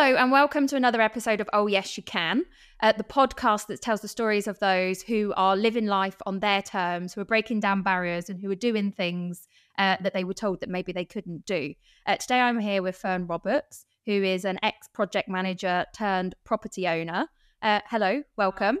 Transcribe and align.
Hello, 0.00 0.14
and 0.14 0.30
welcome 0.30 0.68
to 0.68 0.76
another 0.76 1.00
episode 1.00 1.40
of 1.40 1.50
Oh 1.52 1.66
Yes 1.66 1.96
You 1.96 2.04
Can, 2.04 2.44
uh, 2.80 2.92
the 2.92 3.02
podcast 3.02 3.66
that 3.66 3.82
tells 3.82 4.00
the 4.00 4.06
stories 4.06 4.46
of 4.46 4.56
those 4.60 5.02
who 5.02 5.34
are 5.36 5.56
living 5.56 5.86
life 5.86 6.14
on 6.24 6.38
their 6.38 6.62
terms, 6.62 7.12
who 7.12 7.20
are 7.20 7.24
breaking 7.24 7.58
down 7.58 7.82
barriers, 7.82 8.30
and 8.30 8.40
who 8.40 8.48
are 8.48 8.54
doing 8.54 8.92
things 8.92 9.48
uh, 9.76 9.96
that 10.00 10.14
they 10.14 10.22
were 10.22 10.34
told 10.34 10.60
that 10.60 10.68
maybe 10.68 10.92
they 10.92 11.04
couldn't 11.04 11.44
do. 11.46 11.74
Uh, 12.06 12.14
today, 12.14 12.38
I'm 12.38 12.60
here 12.60 12.80
with 12.80 12.94
Fern 12.94 13.26
Roberts, 13.26 13.86
who 14.06 14.22
is 14.22 14.44
an 14.44 14.60
ex 14.62 14.86
project 14.86 15.28
manager 15.28 15.84
turned 15.92 16.36
property 16.44 16.86
owner. 16.86 17.26
Uh, 17.60 17.80
hello, 17.86 18.22
welcome. 18.36 18.78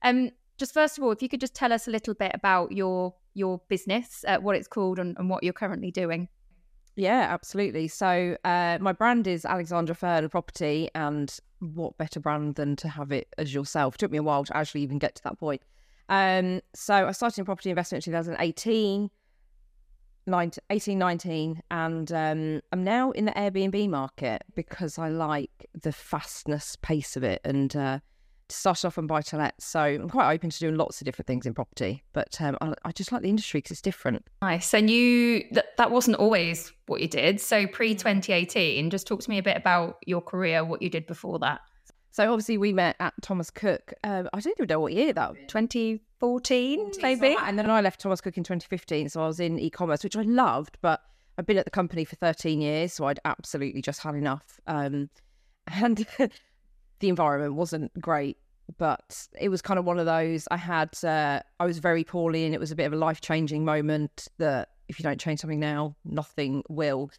Um, 0.00 0.30
just 0.56 0.72
first 0.72 0.96
of 0.96 1.04
all, 1.04 1.10
if 1.10 1.20
you 1.20 1.28
could 1.28 1.40
just 1.40 1.54
tell 1.54 1.74
us 1.74 1.88
a 1.88 1.90
little 1.90 2.14
bit 2.14 2.32
about 2.32 2.72
your 2.72 3.14
your 3.34 3.60
business, 3.68 4.24
uh, 4.26 4.38
what 4.38 4.56
it's 4.56 4.66
called, 4.66 4.98
and, 4.98 5.14
and 5.18 5.28
what 5.28 5.44
you're 5.44 5.52
currently 5.52 5.90
doing. 5.90 6.28
Yeah, 6.96 7.26
absolutely. 7.30 7.88
So 7.88 8.36
uh, 8.44 8.78
my 8.80 8.92
brand 8.92 9.26
is 9.26 9.44
Alexandra 9.44 9.94
Fern 9.94 10.28
Property, 10.28 10.90
and 10.94 11.34
what 11.60 11.96
better 11.96 12.20
brand 12.20 12.56
than 12.56 12.76
to 12.76 12.88
have 12.88 13.12
it 13.12 13.28
as 13.38 13.54
yourself? 13.54 13.94
It 13.94 13.98
took 13.98 14.10
me 14.10 14.18
a 14.18 14.22
while 14.22 14.44
to 14.44 14.56
actually 14.56 14.82
even 14.82 14.98
get 14.98 15.14
to 15.16 15.22
that 15.24 15.38
point. 15.38 15.62
Um, 16.08 16.60
so 16.74 17.08
I 17.08 17.12
started 17.12 17.38
in 17.38 17.44
property 17.46 17.70
investment 17.70 18.06
in 18.06 18.12
2018, 18.12 19.10
19, 20.26 20.62
18, 20.68 20.98
19, 20.98 21.62
and 21.70 22.12
um, 22.12 22.60
I'm 22.72 22.84
now 22.84 23.10
in 23.12 23.24
the 23.24 23.32
Airbnb 23.32 23.88
market 23.88 24.42
because 24.54 24.98
I 24.98 25.08
like 25.08 25.70
the 25.80 25.92
fastness 25.92 26.76
pace 26.82 27.16
of 27.16 27.24
it 27.24 27.40
and 27.44 27.74
uh, 27.74 28.00
started 28.54 28.86
off 28.86 28.98
on 28.98 29.06
buy 29.06 29.22
to 29.22 29.36
let. 29.36 29.60
So 29.60 29.80
I'm 29.80 30.08
quite 30.08 30.32
open 30.32 30.50
to 30.50 30.58
doing 30.58 30.76
lots 30.76 31.00
of 31.00 31.04
different 31.04 31.26
things 31.26 31.46
in 31.46 31.54
property, 31.54 32.02
but 32.12 32.40
um, 32.40 32.56
I, 32.60 32.74
I, 32.84 32.92
just 32.92 33.12
like 33.12 33.22
the 33.22 33.28
industry 33.28 33.58
because 33.58 33.72
it's 33.72 33.82
different. 33.82 34.26
Nice. 34.42 34.74
And 34.74 34.88
you, 34.90 35.44
that, 35.52 35.76
that 35.76 35.90
wasn't 35.90 36.16
always 36.16 36.72
what 36.86 37.00
you 37.00 37.08
did. 37.08 37.40
So 37.40 37.66
pre 37.66 37.94
2018, 37.94 38.90
just 38.90 39.06
talk 39.06 39.20
to 39.20 39.30
me 39.30 39.38
a 39.38 39.42
bit 39.42 39.56
about 39.56 39.98
your 40.06 40.20
career, 40.20 40.64
what 40.64 40.82
you 40.82 40.90
did 40.90 41.06
before 41.06 41.38
that. 41.40 41.60
So 42.12 42.30
obviously 42.30 42.58
we 42.58 42.74
met 42.74 42.96
at 43.00 43.14
Thomas 43.22 43.50
Cook. 43.50 43.94
Um, 44.04 44.28
I 44.34 44.40
don't 44.40 44.54
even 44.58 44.66
know 44.68 44.80
what 44.80 44.92
year 44.92 45.14
that 45.14 45.30
was. 45.30 45.38
2014 45.48 46.92
maybe. 47.00 47.36
And 47.42 47.58
then 47.58 47.70
I 47.70 47.80
left 47.80 48.00
Thomas 48.00 48.20
Cook 48.20 48.36
in 48.36 48.44
2015. 48.44 49.08
So 49.08 49.22
I 49.22 49.26
was 49.26 49.40
in 49.40 49.58
e-commerce, 49.58 50.04
which 50.04 50.16
I 50.16 50.22
loved, 50.22 50.76
but 50.82 51.00
I've 51.38 51.46
been 51.46 51.56
at 51.56 51.64
the 51.64 51.70
company 51.70 52.04
for 52.04 52.16
13 52.16 52.60
years. 52.60 52.92
So 52.92 53.06
I'd 53.06 53.18
absolutely 53.24 53.80
just 53.80 54.02
had 54.02 54.14
enough. 54.14 54.60
Um, 54.66 55.08
and 55.72 56.06
the 57.02 57.08
environment 57.08 57.54
wasn't 57.54 57.98
great 58.00 58.36
but 58.78 59.26
it 59.40 59.48
was 59.48 59.62
kind 59.62 59.78
of 59.78 59.84
one 59.84 59.98
of 59.98 60.06
those 60.06 60.46
i 60.50 60.56
had 60.56 60.90
uh, 61.04 61.40
i 61.60 61.64
was 61.64 61.78
very 61.78 62.04
poorly 62.04 62.44
and 62.44 62.54
it 62.54 62.60
was 62.60 62.70
a 62.70 62.76
bit 62.76 62.84
of 62.84 62.92
a 62.92 62.96
life-changing 62.96 63.64
moment 63.64 64.28
that 64.38 64.68
if 64.88 64.98
you 64.98 65.02
don't 65.02 65.20
change 65.20 65.40
something 65.40 65.60
now 65.60 65.96
nothing 66.04 66.62
will. 66.68 67.10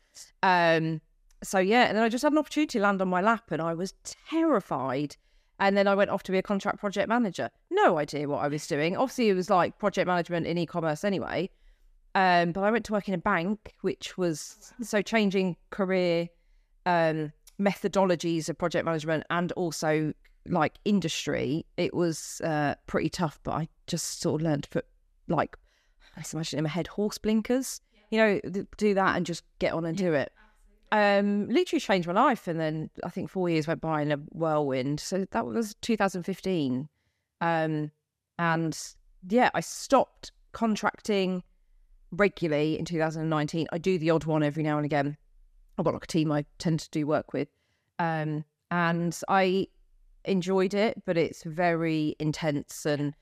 Um 0.41 1.01
so 1.43 1.59
yeah 1.59 1.85
and 1.85 1.97
then 1.97 2.03
i 2.03 2.09
just 2.09 2.21
had 2.21 2.31
an 2.31 2.37
opportunity 2.37 2.79
land 2.79 3.01
on 3.01 3.09
my 3.09 3.19
lap 3.21 3.51
and 3.51 3.61
i 3.61 3.73
was 3.73 3.93
terrified. 4.29 5.15
And 5.59 5.75
then 5.77 5.87
i 5.87 5.95
went 5.95 6.09
off 6.09 6.23
to 6.23 6.31
be 6.31 6.37
a 6.37 6.43
contract 6.43 6.79
project 6.79 7.09
manager. 7.09 7.49
No 7.71 7.97
idea 7.97 8.27
what 8.27 8.39
i 8.43 8.47
was 8.47 8.65
doing. 8.67 8.95
Obviously 8.95 9.29
it 9.29 9.33
was 9.33 9.49
like 9.49 9.77
project 9.79 10.07
management 10.07 10.47
in 10.47 10.57
e-commerce 10.57 11.03
anyway. 11.03 11.49
Um 12.15 12.51
but 12.51 12.63
i 12.63 12.71
went 12.71 12.85
to 12.85 12.93
work 12.93 13.07
in 13.07 13.13
a 13.13 13.19
bank 13.19 13.73
which 13.81 14.17
was 14.17 14.73
so 14.81 15.01
changing 15.01 15.57
career 15.71 16.29
um 16.85 17.33
methodologies 17.59 18.49
of 18.49 18.57
project 18.57 18.85
management 18.85 19.23
and 19.29 19.51
also 19.53 20.13
like 20.47 20.73
industry, 20.85 21.65
it 21.77 21.93
was 21.93 22.41
uh, 22.43 22.75
pretty 22.87 23.09
tough. 23.09 23.39
But 23.43 23.51
I 23.51 23.67
just 23.87 24.21
sort 24.21 24.41
of 24.41 24.45
learned 24.45 24.63
to 24.63 24.69
put 24.69 24.85
like 25.27 25.57
I 26.15 26.21
just 26.21 26.33
imagine 26.33 26.59
in 26.59 26.63
my 26.63 26.69
head 26.69 26.87
horse 26.87 27.17
blinkers, 27.17 27.81
you 28.09 28.17
know, 28.17 28.39
do 28.77 28.93
that 28.93 29.15
and 29.15 29.25
just 29.25 29.43
get 29.59 29.73
on 29.73 29.85
and 29.85 29.97
do 29.97 30.13
it. 30.13 30.31
Um, 30.91 31.47
literally 31.49 31.79
changed 31.79 32.07
my 32.07 32.13
life, 32.13 32.47
and 32.47 32.59
then 32.59 32.91
I 33.03 33.09
think 33.09 33.29
four 33.29 33.49
years 33.49 33.67
went 33.67 33.81
by 33.81 34.01
in 34.01 34.11
a 34.11 34.17
whirlwind. 34.17 34.99
So 34.99 35.25
that 35.31 35.45
was 35.45 35.73
2015, 35.81 36.87
um, 37.41 37.91
and 38.37 38.79
yeah, 39.27 39.49
I 39.55 39.61
stopped 39.61 40.31
contracting 40.51 41.41
regularly 42.11 42.77
in 42.77 42.85
2019. 42.85 43.67
I 43.71 43.77
do 43.79 43.97
the 43.97 44.11
odd 44.11 44.25
one 44.25 44.43
every 44.43 44.61
now 44.61 44.77
and 44.77 44.85
again. 44.85 45.17
I've 45.77 45.85
got 45.85 45.95
like 45.95 46.03
a 46.03 46.07
team 46.07 46.31
I 46.31 46.45
tend 46.59 46.79
to 46.81 46.89
do 46.91 47.07
work 47.07 47.33
with. 47.33 47.47
Um, 47.97 48.45
and 48.69 49.17
I 49.27 49.67
enjoyed 50.25 50.73
it, 50.73 51.01
but 51.05 51.17
it's 51.17 51.43
very 51.43 52.15
intense. 52.19 52.85
And 52.85 53.13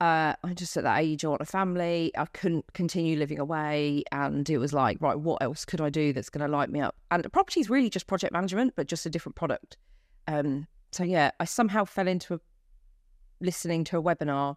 uh, 0.00 0.34
I'm 0.42 0.54
just 0.54 0.76
at 0.76 0.84
that 0.84 1.00
age, 1.00 1.24
I 1.24 1.28
want 1.28 1.42
a 1.42 1.46
family. 1.46 2.12
I 2.16 2.26
couldn't 2.26 2.72
continue 2.72 3.16
living 3.16 3.38
away. 3.38 4.02
And 4.12 4.48
it 4.50 4.58
was 4.58 4.72
like, 4.72 4.98
right, 5.00 5.18
what 5.18 5.42
else 5.42 5.64
could 5.64 5.80
I 5.80 5.90
do 5.90 6.12
that's 6.12 6.30
going 6.30 6.44
to 6.44 6.54
light 6.54 6.70
me 6.70 6.80
up? 6.80 6.96
And 7.10 7.30
property 7.32 7.60
is 7.60 7.70
really 7.70 7.90
just 7.90 8.06
project 8.06 8.32
management, 8.32 8.74
but 8.76 8.88
just 8.88 9.06
a 9.06 9.10
different 9.10 9.36
product. 9.36 9.76
Um, 10.26 10.66
so, 10.90 11.04
yeah, 11.04 11.30
I 11.40 11.44
somehow 11.44 11.84
fell 11.84 12.08
into 12.08 12.34
a, 12.34 12.40
listening 13.40 13.84
to 13.84 13.98
a 13.98 14.02
webinar 14.02 14.56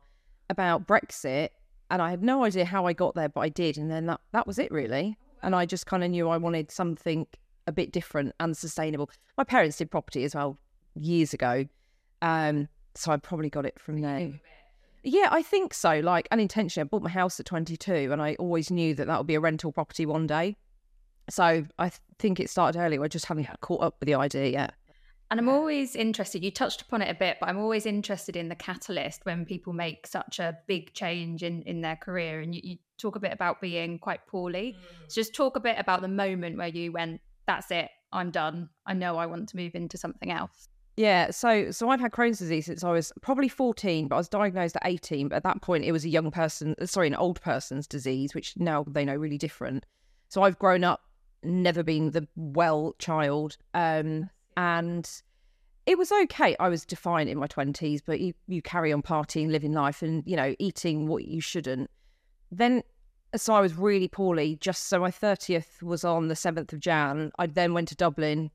about 0.50 0.88
Brexit. 0.88 1.50
And 1.91 2.02
I 2.02 2.09
had 2.09 2.23
no 2.23 2.44
idea 2.44 2.66
how 2.66 2.88
I 2.88 2.94
got 2.94 3.13
there, 3.13 3.29
but 3.29 3.41
I 3.41 3.50
did. 3.50 3.78
And 3.78 3.91
then 3.91 4.07
that, 4.07 4.22
that 4.31 4.47
was 4.47 4.57
it, 4.57 4.72
really. 4.72 5.17
And 5.44 5.56
I 5.56 5.67
just 5.67 5.85
kind 5.85 6.03
of 6.03 6.09
knew 6.09 6.29
I 6.29 6.38
wanted 6.38 6.72
something 6.72 7.28
a 7.67 7.72
bit 7.72 7.91
different 7.91 8.34
and 8.40 8.57
sustainable. 8.57 9.09
My 9.38 9.44
parents 9.44 9.78
did 9.78 9.91
property 9.91 10.23
as 10.23 10.34
well 10.34 10.57
years 10.96 11.34
ago. 11.34 11.66
Um, 12.22 12.68
so 12.96 13.12
I 13.12 13.18
probably 13.18 13.50
got 13.50 13.66
it 13.66 13.80
from 13.80 14.02
there. 14.02 14.31
Yeah, 15.03 15.30
I 15.31 15.44
think 15.44 15.74
so. 15.74 16.00
Like 16.00 16.28
unintentionally, 16.31 16.86
I 16.86 16.90
bought 16.90 17.03
my 17.03 17.09
house 17.09 17.40
at 17.40 17.46
22 17.46 18.09
and 18.12 18.22
I 18.22 18.36
always 18.36 18.72
knew 18.72 18.96
that 18.96 19.06
that 19.08 19.18
would 19.18 19.28
be 19.28 19.36
a 19.36 19.40
rental 19.40 19.72
property 19.72 20.06
one 20.06 20.26
day. 20.26 20.58
So 21.30 21.66
I 21.78 21.92
think 22.20 22.40
it 22.40 22.50
started 22.50 22.80
early. 22.80 22.98
I 22.98 23.08
just 23.08 23.26
haven't 23.26 23.48
caught 23.62 23.81
up 23.81 23.96
with 24.00 24.08
the 24.08 24.16
idea 24.16 24.48
yet. 24.48 24.74
And 25.31 25.40
I'm 25.40 25.50
always 25.50 25.96
interested, 25.96 26.44
you 26.44 26.52
touched 26.52 26.84
upon 26.84 27.02
it 27.02 27.09
a 27.09 27.18
bit, 27.18 27.38
but 27.40 27.50
I'm 27.50 27.58
always 27.58 27.88
interested 27.88 28.36
in 28.36 28.47
the 28.47 28.56
catalyst 28.56 29.22
when 29.26 29.44
people 29.44 29.74
make 29.74 30.06
such 30.06 30.40
a 30.40 30.58
big 30.68 30.94
change 30.94 31.42
in, 31.42 31.64
in 31.64 31.82
their 31.82 31.96
career. 31.96 32.42
And 32.42 32.53
you, 32.53 32.62
you 32.64 32.78
talk 33.00 33.16
a 33.16 33.20
bit 33.20 33.34
about 33.34 33.59
being 33.59 33.97
quite 33.97 34.26
poorly. 34.28 34.76
Mm. 34.78 35.12
So 35.12 35.22
just 35.22 35.34
talk 35.34 35.56
a 35.56 35.59
bit 35.59 35.78
about 35.80 36.02
the 36.02 36.08
moment 36.08 36.58
where 36.58 36.68
you 36.68 36.92
went, 36.92 37.22
that's 37.47 37.72
it, 37.72 37.90
I'm 38.12 38.30
done. 38.30 38.70
I 38.86 38.94
know 38.94 39.18
I 39.18 39.26
want 39.26 39.50
to 39.50 39.58
move 39.58 39.74
into 39.74 39.97
something 39.97 40.32
else. 40.32 40.70
Yeah, 40.97 41.31
so 41.31 41.72
so 41.72 41.89
I've 41.89 42.00
had 42.00 42.11
Crohn's 42.11 42.39
disease 42.39 42.67
since 42.67 42.83
I 42.83 42.91
was 42.91 43.11
probably 43.22 43.50
14, 43.50 44.07
but 44.07 44.16
I 44.16 44.17
was 44.17 44.29
diagnosed 44.29 44.78
at 44.78 44.83
18. 44.85 45.28
But 45.28 45.38
at 45.38 45.44
that 45.44 45.61
point, 45.61 45.83
it 45.83 45.91
was 45.91 46.06
a 46.06 46.09
young 46.09 46.31
person, 46.31 46.75
uh, 46.81 46.85
sorry, 46.85 47.07
an 47.07 47.16
old 47.16 47.41
person's 47.41 47.85
disease, 47.85 48.33
which 48.33 48.56
now 48.56 48.85
they 48.88 49.03
know 49.03 49.16
really 49.16 49.38
different. 49.38 49.85
So 50.29 50.44
I've 50.44 50.57
grown 50.57 50.85
up, 50.85 51.01
never 51.44 51.84
been 51.84 52.11
the 52.11 52.28
well 52.35 52.95
child, 52.97 53.57
um, 53.73 54.29
and 54.55 55.09
it 55.85 55.97
was 55.97 56.13
okay. 56.13 56.55
I 56.61 56.69
was 56.69 56.85
defiant 56.85 57.29
in 57.29 57.38
my 57.38 57.47
20s, 57.47 58.01
but 58.05 58.22
you 58.22 58.34
you 58.47 58.61
carry 58.61 58.94
on 58.94 59.01
partying, 59.01 59.51
living 59.51 59.73
life, 59.73 60.01
and 60.01 60.23
you 60.25 60.38
know 60.38 60.55
eating 60.59 61.07
what 61.07 61.25
you 61.25 61.41
shouldn't. 61.41 61.89
Then, 62.51 62.84
so 63.35 63.53
I 63.53 63.59
was 63.59 63.75
really 63.75 64.07
poorly. 64.07 64.57
Just 64.61 64.88
so 64.88 65.00
my 65.00 65.11
30th 65.11 65.84
was 65.84 66.05
on 66.05 66.29
the 66.29 66.35
7th 66.35 66.72
of 66.72 66.79
Jan. 66.79 67.31
I 67.38 67.47
then 67.47 67.73
went 67.73 67.89
to 67.89 67.95
Dublin 67.95 68.50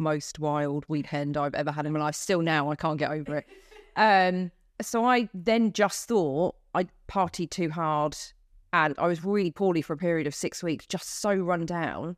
most 0.00 0.38
wild 0.38 0.84
weekend 0.88 1.36
I've 1.36 1.54
ever 1.54 1.70
had 1.70 1.86
in 1.86 1.92
my 1.92 2.00
life. 2.00 2.14
Still 2.14 2.42
now, 2.42 2.70
I 2.70 2.76
can't 2.76 2.98
get 2.98 3.10
over 3.10 3.36
it. 3.36 3.46
Um, 3.96 4.52
so 4.80 5.04
I 5.04 5.28
then 5.34 5.72
just 5.72 6.06
thought 6.08 6.54
I'd 6.74 6.88
partied 7.08 7.50
too 7.50 7.70
hard 7.70 8.16
and 8.72 8.94
I 8.98 9.08
was 9.08 9.24
really 9.24 9.50
poorly 9.50 9.82
for 9.82 9.92
a 9.92 9.96
period 9.96 10.26
of 10.26 10.34
six 10.34 10.62
weeks, 10.62 10.86
just 10.86 11.20
so 11.20 11.34
run 11.34 11.66
down. 11.66 12.16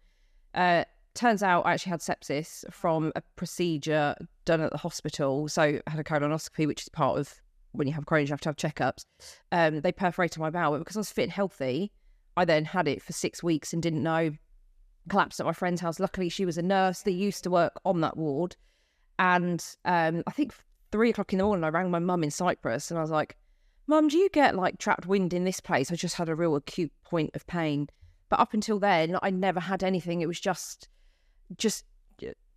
Uh, 0.55 0.85
turns 1.15 1.43
out 1.43 1.67
I 1.67 1.73
actually 1.73 1.91
had 1.91 2.01
sepsis 2.01 2.71
from 2.73 3.13
a 3.17 3.23
procedure 3.37 4.15
done 4.45 4.61
at 4.61 4.71
the 4.71 4.79
hospital. 4.79 5.49
So 5.49 5.63
I 5.63 5.91
had 5.91 5.99
a 5.99 6.05
colonoscopy, 6.05 6.67
which 6.67 6.83
is 6.83 6.89
part 6.89 7.19
of 7.19 7.35
when 7.73 7.89
you 7.89 7.95
have 7.95 8.05
Crohn's, 8.05 8.29
you 8.29 8.35
have 8.35 8.41
to 8.43 8.51
have 8.51 8.57
checkups. 8.57 9.05
Um, 9.51 9.81
they 9.81 9.93
perforated 9.93 10.39
my 10.39 10.51
bowel, 10.51 10.73
but 10.73 10.81
because 10.81 10.97
I 10.97 11.01
was 11.01 11.11
fit 11.11 11.25
and 11.25 11.33
healthy, 11.33 11.91
I 12.37 12.45
then 12.45 12.65
had 12.65 12.87
it 12.87 13.03
for 13.03 13.13
six 13.13 13.43
weeks 13.43 13.73
and 13.73 13.83
didn't 13.83 14.03
know 14.03 14.33
collapsed 15.09 15.41
at 15.41 15.47
my 15.47 15.53
friend's 15.53 15.81
house. 15.81 16.01
Luckily, 16.01 16.29
she 16.29 16.45
was 16.45 16.59
a 16.59 16.63
nurse 16.63 17.03
that 17.03 17.13
used 17.13 17.45
to 17.45 17.51
work 17.51 17.81
on 17.85 18.01
that 18.01 18.17
ward. 18.17 18.57
And 19.19 19.65
um, 19.85 20.23
I 20.27 20.31
think 20.31 20.55
three 20.91 21.11
o'clock 21.11 21.33
in 21.33 21.39
the 21.39 21.45
morning, 21.45 21.65
I 21.65 21.69
rang 21.69 21.91
my 21.91 21.99
mum 21.99 22.25
in 22.25 22.31
Cyprus 22.31 22.91
and 22.91 22.99
I 22.99 23.03
was 23.03 23.11
like, 23.11 23.37
Mum, 23.87 24.09
do 24.09 24.17
you 24.17 24.29
get 24.31 24.55
like 24.55 24.79
trapped 24.79 25.07
wind 25.07 25.35
in 25.35 25.45
this 25.45 25.61
place? 25.61 25.91
I 25.91 25.97
just 25.97 26.15
had 26.15 26.29
a 26.29 26.35
real 26.35 26.57
acute 26.57 26.93
point 27.05 27.31
of 27.35 27.47
pain. 27.47 27.89
But 28.29 28.41
up 28.41 28.55
until 28.55 28.79
then, 28.79 29.19
I 29.23 29.31
never 29.31 29.61
had 29.61 29.83
anything. 29.83 30.21
It 30.21 30.29
was 30.29 30.41
just, 30.41 30.89
just 31.59 31.85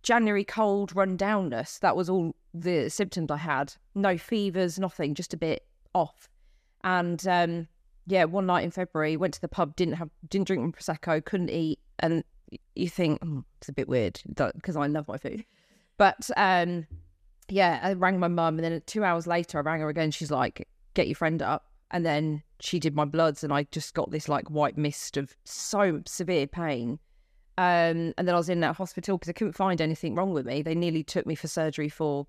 January 0.02 0.44
cold 0.44 0.94
run 0.94 1.18
downness. 1.18 1.80
That 1.80 1.96
was 1.96 2.08
all 2.08 2.34
the 2.54 2.88
symptoms 2.88 3.30
I 3.30 3.38
had. 3.38 3.74
No 3.94 4.16
fevers, 4.16 4.78
nothing, 4.78 5.14
just 5.14 5.34
a 5.34 5.36
bit 5.36 5.66
off. 5.94 6.28
And 6.84 7.26
um, 7.26 7.68
yeah, 8.06 8.24
one 8.24 8.46
night 8.46 8.64
in 8.64 8.70
February, 8.70 9.16
went 9.16 9.34
to 9.34 9.40
the 9.40 9.48
pub, 9.48 9.74
didn't 9.74 9.94
have, 9.94 10.10
didn't 10.28 10.46
drink 10.46 10.62
my 10.62 10.70
prosecco, 10.70 11.24
couldn't 11.24 11.50
eat, 11.50 11.80
and 11.98 12.22
you 12.74 12.88
think 12.88 13.18
oh, 13.24 13.44
it's 13.58 13.68
a 13.68 13.72
bit 13.72 13.88
weird 13.88 14.20
because 14.26 14.76
I 14.76 14.86
love 14.86 15.08
my 15.08 15.16
food. 15.16 15.44
But 15.98 16.30
um, 16.36 16.86
yeah, 17.48 17.80
I 17.82 17.92
rang 17.94 18.18
my 18.18 18.28
mum, 18.28 18.58
and 18.58 18.64
then 18.64 18.82
two 18.86 19.04
hours 19.04 19.26
later, 19.26 19.58
I 19.58 19.62
rang 19.62 19.80
her 19.80 19.88
again. 19.88 20.10
She's 20.10 20.30
like, 20.30 20.68
"Get 20.94 21.08
your 21.08 21.16
friend 21.16 21.42
up," 21.42 21.66
and 21.90 22.04
then 22.04 22.42
she 22.60 22.78
did 22.78 22.94
my 22.94 23.04
bloods, 23.04 23.44
and 23.44 23.52
I 23.52 23.64
just 23.64 23.94
got 23.94 24.10
this 24.10 24.28
like 24.28 24.50
white 24.50 24.76
mist 24.76 25.16
of 25.16 25.34
so 25.44 26.02
severe 26.06 26.46
pain. 26.46 26.98
Um, 27.58 28.12
and 28.18 28.28
then 28.28 28.34
I 28.34 28.38
was 28.38 28.50
in 28.50 28.60
that 28.60 28.76
hospital 28.76 29.16
because 29.16 29.30
I 29.30 29.32
couldn't 29.32 29.54
find 29.54 29.80
anything 29.80 30.14
wrong 30.14 30.32
with 30.32 30.44
me. 30.44 30.60
They 30.60 30.74
nearly 30.74 31.02
took 31.02 31.26
me 31.26 31.34
for 31.34 31.48
surgery 31.48 31.88
for. 31.88 32.26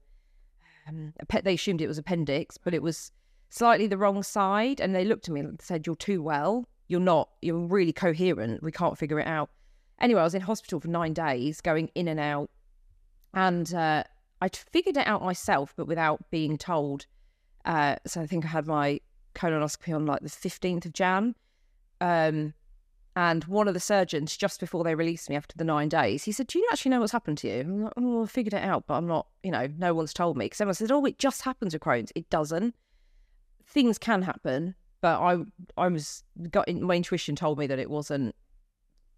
Um, 0.87 1.13
they 1.43 1.55
assumed 1.55 1.81
it 1.81 1.87
was 1.87 1.97
appendix, 1.97 2.57
but 2.57 2.73
it 2.73 2.81
was 2.81 3.11
slightly 3.49 3.87
the 3.87 3.97
wrong 3.97 4.23
side. 4.23 4.79
And 4.79 4.95
they 4.95 5.03
looked 5.03 5.27
at 5.27 5.33
me 5.33 5.41
and 5.41 5.61
said, 5.61 5.85
"You're 5.85 5.97
too 5.97 6.21
well. 6.21 6.65
You're 6.87 7.01
not. 7.01 7.29
You're 7.41 7.67
really 7.67 7.91
coherent. 7.91 8.63
We 8.63 8.71
can't 8.71 8.97
figure 8.97 9.19
it 9.19 9.27
out." 9.27 9.49
Anyway, 9.99 10.21
I 10.21 10.23
was 10.23 10.35
in 10.35 10.41
hospital 10.41 10.79
for 10.79 10.87
nine 10.87 11.13
days, 11.13 11.61
going 11.61 11.89
in 11.95 12.07
and 12.07 12.19
out, 12.19 12.49
and 13.33 13.73
uh, 13.73 14.03
I'd 14.41 14.55
figured 14.55 14.97
it 14.97 15.07
out 15.07 15.23
myself, 15.23 15.73
but 15.75 15.87
without 15.87 16.29
being 16.29 16.57
told. 16.57 17.05
Uh, 17.65 17.95
so 18.05 18.21
I 18.21 18.27
think 18.27 18.45
I 18.45 18.49
had 18.49 18.67
my 18.67 18.99
colonoscopy 19.35 19.95
on 19.95 20.05
like 20.05 20.21
the 20.21 20.29
fifteenth 20.29 20.85
of 20.85 20.93
Jan. 20.93 21.35
Um, 21.99 22.53
and 23.17 23.43
one 23.45 23.67
of 23.67 23.73
the 23.73 23.79
surgeons, 23.79 24.37
just 24.37 24.59
before 24.59 24.83
they 24.83 24.93
released 24.93 25.27
me 25.27 25.35
after 25.35 25.57
the 25.57 25.63
nine 25.63 25.89
days, 25.89 26.23
he 26.23 26.31
said, 26.31 26.45
Do 26.45 26.59
you 26.59 26.67
actually 26.71 26.91
know 26.91 26.99
what's 26.99 27.11
happened 27.11 27.39
to 27.39 27.47
you? 27.47 27.61
I'm 27.61 27.83
like, 27.85 27.93
Oh, 27.97 28.23
I 28.23 28.27
figured 28.27 28.53
it 28.53 28.63
out, 28.63 28.85
but 28.85 28.93
I'm 28.93 29.07
not, 29.07 29.25
you 29.41 29.49
know, 29.49 29.67
no 29.75 29.95
one's 29.95 30.13
told 30.13 30.37
me. 30.37 30.45
Because 30.45 30.61
everyone 30.61 30.75
said, 30.75 30.91
Oh, 30.91 31.03
it 31.03 31.17
just 31.17 31.41
happens 31.41 31.73
with 31.73 31.81
Crohn's. 31.81 32.11
It 32.13 32.29
doesn't. 32.29 32.75
Things 33.65 33.97
can 33.97 34.21
happen, 34.21 34.75
but 35.01 35.19
I 35.19 35.39
I 35.77 35.87
was 35.87 36.23
got 36.51 36.67
in, 36.67 36.83
my 36.83 36.93
intuition 36.93 37.35
told 37.35 37.57
me 37.57 37.65
that 37.65 37.79
it 37.79 37.89
wasn't 37.89 38.35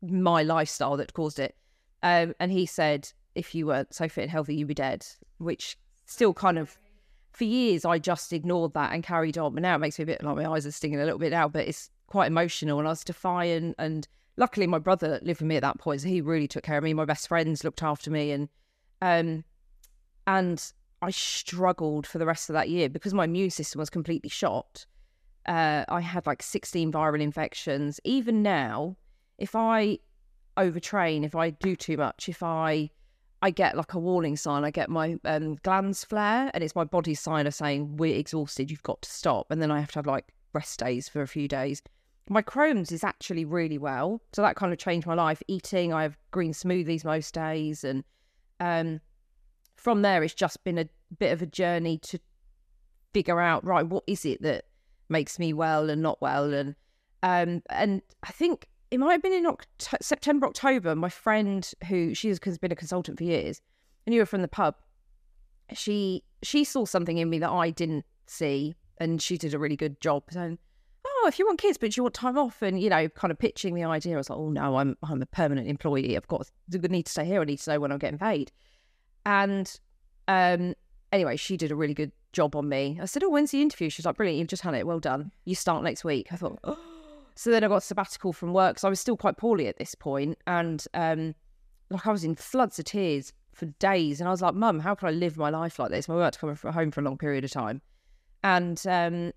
my 0.01 0.43
lifestyle 0.43 0.97
that 0.97 1.13
caused 1.13 1.39
it. 1.39 1.55
Um, 2.03 2.33
and 2.39 2.51
he 2.51 2.65
said, 2.65 3.11
If 3.35 3.53
you 3.53 3.67
weren't 3.67 3.93
so 3.93 4.07
fit 4.07 4.23
and 4.23 4.31
healthy, 4.31 4.55
you'd 4.55 4.67
be 4.67 4.73
dead, 4.73 5.05
which 5.37 5.77
still 6.05 6.33
kind 6.33 6.57
of 6.57 6.77
for 7.31 7.43
years 7.43 7.85
I 7.85 7.99
just 7.99 8.33
ignored 8.33 8.73
that 8.73 8.93
and 8.93 9.03
carried 9.03 9.37
on. 9.37 9.53
But 9.53 9.63
now 9.63 9.75
it 9.75 9.79
makes 9.79 9.99
me 9.99 10.03
a 10.03 10.07
bit 10.07 10.23
like 10.23 10.35
my 10.35 10.49
eyes 10.49 10.65
are 10.65 10.71
stinging 10.71 10.99
a 10.99 11.03
little 11.03 11.19
bit 11.19 11.31
now, 11.31 11.47
but 11.47 11.67
it's 11.67 11.89
quite 12.07 12.27
emotional 12.27 12.79
and 12.79 12.87
I 12.87 12.91
was 12.91 13.03
defiant 13.03 13.75
and 13.77 14.07
luckily 14.35 14.65
my 14.65 14.79
brother 14.79 15.19
lived 15.21 15.41
with 15.41 15.47
me 15.47 15.55
at 15.57 15.61
that 15.61 15.79
point, 15.79 16.01
so 16.01 16.07
he 16.07 16.21
really 16.21 16.47
took 16.47 16.63
care 16.63 16.77
of 16.77 16.83
me. 16.83 16.93
My 16.93 17.05
best 17.05 17.27
friends 17.27 17.63
looked 17.63 17.83
after 17.83 18.09
me 18.09 18.31
and 18.31 18.49
um 19.01 19.43
and 20.25 20.71
I 21.01 21.11
struggled 21.11 22.05
for 22.05 22.17
the 22.17 22.25
rest 22.25 22.49
of 22.49 22.53
that 22.53 22.69
year 22.69 22.89
because 22.89 23.13
my 23.13 23.23
immune 23.23 23.51
system 23.51 23.79
was 23.79 23.89
completely 23.89 24.29
shot. 24.29 24.85
Uh, 25.47 25.85
I 25.87 26.01
had 26.01 26.27
like 26.27 26.43
16 26.43 26.91
viral 26.91 27.21
infections. 27.21 27.99
Even 28.03 28.43
now, 28.43 28.97
if 29.39 29.55
I 29.55 29.99
overtrain, 30.57 31.23
if 31.23 31.35
I 31.35 31.49
do 31.49 31.75
too 31.75 31.97
much, 31.97 32.29
if 32.29 32.43
I 32.43 32.91
I 33.41 33.51
get 33.51 33.77
like 33.77 33.93
a 33.93 33.99
warning 33.99 34.35
sign. 34.35 34.65
I 34.65 34.71
get 34.71 34.89
my 34.89 35.17
um, 35.23 35.55
glands 35.63 36.03
flare, 36.03 36.51
and 36.53 36.63
it's 36.63 36.75
my 36.75 36.83
body's 36.83 37.21
sign 37.21 37.47
of 37.47 37.53
saying 37.53 37.97
we're 37.97 38.17
exhausted. 38.17 38.69
You've 38.69 38.83
got 38.83 39.01
to 39.03 39.09
stop, 39.09 39.49
and 39.49 39.61
then 39.61 39.71
I 39.71 39.79
have 39.79 39.91
to 39.93 39.99
have 39.99 40.05
like 40.05 40.33
rest 40.53 40.79
days 40.79 41.07
for 41.07 41.21
a 41.21 41.27
few 41.27 41.47
days. 41.47 41.81
My 42.27 42.41
Crohn's 42.41 42.91
is 42.91 43.03
actually 43.03 43.45
really 43.45 43.77
well, 43.77 44.21
so 44.33 44.41
that 44.41 44.55
kind 44.55 44.73
of 44.73 44.77
changed 44.77 45.07
my 45.07 45.13
life. 45.13 45.41
Eating, 45.47 45.93
I 45.93 46.03
have 46.03 46.17
green 46.31 46.51
smoothies 46.51 47.05
most 47.05 47.33
days, 47.33 47.83
and 47.83 48.03
um, 48.59 48.99
from 49.77 50.01
there, 50.01 50.21
it's 50.21 50.33
just 50.33 50.63
been 50.65 50.77
a 50.77 50.89
bit 51.17 51.31
of 51.31 51.41
a 51.41 51.47
journey 51.47 51.97
to 51.99 52.19
figure 53.13 53.39
out 53.39 53.65
right 53.65 53.87
what 53.87 54.03
is 54.05 54.25
it 54.25 54.41
that 54.43 54.65
makes 55.07 55.39
me 55.39 55.53
well 55.53 55.89
and 55.89 56.01
not 56.01 56.21
well, 56.21 56.53
and 56.53 56.75
um, 57.23 57.63
and 57.69 58.01
I 58.21 58.31
think 58.31 58.67
it 58.91 58.99
might 58.99 59.13
have 59.13 59.21
been 59.21 59.33
in 59.33 59.45
Oct- 59.45 59.67
September, 60.01 60.47
October. 60.47 60.95
My 60.95 61.09
friend, 61.09 61.69
who 61.87 62.13
she 62.13 62.29
has 62.29 62.39
been 62.39 62.71
a 62.71 62.75
consultant 62.75 63.17
for 63.17 63.23
years, 63.23 63.61
I 64.07 64.11
knew 64.11 64.19
her 64.19 64.25
from 64.25 64.41
the 64.41 64.47
pub. 64.47 64.75
She 65.73 66.23
she 66.41 66.63
saw 66.63 66.85
something 66.85 67.17
in 67.17 67.29
me 67.29 67.39
that 67.39 67.51
I 67.51 67.69
didn't 67.69 68.05
see, 68.25 68.73
and 68.97 69.21
she 69.21 69.37
did 69.37 69.53
a 69.53 69.59
really 69.59 69.75
good 69.75 70.01
job 70.01 70.23
saying, 70.31 70.57
"Oh, 71.05 71.25
if 71.27 71.37
you 71.37 71.45
want 71.45 71.59
kids, 71.59 71.77
but 71.77 71.95
you 71.95 72.03
want 72.03 72.15
time 72.15 72.37
off," 72.37 72.61
and 72.63 72.81
you 72.81 72.89
know, 72.89 73.07
kind 73.09 73.31
of 73.31 73.37
pitching 73.37 73.75
the 73.75 73.83
idea. 73.83 74.15
I 74.15 74.17
was 74.17 74.29
like, 74.29 74.39
"Oh 74.39 74.49
no, 74.49 74.77
I'm 74.77 74.97
I'm 75.03 75.21
a 75.21 75.27
permanent 75.27 75.67
employee. 75.67 76.17
I've 76.17 76.27
got 76.27 76.49
the 76.67 76.79
need 76.87 77.05
to 77.05 77.11
stay 77.11 77.25
here. 77.25 77.41
I 77.41 77.45
need 77.45 77.59
to 77.59 77.71
know 77.71 77.79
when 77.79 77.91
I'm 77.91 77.99
getting 77.99 78.17
paid." 78.17 78.51
And 79.27 79.71
um, 80.27 80.73
anyway, 81.11 81.35
she 81.35 81.55
did 81.55 81.71
a 81.71 81.75
really 81.75 81.93
good 81.93 82.11
job 82.33 82.55
on 82.55 82.67
me. 82.67 82.97
I 82.99 83.05
said, 83.05 83.23
"Oh, 83.23 83.29
when's 83.29 83.51
the 83.51 83.61
interview?" 83.61 83.91
She's 83.91 84.07
like, 84.07 84.15
"Brilliant, 84.15 84.39
you've 84.39 84.47
just 84.47 84.63
had 84.63 84.73
it. 84.73 84.87
Well 84.87 84.99
done. 84.99 85.31
You 85.45 85.53
start 85.53 85.83
next 85.83 86.03
week." 86.03 86.29
I 86.31 86.35
thought, 86.37 86.57
"Oh." 86.63 86.98
So 87.39 87.51
then 87.51 87.63
I 87.63 87.69
got 87.69 87.83
sabbatical 87.83 88.33
from 88.33 88.51
work. 88.51 88.79
So 88.79 88.89
I 88.89 88.91
was 88.91 88.99
still 88.99 89.15
quite 89.15 89.37
poorly 89.37 89.67
at 89.67 89.77
this 89.77 89.95
point, 89.95 90.37
and 90.45 90.83
um, 90.93 91.33
like 91.89 92.05
I 92.05 92.11
was 92.11 92.25
in 92.25 92.35
floods 92.35 92.77
of 92.79 92.83
tears 92.83 93.31
for 93.53 93.67
days. 93.79 94.19
And 94.19 94.27
I 94.27 94.31
was 94.31 94.41
like, 94.41 94.55
"Mum, 94.55 94.79
how 94.79 94.93
can 94.93 95.07
I 95.07 95.11
live 95.11 95.37
my 95.37 95.49
life 95.49 95.79
like 95.79 95.89
this?" 95.89 96.09
My 96.09 96.15
work 96.15 96.33
to 96.33 96.39
come 96.39 96.73
home 96.73 96.91
for 96.91 96.99
a 96.99 97.03
long 97.05 97.17
period 97.17 97.45
of 97.45 97.51
time, 97.51 97.81
and 98.43 98.85
um, 98.85 99.31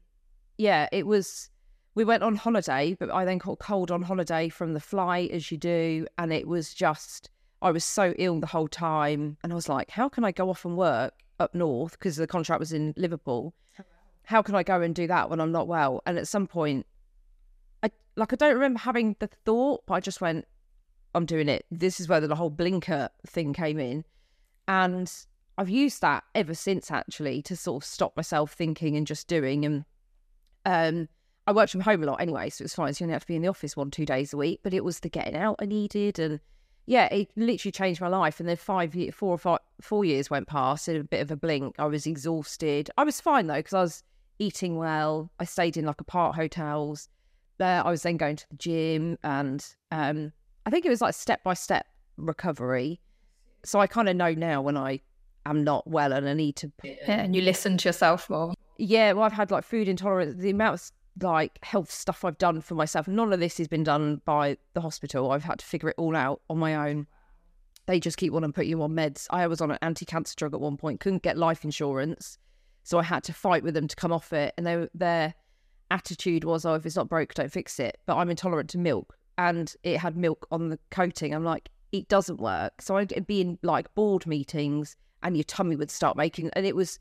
yeah, 0.58 0.88
it 0.90 1.06
was. 1.06 1.49
We 1.94 2.02
went 2.02 2.25
on 2.25 2.34
holiday, 2.34 2.96
but 2.99 3.08
I 3.08 3.25
then 3.25 3.38
caught 3.38 3.60
cold 3.60 3.93
on 3.93 4.02
holiday 4.02 4.49
from 4.49 4.75
the 4.75 4.81
flight, 4.81 5.31
as 5.31 5.52
you 5.52 5.56
do, 5.56 6.04
and 6.19 6.32
it 6.32 6.49
was 6.49 6.75
just. 6.75 7.31
I 7.60 7.70
was 7.70 7.84
so 7.84 8.14
ill 8.19 8.40
the 8.40 8.49
whole 8.49 8.66
time, 8.66 9.37
and 9.44 9.52
I 9.52 9.54
was 9.54 9.69
like, 9.69 9.90
"How 9.90 10.08
can 10.08 10.25
I 10.25 10.32
go 10.32 10.50
off 10.50 10.64
and 10.64 10.76
work 10.76 11.14
up 11.38 11.54
north 11.54 11.93
because 11.93 12.16
the 12.16 12.26
contract 12.26 12.58
was 12.58 12.72
in 12.72 12.94
Liverpool? 12.96 13.54
How 14.25 14.43
can 14.43 14.56
I 14.56 14.64
go 14.64 14.81
and 14.81 14.93
do 14.93 15.06
that 15.06 15.31
when 15.31 15.40
I'm 15.40 15.52
not 15.52 15.69
well?" 15.69 16.02
And 16.04 16.19
at 16.19 16.26
some 16.26 16.49
point, 16.49 16.84
like 18.17 18.32
I 18.32 18.37
don't 18.37 18.55
remember 18.55 18.81
having 18.81 19.17
the 19.19 19.29
thought, 19.44 19.85
but 19.87 19.94
I 19.94 20.00
just 20.00 20.20
went, 20.20 20.47
I'm 21.14 21.26
doing 21.26 21.49
it. 21.49 21.64
This 21.70 22.00
is 22.00 22.09
where 22.09 22.20
the 22.20 22.35
whole 22.35 22.50
blinker 22.50 23.09
thing 23.26 23.53
came 23.53 23.79
in. 23.79 24.05
And 24.69 25.11
I've 25.59 25.69
used 25.69 26.00
that 26.03 26.25
ever 26.35 26.55
since 26.55 26.91
actually 26.91 27.43
to 27.43 27.56
sort 27.56 27.82
of 27.82 27.87
stop 27.87 28.17
myself 28.17 28.53
thinking 28.53 28.97
and 28.97 29.06
just 29.06 29.29
doing. 29.29 29.64
And 29.64 29.85
um, 30.64 31.09
I 31.47 31.53
worked 31.53 31.73
from 31.73 31.81
home 31.81 32.03
a 32.03 32.06
lot 32.06 32.20
anyway, 32.20 32.50
so 32.50 32.62
it 32.62 32.67
was 32.67 32.75
fine. 32.75 32.94
So 32.94 33.03
you 33.03 33.06
only 33.06 33.14
have 33.14 33.23
to 33.23 33.29
be 33.29 33.37
in 33.37 33.43
the 33.43 33.49
office 33.49 33.76
one, 33.76 33.91
two 33.91 34.06
days 34.06 34.32
a 34.32 34.37
week, 34.37 34.61
but 34.62 34.75
it 34.75 34.85
was 34.85 35.00
the 35.00 35.09
getting 35.09 35.37
out 35.37 35.56
I 35.59 35.67
needed. 35.67 36.19
And 36.19 36.41
yeah, 36.87 37.06
it 37.06 37.31
literally 37.37 37.73
changed 37.73 38.00
my 38.00 38.09
life. 38.09 38.41
And 38.41 38.49
then 38.49 38.56
five, 38.56 38.94
four 39.12 39.35
or 39.35 39.38
five, 39.38 39.61
four 39.81 40.05
years 40.05 40.31
went 40.31 40.49
past 40.49 40.88
in 40.88 40.97
a 40.97 41.05
bit 41.05 41.20
of 41.20 41.31
a 41.31 41.37
blink. 41.37 41.76
I 41.79 41.87
was 41.87 42.06
exhausted. 42.06 42.91
I 42.97 43.05
was 43.05 43.20
fine 43.20 43.47
though, 43.47 43.56
because 43.56 43.75
I 43.75 43.82
was 43.82 44.05
eating 44.38 44.76
well. 44.76 45.31
I 45.38 45.44
stayed 45.44 45.76
in 45.76 45.85
like 45.85 46.00
apart 46.00 46.37
hotels 46.37 47.09
there. 47.62 47.87
I 47.87 47.91
was 47.91 48.03
then 48.03 48.17
going 48.17 48.37
to 48.37 48.49
the 48.50 48.56
gym, 48.56 49.19
and 49.23 49.64
um, 49.91 50.32
I 50.67 50.70
think 50.70 50.85
it 50.85 50.91
was 50.91 51.00
like 51.00 51.14
step 51.14 51.43
by 51.44 51.55
step 51.55 51.87
recovery. 52.17 53.00
So 53.64 53.79
I 53.79 53.87
kind 53.87 54.09
of 54.09 54.17
know 54.17 54.35
now 54.35 54.61
when 54.61 54.76
I 54.76 55.00
am 55.47 55.62
not 55.62 55.87
well 55.87 56.12
and 56.12 56.29
I 56.29 56.35
need 56.35 56.56
to. 56.56 56.73
Yeah, 56.82 56.93
and 57.06 57.37
you 57.37 57.43
listen 57.43 57.79
to 57.79 57.88
yourself 57.88 58.29
more. 58.29 58.55
Yeah, 58.79 59.12
well, 59.12 59.25
I've 59.25 59.32
had 59.32 59.50
like 59.50 59.64
food 59.64 59.88
intolerance. 59.88 60.35
The 60.37 60.50
amount 60.50 60.75
of 60.75 60.91
like 61.23 61.59
health 61.62 61.91
stuff 61.91 62.25
I've 62.25 62.38
done 62.38 62.61
for 62.61 62.75
myself, 62.75 63.06
none 63.06 63.32
of 63.32 63.38
this 63.38 63.59
has 63.59 63.69
been 63.69 63.85
done 63.85 64.20
by 64.25 64.56
the 64.75 64.81
hospital. 64.81 65.31
I've 65.31 65.44
had 65.44 65.61
to 65.61 65.67
figure 65.67 65.91
it 65.91 65.97
all 65.99 66.17
out 66.17 66.41
on 66.50 66.59
my 66.59 66.91
own. 66.91 67.06
They 67.87 68.00
just 68.00 68.17
keep 68.17 68.32
wanting 68.32 68.50
to 68.50 68.55
put 68.55 68.67
you 68.67 68.82
on 68.82 68.93
meds. 68.93 69.26
I 69.31 69.47
was 69.47 69.61
on 69.61 69.71
an 69.71 69.78
anti-cancer 69.83 70.35
drug 70.37 70.54
at 70.54 70.61
one 70.61 70.76
point, 70.76 71.00
couldn't 71.00 71.23
get 71.23 71.37
life 71.37 71.64
insurance, 71.64 72.38
so 72.83 72.99
I 72.99 73.02
had 73.02 73.25
to 73.25 73.33
fight 73.33 73.62
with 73.62 73.75
them 73.75 73.88
to 73.88 73.97
come 73.97 74.12
off 74.12 74.33
it. 74.33 74.54
And 74.57 74.66
they 74.66 74.76
were 74.76 74.90
there 74.95 75.35
attitude 75.92 76.44
was, 76.44 76.64
oh, 76.64 76.75
if 76.75 76.87
it's 76.87 76.96
not 76.96 77.08
broke, 77.08 77.34
don't 77.34 77.52
fix 77.52 77.78
it. 77.78 77.99
But 78.06 78.16
I'm 78.16 78.30
intolerant 78.30 78.70
to 78.70 78.78
milk 78.78 79.16
and 79.38 79.75
it 79.82 79.99
had 79.99 80.16
milk 80.16 80.46
on 80.50 80.70
the 80.70 80.78
coating. 80.90 81.34
I'm 81.34 81.44
like, 81.44 81.68
it 81.92 82.08
doesn't 82.08 82.40
work. 82.40 82.80
So 82.80 82.96
I'd 82.96 83.26
be 83.26 83.42
in 83.42 83.58
like 83.62 83.94
board 83.94 84.26
meetings 84.26 84.96
and 85.22 85.37
your 85.37 85.44
tummy 85.44 85.76
would 85.76 85.90
start 85.90 86.16
making, 86.16 86.50
and 86.54 86.66
it 86.66 86.75
was, 86.75 86.99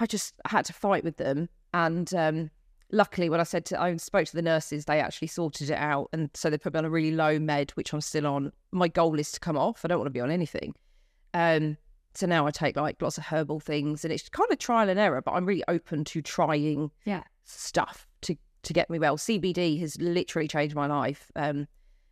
I 0.00 0.06
just 0.06 0.34
had 0.46 0.64
to 0.64 0.72
fight 0.72 1.04
with 1.04 1.16
them. 1.16 1.48
And 1.72 2.12
um, 2.14 2.50
luckily, 2.90 3.30
when 3.30 3.38
I 3.38 3.44
said 3.44 3.64
to, 3.66 3.80
I 3.80 3.96
spoke 3.96 4.26
to 4.26 4.34
the 4.34 4.42
nurses, 4.42 4.84
they 4.84 4.98
actually 4.98 5.28
sorted 5.28 5.70
it 5.70 5.78
out. 5.78 6.08
And 6.12 6.28
so 6.34 6.50
they 6.50 6.58
put 6.58 6.74
me 6.74 6.78
on 6.78 6.84
a 6.84 6.90
really 6.90 7.12
low 7.12 7.38
med, 7.38 7.70
which 7.72 7.92
I'm 7.92 8.00
still 8.00 8.26
on. 8.26 8.52
My 8.72 8.88
goal 8.88 9.18
is 9.18 9.30
to 9.32 9.40
come 9.40 9.56
off. 9.56 9.84
I 9.84 9.88
don't 9.88 9.98
want 9.98 10.08
to 10.08 10.12
be 10.12 10.20
on 10.20 10.30
anything. 10.30 10.74
Um, 11.34 11.76
so 12.14 12.26
now 12.26 12.46
I 12.46 12.50
take 12.50 12.76
like 12.76 13.00
lots 13.00 13.16
of 13.16 13.24
herbal 13.24 13.60
things 13.60 14.04
and 14.04 14.12
it's 14.12 14.28
kind 14.28 14.50
of 14.50 14.58
trial 14.58 14.88
and 14.88 14.98
error, 14.98 15.22
but 15.22 15.32
I'm 15.32 15.46
really 15.46 15.64
open 15.68 16.04
to 16.04 16.20
trying 16.20 16.90
yeah. 17.04 17.22
Stuff 17.44 18.06
to 18.22 18.36
to 18.62 18.72
get 18.72 18.90
me 18.90 18.98
well. 18.98 19.16
CBD 19.16 19.80
has 19.80 20.00
literally 20.00 20.48
changed 20.48 20.74
my 20.74 20.86
life 20.86 21.30
um, 21.36 21.66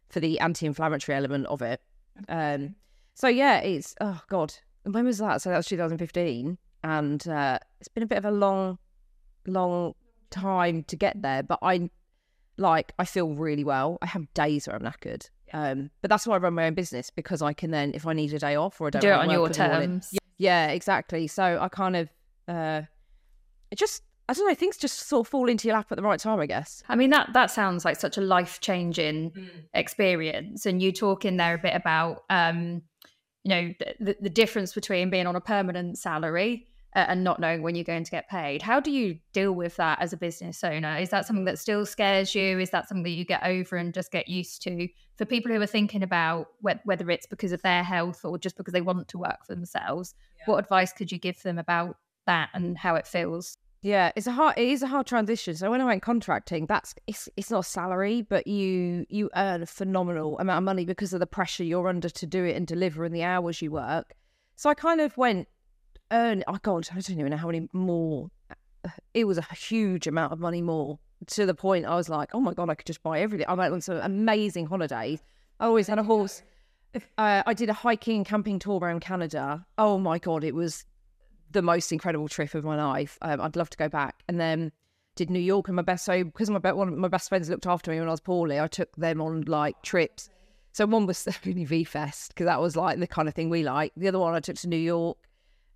for 0.09 0.21
the 0.21 0.41
anti-inflammatory 0.41 1.17
element 1.17 1.47
of 1.47 1.63
it. 1.63 1.81
Um, 2.29 2.75
so 3.15 3.29
yeah, 3.29 3.59
it's 3.59 3.95
oh 4.01 4.21
god, 4.29 4.55
when 4.85 5.05
was 5.05 5.19
that? 5.19 5.43
So 5.43 5.51
that 5.51 5.57
was 5.57 5.67
2015, 5.67 6.59
and 6.85 7.29
uh, 7.29 7.59
it's 7.81 7.89
been 7.89 8.03
a 8.03 8.07
bit 8.07 8.19
of 8.19 8.25
a 8.25 8.31
long, 8.31 8.79
long 9.47 9.95
time 10.31 10.85
to 10.85 10.97
get 10.97 11.21
there. 11.23 11.43
But 11.43 11.59
I 11.63 11.91
like 12.57 12.93
I 12.99 13.05
feel 13.05 13.35
really 13.35 13.65
well. 13.65 13.99
I 14.03 14.07
have 14.07 14.33
days 14.35 14.67
where 14.67 14.77
I'm 14.77 14.83
knackered. 14.83 15.29
Um, 15.53 15.91
but 16.01 16.11
that's 16.11 16.27
why 16.27 16.37
I 16.37 16.39
run 16.39 16.55
my 16.55 16.67
own 16.67 16.75
business 16.75 17.11
because 17.11 17.43
I 17.43 17.53
can 17.53 17.71
then, 17.71 17.93
if 17.95 18.07
I 18.07 18.13
need 18.13 18.33
a 18.33 18.39
day 18.39 18.55
off 18.55 18.81
or 18.81 18.87
I 18.87 18.91
don't 18.91 19.03
do 19.03 19.09
it 19.09 19.13
on 19.13 19.31
your 19.31 19.49
terms. 19.49 20.11
Yeah, 20.13 20.19
yeah, 20.39 20.67
exactly. 20.69 21.27
So 21.27 21.59
I 21.61 21.69
kind 21.69 21.97
of, 21.97 22.09
uh, 22.49 22.83
it 23.71 23.79
just 23.79 24.03
I 24.31 24.33
don't 24.33 24.47
know, 24.47 24.55
things 24.55 24.77
just 24.77 25.09
sort 25.09 25.27
of 25.27 25.29
fall 25.29 25.49
into 25.49 25.67
your 25.67 25.77
lap 25.77 25.89
at 25.91 25.97
the 25.97 26.05
right 26.05 26.21
time, 26.21 26.39
I 26.39 26.47
guess. 26.47 26.85
I 26.89 26.95
mean, 26.95 27.11
that 27.11 27.33
that 27.33 27.51
sounds 27.51 27.85
like 27.85 27.99
such 27.99 28.17
a 28.17 28.21
life 28.21 28.61
changing 28.61 29.33
mm. 29.33 29.51
experience. 29.75 30.67
And 30.67 30.81
you 30.81 30.93
talk 30.93 31.25
in 31.25 31.37
there 31.37 31.55
a 31.55 31.59
bit 31.59 31.75
about, 31.75 32.23
um, 32.31 32.83
you 33.43 33.49
know, 33.49 33.75
the, 33.99 34.17
the 34.21 34.31
difference 34.31 34.73
between 34.73 35.11
being 35.11 35.27
on 35.27 35.35
a 35.35 35.41
permanent 35.41 35.99
salary 35.99 36.69
uh, 36.95 37.07
and 37.09 37.25
not 37.25 37.41
knowing 37.41 37.63
when 37.63 37.75
you're 37.75 37.83
going 37.83 38.05
to 38.05 38.11
get 38.13 38.29
paid. 38.29 38.63
How 38.63 38.79
do 38.79 38.93
you 38.93 39.19
deal 39.33 39.51
with 39.51 39.75
that 39.79 40.01
as 40.01 40.13
a 40.13 40.17
business 40.17 40.63
owner? 40.63 40.97
Is 40.97 41.11
that 41.11 41.27
something 41.27 41.47
that 41.47 41.59
still 41.59 41.85
scares 41.85 42.33
you? 42.33 42.61
Is 42.61 42.71
that 42.71 42.89
something 42.89 43.03
that 43.03 43.11
you 43.11 43.25
get 43.25 43.43
over 43.45 43.75
and 43.75 43.93
just 43.93 44.13
get 44.13 44.29
used 44.29 44.63
to? 44.63 44.87
For 45.17 45.25
people 45.25 45.51
who 45.51 45.61
are 45.61 45.67
thinking 45.67 46.05
about 46.05 46.51
whether 46.61 47.11
it's 47.11 47.27
because 47.27 47.51
of 47.51 47.63
their 47.63 47.83
health 47.83 48.25
or 48.25 48.39
just 48.39 48.57
because 48.57 48.75
they 48.75 48.81
want 48.81 49.09
to 49.09 49.19
work 49.19 49.45
for 49.45 49.57
themselves, 49.57 50.15
yeah. 50.39 50.45
what 50.47 50.59
advice 50.59 50.93
could 50.93 51.11
you 51.11 51.19
give 51.19 51.43
them 51.43 51.59
about 51.59 51.97
that 52.27 52.51
and 52.55 52.79
how 52.79 52.95
it 52.95 53.09
feels? 53.09 53.57
Yeah, 53.83 54.13
it's 54.15 54.27
a 54.27 54.33
hard. 54.33 54.59
It 54.59 54.69
is 54.69 54.83
a 54.83 54.87
hard 54.87 55.07
transition. 55.07 55.55
So 55.57 55.71
when 55.71 55.81
I 55.81 55.87
went 55.87 56.03
contracting, 56.03 56.67
that's 56.67 56.95
it's 57.07 57.29
it's 57.37 57.51
not 57.51 57.61
a 57.61 57.69
salary, 57.69 58.23
but 58.23 58.47
you 58.47 59.07
you 59.09 59.31
earn 59.35 59.63
a 59.63 59.67
phenomenal 59.67 60.39
amount 60.39 60.59
of 60.59 60.65
money 60.65 60.85
because 60.85 61.15
of 61.15 61.21
the 61.21 61.27
pressure 61.27 61.65
you're 61.65 61.89
under 61.89 62.11
to 62.11 62.27
do 62.27 62.45
it 62.45 62.57
and 62.57 62.67
deliver 62.67 63.05
and 63.05 63.15
the 63.15 63.23
hours 63.23 63.63
you 63.63 63.71
work. 63.71 64.15
So 64.57 64.69
I 64.69 64.75
kind 64.75 65.01
of 65.01 65.17
went 65.17 65.49
earn. 66.13 66.45
Oh 66.47 66.59
God, 66.63 66.89
I 66.93 67.01
don't 67.01 67.19
even 67.19 67.31
know 67.31 67.39
how 67.39 67.47
many 67.47 67.69
more. 67.73 68.31
It 69.15 69.25
was 69.25 69.39
a 69.39 69.55
huge 69.55 70.07
amount 70.07 70.33
of 70.33 70.41
money 70.41 70.61
more 70.61 70.99
to 71.27 71.47
the 71.47 71.55
point 71.55 71.87
I 71.87 71.95
was 71.97 72.09
like, 72.09 72.31
oh 72.35 72.41
my 72.41 72.55
God, 72.55 72.71
I 72.71 72.75
could 72.75 72.87
just 72.87 73.03
buy 73.03 73.21
everything. 73.21 73.47
I 73.49 73.55
went 73.55 73.73
on 73.73 73.81
some 73.81 73.99
amazing 73.99 74.67
holidays. 74.67 75.23
I 75.59 75.67
always 75.67 75.87
had 75.87 75.99
a 75.99 76.05
horse. 76.05 76.43
Uh, 77.19 77.41
I 77.47 77.55
did 77.55 77.69
a 77.69 77.73
hiking 77.73 78.17
and 78.17 78.27
camping 78.27 78.59
tour 78.59 78.81
around 78.81 78.99
Canada. 78.99 79.65
Oh 79.79 79.97
my 79.97 80.19
God, 80.19 80.43
it 80.43 80.57
was 80.57 80.85
the 81.51 81.63
most 81.63 81.93
incredible 81.93 82.29
trip 82.29 82.55
of 82.55 82.65
my 82.65 82.77
life. 82.77 83.19
Um, 83.23 83.41
I'd 83.41 83.57
love 83.57 83.71
to 83.71 83.77
go 83.77 83.89
back. 83.89 84.23
And 84.29 84.41
then 84.41 84.73
did 85.17 85.31
New 85.31 85.41
York 85.41 85.69
and 85.69 85.77
my 85.77 85.83
best 85.83 86.05
so 86.05 86.25
because 86.25 86.49
my 86.51 86.59
one 86.73 86.89
of 86.89 86.97
my 86.97 87.09
best 87.09 87.29
friends 87.29 87.51
looked 87.51 87.67
after 87.67 87.91
me 87.91 87.99
when 87.99 88.09
I 88.09 88.13
was 88.13 88.21
poorly. 88.21 88.61
I 88.61 88.69
took 88.69 88.95
them 88.97 89.21
on 89.21 89.43
like 89.43 89.81
trips. 89.83 90.31
So 90.73 90.87
one 90.87 91.07
was 91.07 91.25
the 91.25 91.33
V 91.65 91.85
Fest 91.85 92.31
because 92.31 92.47
that 92.47 92.61
was 92.61 92.77
like 92.77 92.99
the 92.99 93.07
kind 93.07 93.29
of 93.29 93.35
thing 93.35 93.51
we 93.51 93.63
like. 93.63 93.93
The 93.97 94.09
other 94.09 94.19
one 94.19 94.35
I 94.35 94.41
took 94.41 94.57
to 94.57 94.69
New 94.69 94.77
York, 94.77 95.19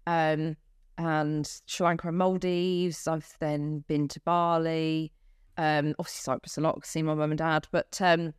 um, 0.07 0.57
and 0.99 1.61
Sri 1.67 1.85
Lanka 1.85 2.09
and 2.09 2.19
Maldives. 2.19 3.07
I've 3.09 3.29
then 3.41 3.85
been 3.89 4.09
to 4.09 4.21
Bali, 4.21 5.13
um, 5.57 5.95
obviously 5.99 6.23
Cyprus 6.23 6.59
a 6.59 6.61
lot, 6.61 6.87
see 6.87 7.03
my 7.03 7.15
mum 7.15 7.33
and 7.33 7.39
dad. 7.39 7.67
But 7.71 7.99
um, 8.01 8.35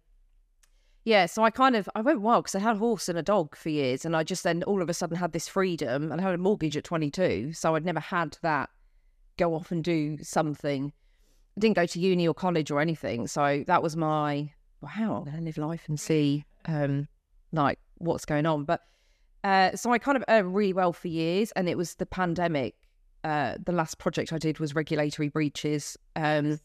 yeah, 1.06 1.28
so 1.28 1.44
I 1.44 1.52
kind 1.52 1.76
of 1.76 1.88
I 1.96 2.02
went 2.02 2.22
wild 2.22 2.46
because 2.46 2.56
I 2.56 2.60
had 2.60 2.76
a 2.76 2.80
horse 2.80 3.08
and 3.08 3.18
a 3.18 3.24
dog 3.24 3.56
for 3.56 3.70
years, 3.70 4.06
and 4.06 4.16
I 4.16 4.24
just 4.24 4.44
then 4.44 4.64
all 4.64 4.82
of 4.82 4.90
a 4.90 4.94
sudden 4.94 5.16
had 5.16 5.34
this 5.34 5.48
freedom, 5.48 6.12
and 6.12 6.20
I 6.20 6.24
had 6.24 6.34
a 6.34 6.40
mortgage 6.40 6.76
at 6.76 6.84
22, 6.84 7.54
so 7.54 7.76
I'd 7.76 7.86
never 7.86 8.00
had 8.00 8.38
that 8.42 8.72
go 9.38 9.54
off 9.54 9.72
and 9.72 9.84
do 9.84 10.18
something. 10.24 10.92
I 11.56 11.60
didn't 11.60 11.76
go 11.76 11.86
to 11.86 12.00
uni 12.00 12.28
or 12.28 12.34
college 12.34 12.72
or 12.72 12.82
anything, 12.82 13.28
so 13.28 13.64
that 13.68 13.84
was 13.84 13.96
my 13.96 14.52
wow, 14.82 15.18
I'm 15.18 15.24
going 15.26 15.38
to 15.38 15.44
live 15.44 15.58
life 15.58 15.84
and 15.88 16.00
see 16.00 16.44
um, 16.66 17.08
like 17.52 17.80
what's 18.00 18.26
going 18.26 18.48
on. 18.48 18.66
But 18.66 18.82
uh, 19.44 19.76
so 19.76 19.92
I 19.92 20.00
kind 20.00 20.18
of 20.18 20.24
earned 20.28 20.56
really 20.56 20.74
well 20.74 20.92
for 20.92 21.08
years, 21.08 21.52
and 21.52 21.70
it 21.70 21.78
was 21.78 21.96
the 21.96 22.08
pandemic. 22.08 22.76
Uh, 23.24 23.56
the 23.64 23.72
last 23.72 24.00
project 24.00 24.34
I 24.34 24.40
did 24.40 24.60
was 24.60 24.74
regulatory 24.74 25.30
breaches. 25.30 25.98
Um, 26.16 26.60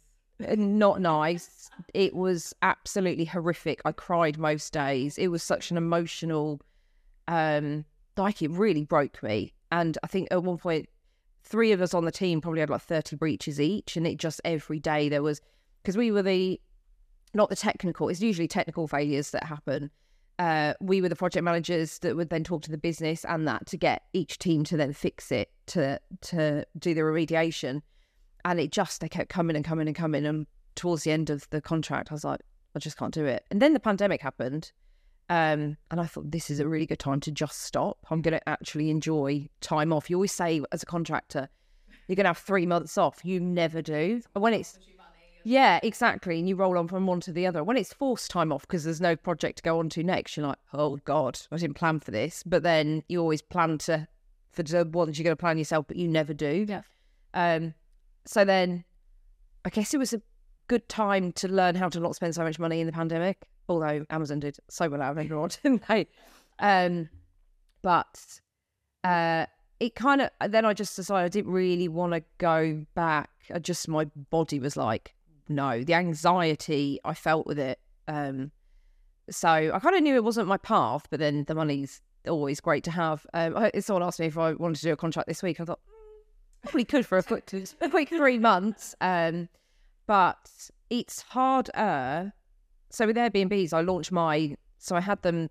not 0.56 1.00
nice. 1.00 1.70
It 1.94 2.14
was 2.14 2.54
absolutely 2.62 3.24
horrific. 3.24 3.80
I 3.84 3.92
cried 3.92 4.38
most 4.38 4.72
days. 4.72 5.18
It 5.18 5.28
was 5.28 5.42
such 5.42 5.70
an 5.70 5.76
emotional, 5.76 6.60
um, 7.28 7.84
like 8.16 8.42
it 8.42 8.50
really 8.50 8.84
broke 8.84 9.22
me. 9.22 9.54
And 9.72 9.96
I 10.02 10.06
think 10.06 10.28
at 10.30 10.42
one 10.42 10.58
point, 10.58 10.88
three 11.42 11.72
of 11.72 11.80
us 11.80 11.94
on 11.94 12.04
the 12.04 12.10
team 12.10 12.40
probably 12.40 12.60
had 12.60 12.70
like 12.70 12.82
30 12.82 13.16
breaches 13.16 13.60
each. 13.60 13.96
And 13.96 14.06
it 14.06 14.18
just 14.18 14.40
every 14.44 14.78
day 14.78 15.08
there 15.08 15.22
was, 15.22 15.40
because 15.82 15.96
we 15.96 16.10
were 16.10 16.22
the, 16.22 16.60
not 17.34 17.48
the 17.48 17.56
technical, 17.56 18.08
it's 18.08 18.20
usually 18.20 18.48
technical 18.48 18.88
failures 18.88 19.30
that 19.30 19.44
happen. 19.44 19.90
Uh, 20.38 20.72
we 20.80 21.02
were 21.02 21.08
the 21.08 21.16
project 21.16 21.44
managers 21.44 21.98
that 21.98 22.16
would 22.16 22.30
then 22.30 22.42
talk 22.42 22.62
to 22.62 22.70
the 22.70 22.78
business 22.78 23.24
and 23.26 23.46
that 23.46 23.66
to 23.66 23.76
get 23.76 24.04
each 24.14 24.38
team 24.38 24.64
to 24.64 24.74
then 24.74 24.90
fix 24.90 25.30
it 25.30 25.50
to 25.66 26.00
to 26.22 26.64
do 26.78 26.94
the 26.94 27.02
remediation 27.02 27.82
and 28.44 28.60
it 28.60 28.72
just 28.72 29.00
they 29.00 29.08
kept 29.08 29.28
coming 29.28 29.56
and 29.56 29.64
coming 29.64 29.86
and 29.86 29.96
coming 29.96 30.26
and 30.26 30.46
towards 30.74 31.02
the 31.04 31.10
end 31.10 31.30
of 31.30 31.48
the 31.50 31.60
contract 31.60 32.10
i 32.10 32.14
was 32.14 32.24
like 32.24 32.40
i 32.74 32.78
just 32.78 32.96
can't 32.96 33.14
do 33.14 33.24
it 33.24 33.44
and 33.50 33.60
then 33.60 33.72
the 33.72 33.80
pandemic 33.80 34.20
happened 34.20 34.72
um, 35.28 35.76
and 35.90 36.00
i 36.00 36.06
thought 36.06 36.30
this 36.30 36.50
is 36.50 36.58
a 36.58 36.66
really 36.66 36.86
good 36.86 36.98
time 36.98 37.20
to 37.20 37.30
just 37.30 37.62
stop 37.62 37.98
i'm 38.10 38.22
going 38.22 38.32
to 38.32 38.48
actually 38.48 38.90
enjoy 38.90 39.48
time 39.60 39.92
off 39.92 40.10
you 40.10 40.16
always 40.16 40.32
say 40.32 40.60
as 40.72 40.82
a 40.82 40.86
contractor 40.86 41.48
you're 42.08 42.16
going 42.16 42.24
to 42.24 42.30
have 42.30 42.38
three 42.38 42.66
months 42.66 42.98
off 42.98 43.24
you 43.24 43.38
never 43.38 43.80
do 43.80 44.20
and 44.34 44.42
when 44.42 44.54
it's 44.54 44.78
yeah, 45.44 45.80
exactly. 45.82 46.38
And 46.38 46.48
you 46.48 46.56
roll 46.56 46.76
on 46.78 46.88
from 46.88 47.06
one 47.06 47.20
to 47.20 47.32
the 47.32 47.46
other. 47.46 47.64
When 47.64 47.76
it's 47.76 47.92
forced 47.92 48.30
time 48.30 48.52
off 48.52 48.62
because 48.62 48.84
there's 48.84 49.00
no 49.00 49.16
project 49.16 49.58
to 49.58 49.62
go 49.62 49.78
on 49.78 49.88
to 49.90 50.02
next, 50.02 50.36
you're 50.36 50.46
like, 50.46 50.58
oh 50.74 50.96
God, 51.04 51.38
I 51.50 51.56
didn't 51.56 51.76
plan 51.76 52.00
for 52.00 52.10
this. 52.10 52.42
But 52.44 52.62
then 52.62 53.02
you 53.08 53.20
always 53.20 53.42
plan 53.42 53.78
to 53.78 54.06
for 54.50 54.62
the 54.62 54.84
ones 54.84 55.18
you're 55.18 55.24
going 55.24 55.36
to 55.36 55.40
plan 55.40 55.58
yourself, 55.58 55.86
but 55.86 55.96
you 55.96 56.08
never 56.08 56.34
do. 56.34 56.66
Yeah. 56.68 56.82
Um, 57.34 57.74
so 58.24 58.44
then 58.44 58.84
I 59.64 59.70
guess 59.70 59.94
it 59.94 59.98
was 59.98 60.12
a 60.12 60.22
good 60.68 60.88
time 60.88 61.32
to 61.32 61.48
learn 61.48 61.74
how 61.74 61.88
to 61.88 62.00
not 62.00 62.14
spend 62.14 62.34
so 62.34 62.44
much 62.44 62.58
money 62.58 62.80
in 62.80 62.86
the 62.86 62.92
pandemic, 62.92 63.48
although 63.68 64.04
Amazon 64.10 64.40
did 64.40 64.56
so 64.68 64.88
well 64.88 65.02
out 65.02 65.12
of 65.12 65.18
everyone, 65.18 65.50
didn't 65.62 65.86
they? 65.88 66.06
Um, 66.58 67.08
but 67.82 68.40
uh, 69.04 69.46
it 69.80 69.94
kind 69.94 70.20
of, 70.20 70.30
then 70.48 70.64
I 70.64 70.74
just 70.74 70.96
decided 70.96 71.24
I 71.24 71.28
didn't 71.28 71.52
really 71.52 71.88
want 71.88 72.12
to 72.12 72.22
go 72.38 72.84
back. 72.94 73.30
I 73.52 73.58
just, 73.58 73.88
my 73.88 74.04
body 74.30 74.60
was 74.60 74.76
like, 74.76 75.14
no, 75.48 75.82
the 75.82 75.94
anxiety 75.94 77.00
I 77.04 77.14
felt 77.14 77.46
with 77.46 77.58
it. 77.58 77.80
Um, 78.06 78.52
so 79.30 79.48
I 79.48 79.78
kind 79.78 79.96
of 79.96 80.02
knew 80.02 80.14
it 80.14 80.24
wasn't 80.24 80.48
my 80.48 80.56
path, 80.56 81.06
but 81.10 81.20
then 81.20 81.44
the 81.44 81.54
money's 81.54 82.00
always 82.28 82.60
great 82.60 82.84
to 82.84 82.90
have. 82.90 83.26
Um, 83.34 83.70
someone 83.80 84.02
asked 84.02 84.20
me 84.20 84.26
if 84.26 84.38
I 84.38 84.52
wanted 84.52 84.76
to 84.76 84.82
do 84.82 84.92
a 84.92 84.96
contract 84.96 85.28
this 85.28 85.42
week. 85.42 85.60
I 85.60 85.64
thought, 85.64 85.80
probably 86.62 86.84
could 86.84 87.06
for 87.06 87.18
a 87.18 87.22
quick, 87.22 87.48
three 88.08 88.38
months. 88.38 88.94
Um, 89.00 89.48
but 90.06 90.70
it's 90.88 91.22
harder. 91.22 92.32
So 92.90 93.06
with 93.06 93.16
Airbnbs, 93.16 93.72
I 93.72 93.80
launched 93.80 94.12
my, 94.12 94.56
so 94.78 94.96
I 94.96 95.00
had 95.00 95.22
them 95.22 95.48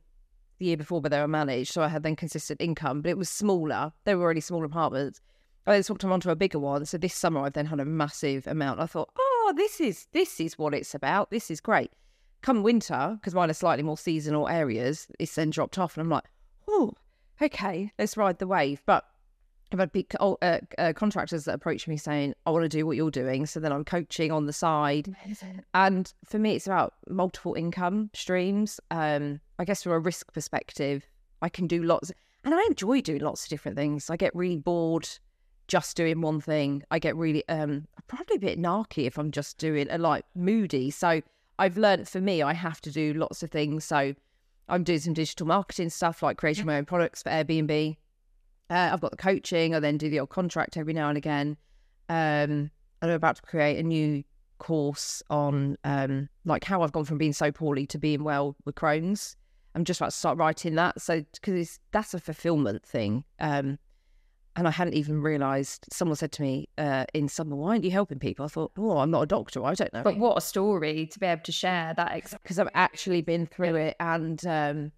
the 0.58 0.66
year 0.66 0.78
before, 0.78 1.02
but 1.02 1.12
they 1.12 1.20
were 1.20 1.28
managed. 1.28 1.72
So 1.72 1.82
I 1.82 1.88
had 1.88 2.04
then 2.04 2.16
consistent 2.16 2.62
income, 2.62 3.02
but 3.02 3.10
it 3.10 3.18
was 3.18 3.30
smaller. 3.30 3.94
They 4.04 4.16
were 4.16 4.24
already 4.24 4.42
small 4.42 4.66
apartments. 4.66 5.22
I 5.66 5.74
then 5.74 5.84
swapped 5.84 6.02
them 6.02 6.12
onto 6.12 6.30
a 6.30 6.36
bigger 6.36 6.60
one. 6.60 6.86
So 6.86 6.98
this 6.98 7.14
summer, 7.14 7.42
I've 7.42 7.54
then 7.54 7.68
had 7.68 7.80
a 7.80 7.86
massive 7.86 8.48
amount. 8.48 8.80
I 8.80 8.86
thought, 8.86 9.10
oh, 9.18 9.54
this 9.56 9.80
is 9.80 10.08
this 10.12 10.40
is 10.40 10.58
what 10.58 10.74
it's 10.74 10.96
about. 10.96 11.32
This 11.32 11.52
is 11.52 11.62
great. 11.62 11.92
Come 12.42 12.64
winter, 12.64 13.18
because 13.20 13.36
mine 13.36 13.50
are 13.50 13.54
slightly 13.54 13.84
more 13.84 13.98
seasonal 13.98 14.48
areas, 14.48 15.08
it's 15.20 15.36
then 15.36 15.50
dropped 15.50 15.78
off, 15.78 15.98
and 15.98 16.04
I'm 16.04 16.10
like, 16.10 16.24
oh, 16.68 16.94
okay, 17.42 17.92
let's 18.00 18.18
ride 18.18 18.40
the 18.40 18.48
wave. 18.48 18.82
But 18.86 19.06
I've 19.72 19.80
had 19.80 19.92
big 19.92 20.12
uh, 20.20 20.36
uh, 20.42 20.94
contractors 20.96 21.46
that 21.46 21.54
approach 21.54 21.88
me 21.88 21.96
saying, 21.96 22.34
I 22.46 22.52
want 22.52 22.64
to 22.64 22.70
do 22.70 22.86
what 22.88 22.98
you're 22.98 23.12
doing. 23.12 23.46
So 23.46 23.60
then 23.60 23.72
I'm 23.72 23.86
coaching 23.86 24.32
on 24.32 24.46
the 24.48 24.54
side. 24.54 25.16
And 25.74 26.12
for 26.26 26.40
me, 26.40 26.56
it's 26.56 26.66
about 26.66 26.96
multiple 27.08 27.54
income 27.54 28.10
streams. 28.14 28.80
Um, 28.90 29.40
I 29.60 29.66
guess 29.66 29.84
from 29.84 29.92
a 29.92 30.00
risk 30.00 30.34
perspective, 30.34 31.06
I 31.42 31.50
can 31.50 31.68
do 31.68 31.84
lots. 31.84 32.12
And 32.44 32.56
I 32.56 32.64
enjoy 32.68 33.02
doing 33.02 33.22
lots 33.22 33.44
of 33.44 33.50
different 33.50 33.78
things. 33.78 34.10
I 34.10 34.18
get 34.18 34.36
really 34.36 34.58
bored 34.58 35.08
just 35.68 35.96
doing 35.96 36.22
one 36.22 36.42
thing. 36.42 36.84
I 36.90 36.98
get 36.98 37.16
really, 37.16 37.48
um, 37.48 37.88
probably 38.08 38.38
a 38.38 38.40
bit 38.40 38.60
narky 38.60 39.06
if 39.06 39.20
I'm 39.20 39.30
just 39.30 39.60
doing 39.60 39.88
a 39.92 40.00
like 40.00 40.26
moody. 40.34 40.90
So 40.90 41.22
I've 41.60 41.78
learned 41.78 42.10
for 42.10 42.20
me, 42.20 42.42
I 42.42 42.54
have 42.54 42.82
to 42.82 42.92
do 42.92 43.14
lots 43.14 43.44
of 43.44 43.52
things. 43.52 43.86
So 43.86 44.16
I'm 44.68 44.84
doing 44.84 45.00
some 45.00 45.14
digital 45.14 45.46
marketing 45.46 45.92
stuff 45.92 46.24
like 46.24 46.38
creating 46.38 46.66
my 46.66 46.78
own 46.78 46.86
products 46.86 47.22
for 47.22 47.30
Airbnb 47.30 47.98
uh, 48.70 48.90
I've 48.94 49.02
got 49.02 49.12
the 49.12 49.18
coaching. 49.18 49.76
I 49.76 49.80
then 49.80 49.98
do 49.98 50.10
the 50.10 50.20
old 50.20 50.30
contract 50.30 50.78
every 50.78 50.94
now 50.94 51.10
and 51.10 51.18
again. 51.18 51.58
Um, 52.08 52.72
I'm 53.02 53.10
about 53.10 53.38
to 53.38 53.42
create 53.42 53.78
a 53.78 53.84
new 53.84 54.24
course 54.58 55.24
on 55.30 55.78
um, 55.84 56.30
like 56.46 56.64
how 56.64 56.82
I've 56.82 56.92
gone 56.92 57.06
from 57.06 57.18
being 57.18 57.34
so 57.34 57.52
poorly 57.52 57.86
to 57.88 57.98
being 57.98 58.24
well 58.24 58.56
with 58.66 58.76
Crohn's. 58.76 59.36
I'm 59.76 59.86
just 59.86 60.00
about 60.00 60.12
to 60.12 60.18
start 60.18 60.38
writing 60.38 60.76
that. 60.76 61.02
So 61.02 61.24
because 61.34 61.80
that's 61.92 62.14
a 62.14 62.20
fulfillment 62.20 62.86
thing. 62.86 63.24
Um, 63.40 63.80
and 64.56 64.68
I 64.68 64.72
hadn't 64.72 64.96
even 64.96 65.22
realised. 65.22 65.86
Someone 65.92 66.18
said 66.18 66.32
to 66.34 66.42
me 66.42 66.68
uh, 66.78 67.06
in 67.14 67.30
summer, 67.30 67.56
"Why 67.56 67.70
aren't 67.70 67.86
you 67.86 67.92
helping 67.92 68.20
people?" 68.20 68.44
I 68.44 68.50
thought, 68.50 68.72
"Oh, 68.78 68.98
I'm 68.98 69.12
not 69.12 69.22
a 69.22 69.26
doctor. 69.26 69.64
I 69.64 69.74
don't 69.74 69.94
know." 69.94 70.04
But 70.04 70.18
what 70.18 70.38
a 70.38 70.42
story 70.42 71.06
to 71.06 71.20
be 71.20 71.26
able 71.28 71.44
to 71.44 71.52
share 71.52 71.94
that 71.96 72.32
because 72.32 72.60
I've 72.60 72.70
actually 72.74 73.22
been 73.22 73.46
through 73.46 73.76
it, 73.76 73.96
and 74.00 74.46
um, 74.46 74.92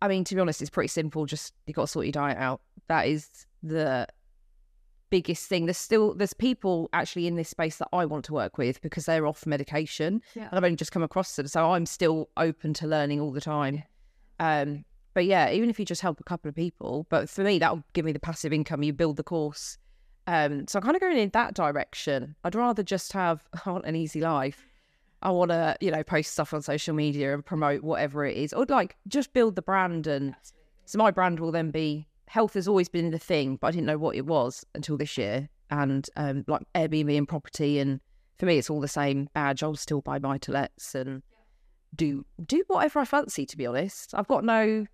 I 0.00 0.08
mean, 0.08 0.22
to 0.24 0.34
be 0.34 0.40
honest, 0.40 0.60
it's 0.60 0.70
pretty 0.70 0.88
simple. 0.88 1.26
Just 1.26 1.52
you 1.66 1.74
got 1.74 1.82
to 1.82 1.86
sort 1.88 2.06
your 2.06 2.12
diet 2.12 2.38
out. 2.38 2.60
That 2.88 3.06
is 3.06 3.46
the 3.62 4.06
biggest 5.10 5.48
thing. 5.48 5.66
There's 5.66 5.78
still 5.78 6.14
there's 6.14 6.34
people 6.34 6.88
actually 6.92 7.26
in 7.26 7.36
this 7.36 7.48
space 7.48 7.76
that 7.78 7.88
I 7.92 8.04
want 8.04 8.24
to 8.26 8.32
work 8.32 8.58
with 8.58 8.80
because 8.80 9.06
they're 9.06 9.26
off 9.26 9.46
medication, 9.46 10.22
yeah. 10.34 10.48
and 10.48 10.54
I've 10.54 10.64
only 10.64 10.76
just 10.76 10.92
come 10.92 11.02
across 11.02 11.36
them. 11.36 11.46
So 11.46 11.72
I'm 11.72 11.86
still 11.86 12.28
open 12.36 12.74
to 12.74 12.86
learning 12.86 13.20
all 13.20 13.32
the 13.32 13.40
time. 13.40 13.82
Um, 14.40 14.84
but 15.14 15.24
yeah, 15.24 15.50
even 15.50 15.70
if 15.70 15.78
you 15.78 15.84
just 15.84 16.02
help 16.02 16.20
a 16.20 16.24
couple 16.24 16.48
of 16.48 16.54
people, 16.54 17.06
but 17.10 17.28
for 17.28 17.42
me 17.42 17.58
that'll 17.58 17.82
give 17.92 18.04
me 18.04 18.12
the 18.12 18.20
passive 18.20 18.52
income. 18.52 18.82
You 18.82 18.92
build 18.92 19.16
the 19.16 19.24
course. 19.24 19.78
Um, 20.26 20.66
so 20.68 20.78
I'm 20.78 20.82
kind 20.82 20.94
of 20.94 21.00
going 21.00 21.16
in 21.16 21.30
that 21.30 21.54
direction. 21.54 22.36
I'd 22.44 22.54
rather 22.54 22.82
just 22.82 23.12
have 23.14 23.42
I 23.66 23.70
want 23.70 23.86
an 23.86 23.96
easy 23.96 24.20
life 24.20 24.68
I 25.22 25.30
want 25.30 25.50
to, 25.50 25.76
you 25.80 25.90
know, 25.90 26.02
post 26.02 26.32
stuff 26.32 26.54
on 26.54 26.62
social 26.62 26.94
media 26.94 27.34
and 27.34 27.44
promote 27.44 27.82
whatever 27.82 28.24
it 28.24 28.36
is, 28.36 28.52
or 28.52 28.64
like 28.66 28.96
just 29.08 29.32
build 29.32 29.56
the 29.56 29.62
brand. 29.62 30.06
And 30.06 30.34
so 30.84 30.98
my 30.98 31.10
brand 31.10 31.40
will 31.40 31.50
then 31.50 31.70
be 31.70 32.06
health 32.28 32.54
has 32.54 32.68
always 32.68 32.88
been 32.88 33.10
the 33.10 33.18
thing, 33.18 33.56
but 33.56 33.68
I 33.68 33.70
didn't 33.72 33.86
know 33.86 33.98
what 33.98 34.16
it 34.16 34.26
was 34.26 34.64
until 34.74 34.96
this 34.96 35.18
year. 35.18 35.48
And 35.70 36.08
um, 36.16 36.44
like 36.46 36.62
Airbnb 36.74 37.16
and 37.16 37.28
property, 37.28 37.78
and 37.78 38.00
for 38.38 38.46
me, 38.46 38.58
it's 38.58 38.70
all 38.70 38.80
the 38.80 38.88
same 38.88 39.28
badge. 39.34 39.62
I'll 39.62 39.74
still 39.74 40.00
buy 40.00 40.18
my 40.18 40.38
to 40.38 40.52
lets 40.52 40.94
and 40.94 41.22
do 41.94 42.24
do 42.44 42.64
whatever 42.68 43.00
I 43.00 43.04
fancy. 43.04 43.44
To 43.46 43.56
be 43.56 43.66
honest, 43.66 44.14
I've 44.14 44.28
got 44.28 44.44
no 44.44 44.86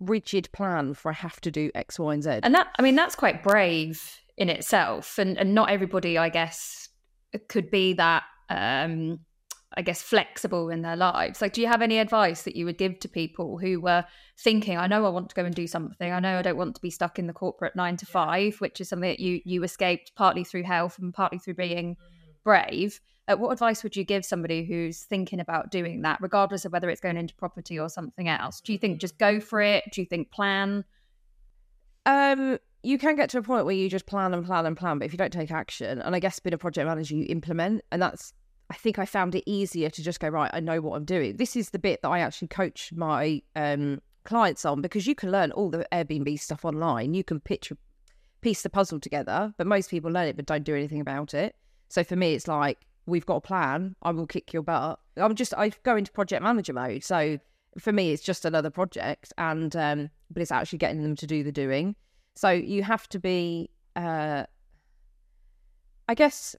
rigid 0.00 0.48
plan 0.52 0.94
for 0.94 1.10
I 1.10 1.14
have 1.14 1.40
to 1.42 1.50
do 1.50 1.70
X, 1.74 1.98
Y, 1.98 2.14
and 2.14 2.22
Z. 2.22 2.40
And 2.42 2.54
that, 2.54 2.68
I 2.78 2.82
mean, 2.82 2.94
that's 2.94 3.14
quite 3.14 3.42
brave 3.42 4.20
in 4.36 4.48
itself, 4.48 5.18
and 5.18 5.36
and 5.38 5.54
not 5.54 5.70
everybody, 5.70 6.18
I 6.18 6.28
guess, 6.28 6.88
could 7.48 7.70
be 7.70 7.94
that. 7.94 8.24
Um, 8.48 9.20
I 9.74 9.82
guess 9.82 10.02
flexible 10.02 10.70
in 10.70 10.82
their 10.82 10.96
lives. 10.96 11.40
Like, 11.40 11.52
do 11.52 11.60
you 11.60 11.66
have 11.66 11.82
any 11.82 11.98
advice 11.98 12.42
that 12.42 12.56
you 12.56 12.64
would 12.66 12.78
give 12.78 12.98
to 13.00 13.08
people 13.08 13.58
who 13.58 13.80
were 13.80 14.04
thinking, 14.38 14.76
"I 14.76 14.86
know 14.86 15.04
I 15.06 15.08
want 15.08 15.28
to 15.30 15.34
go 15.34 15.44
and 15.44 15.54
do 15.54 15.66
something. 15.66 16.12
I 16.12 16.20
know 16.20 16.38
I 16.38 16.42
don't 16.42 16.56
want 16.56 16.74
to 16.76 16.82
be 16.82 16.90
stuck 16.90 17.18
in 17.18 17.26
the 17.26 17.32
corporate 17.32 17.76
nine 17.76 17.96
to 17.98 18.06
five, 18.06 18.56
which 18.60 18.80
is 18.80 18.88
something 18.88 19.08
that 19.08 19.20
you 19.20 19.40
you 19.44 19.62
escaped 19.62 20.12
partly 20.14 20.44
through 20.44 20.64
health 20.64 20.98
and 20.98 21.14
partly 21.14 21.38
through 21.38 21.54
being 21.54 21.96
brave." 22.44 23.00
Uh, 23.28 23.36
what 23.36 23.52
advice 23.52 23.84
would 23.84 23.94
you 23.94 24.04
give 24.04 24.24
somebody 24.24 24.64
who's 24.64 25.04
thinking 25.04 25.38
about 25.38 25.70
doing 25.70 26.02
that, 26.02 26.18
regardless 26.20 26.64
of 26.64 26.72
whether 26.72 26.90
it's 26.90 27.00
going 27.00 27.16
into 27.16 27.34
property 27.36 27.78
or 27.78 27.88
something 27.88 28.28
else? 28.28 28.60
Do 28.60 28.72
you 28.72 28.78
think 28.78 29.00
just 29.00 29.16
go 29.16 29.38
for 29.38 29.60
it? 29.60 29.84
Do 29.92 30.00
you 30.00 30.06
think 30.06 30.32
plan? 30.32 30.84
Um, 32.04 32.58
you 32.82 32.98
can 32.98 33.14
get 33.14 33.30
to 33.30 33.38
a 33.38 33.42
point 33.42 33.64
where 33.64 33.76
you 33.76 33.88
just 33.88 34.06
plan 34.06 34.34
and 34.34 34.44
plan 34.44 34.66
and 34.66 34.76
plan, 34.76 34.98
but 34.98 35.04
if 35.06 35.12
you 35.12 35.18
don't 35.18 35.32
take 35.32 35.52
action, 35.52 36.00
and 36.00 36.16
I 36.16 36.18
guess 36.18 36.40
being 36.40 36.52
a 36.52 36.58
project 36.58 36.86
manager, 36.86 37.14
you 37.14 37.26
implement, 37.28 37.82
and 37.92 38.02
that's. 38.02 38.34
I 38.72 38.74
think 38.74 38.98
I 38.98 39.04
found 39.04 39.34
it 39.34 39.44
easier 39.44 39.90
to 39.90 40.02
just 40.02 40.18
go 40.18 40.28
right. 40.28 40.50
I 40.54 40.60
know 40.60 40.80
what 40.80 40.96
I'm 40.96 41.04
doing. 41.04 41.36
This 41.36 41.56
is 41.56 41.68
the 41.68 41.78
bit 41.78 42.00
that 42.00 42.08
I 42.08 42.20
actually 42.20 42.48
coach 42.48 42.90
my 42.96 43.42
um, 43.54 44.00
clients 44.24 44.64
on 44.64 44.80
because 44.80 45.06
you 45.06 45.14
can 45.14 45.30
learn 45.30 45.52
all 45.52 45.68
the 45.68 45.86
Airbnb 45.92 46.40
stuff 46.40 46.64
online. 46.64 47.12
You 47.12 47.22
can 47.22 47.38
picture 47.38 47.76
piece 48.40 48.62
the 48.62 48.70
puzzle 48.70 48.98
together, 48.98 49.52
but 49.58 49.66
most 49.66 49.90
people 49.90 50.10
learn 50.10 50.26
it 50.26 50.36
but 50.36 50.46
don't 50.46 50.64
do 50.64 50.74
anything 50.74 51.02
about 51.02 51.34
it. 51.34 51.54
So 51.90 52.02
for 52.02 52.16
me, 52.16 52.32
it's 52.32 52.48
like 52.48 52.78
we've 53.04 53.26
got 53.26 53.36
a 53.36 53.40
plan. 53.42 53.94
I 54.00 54.10
will 54.12 54.26
kick 54.26 54.54
your 54.54 54.62
butt. 54.62 54.98
I'm 55.18 55.34
just 55.34 55.52
I 55.52 55.70
go 55.82 55.94
into 55.96 56.10
project 56.10 56.42
manager 56.42 56.72
mode. 56.72 57.04
So 57.04 57.38
for 57.78 57.92
me, 57.92 58.10
it's 58.10 58.22
just 58.22 58.46
another 58.46 58.70
project, 58.70 59.34
and 59.36 59.76
um, 59.76 60.08
but 60.30 60.40
it's 60.40 60.50
actually 60.50 60.78
getting 60.78 61.02
them 61.02 61.16
to 61.16 61.26
do 61.26 61.44
the 61.44 61.52
doing. 61.52 61.94
So 62.36 62.48
you 62.48 62.84
have 62.84 63.06
to 63.10 63.18
be, 63.18 63.68
uh, 63.96 64.44
I 66.08 66.14
guess, 66.14 66.56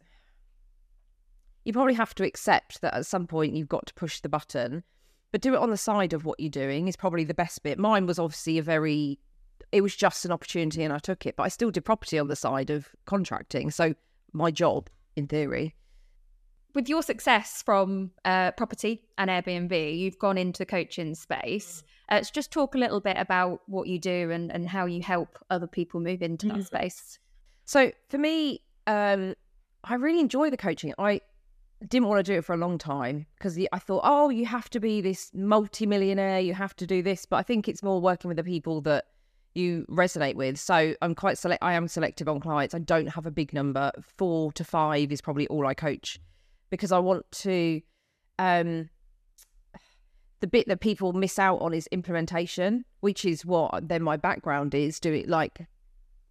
you 1.66 1.74
probably 1.74 1.94
have 1.94 2.14
to 2.16 2.26
accept 2.26 2.82
that 2.82 2.94
at 2.94 3.06
some 3.06 3.28
point 3.28 3.56
you've 3.56 3.70
got 3.70 3.86
to 3.88 3.94
push 3.94 4.20
the 4.20 4.30
button, 4.30 4.84
but 5.32 5.42
do 5.42 5.54
it 5.54 5.60
on 5.60 5.70
the 5.70 5.78
side 5.78 6.14
of 6.14 6.26
what 6.26 6.40
you're 6.40 6.50
doing 6.50 6.88
is 6.88 6.96
probably 6.96 7.24
the 7.24 7.34
best 7.34 7.64
bit. 7.64 7.80
Mine 7.80 8.06
was 8.06 8.20
obviously 8.20 8.58
a 8.58 8.64
very, 8.64 9.20
it 9.72 9.82
was 9.82 9.96
just 9.96 10.26
an 10.26 10.32
opportunity 10.32 10.84
and 10.84 10.94
I 10.94 11.00
took 11.00 11.26
it, 11.26 11.36
but 11.36 11.44
I 11.44 11.48
still 11.48 11.72
did 11.72 11.86
property 11.86 12.20
on 12.20 12.28
the 12.28 12.36
side 12.36 12.70
of 12.70 12.90
contracting. 13.06 13.72
So 13.72 13.96
my 14.34 14.52
job, 14.52 14.90
in 15.16 15.28
theory, 15.28 15.76
with 16.76 16.90
your 16.90 17.04
success 17.04 17.62
from 17.64 18.12
uh, 18.26 18.52
property 18.52 19.04
and 19.18 19.30
Airbnb, 19.30 19.98
you've 19.98 20.18
gone 20.18 20.38
into 20.38 20.60
the 20.60 20.66
coaching 20.66 21.14
space. 21.14 21.84
Uh, 22.10 22.24
so 22.24 22.32
just 22.34 22.52
talk 22.52 22.76
a 22.76 22.78
little 22.78 23.00
bit 23.00 23.16
about 23.18 23.62
what 23.68 23.88
you 23.88 24.00
do 24.00 24.32
and, 24.32 24.52
and 24.52 24.68
how 24.68 24.86
you 24.86 25.02
help 25.02 25.38
other 25.50 25.68
people 25.68 26.00
move 26.00 26.22
into 26.22 26.48
that 26.48 26.54
mm-hmm. 26.54 26.62
space. 26.64 27.20
So 27.66 27.92
for 28.10 28.18
me, 28.18 28.62
um, 28.88 29.36
I 29.84 29.96
really 29.96 30.20
enjoy 30.20 30.50
the 30.50 30.58
coaching. 30.58 30.94
I 30.98 31.22
didn't 31.88 32.08
want 32.08 32.26
to 32.26 32.32
do 32.32 32.38
it 32.38 32.46
for 32.46 32.54
a 32.54 32.58
long 32.58 32.78
time 32.78 33.26
because 33.38 33.58
I 33.72 33.80
thought, 33.80 34.02
oh, 34.04 34.30
you 34.30 34.46
have 34.46 34.70
to 34.72 34.80
be 34.80 35.02
this 35.02 35.32
multi-millionaire, 35.34 36.40
you 36.40 36.54
have 36.54 36.76
to 36.78 36.88
do 36.88 37.02
this. 37.02 37.26
But 37.26 37.38
I 37.38 37.44
think 37.44 37.68
it's 37.68 37.84
more 37.84 38.00
working 38.00 38.30
with 38.30 38.38
the 38.38 38.44
people 38.44 38.82
that 38.82 39.06
you 39.56 39.86
resonate 39.90 40.36
with. 40.36 40.60
So 40.60 40.96
I'm 41.02 41.16
quite 41.16 41.38
select. 41.38 41.64
I 41.64 41.74
am 41.74 41.88
selective 41.88 42.28
on 42.28 42.40
clients. 42.40 42.74
I 42.74 42.80
don't 42.80 43.08
have 43.08 43.26
a 43.26 43.32
big 43.32 43.54
number. 43.54 43.92
Four 44.02 44.52
to 44.54 44.64
five 44.64 45.12
is 45.12 45.22
probably 45.22 45.48
all 45.48 45.68
I 45.68 45.74
coach 45.74 46.20
because 46.70 46.92
I 46.92 47.00
want 47.00 47.30
to. 47.32 47.82
Um, 48.40 48.90
the 50.40 50.48
bit 50.48 50.68
that 50.68 50.82
people 50.82 51.14
miss 51.14 51.40
out 51.40 51.62
on 51.62 51.74
is 51.74 51.88
implementation, 51.88 52.84
which 53.00 53.24
is 53.24 53.46
what 53.46 53.88
then 53.88 54.04
my 54.04 54.18
background 54.18 54.76
is 54.76 55.00
Do 55.00 55.14
it 55.14 55.30
like 55.30 55.68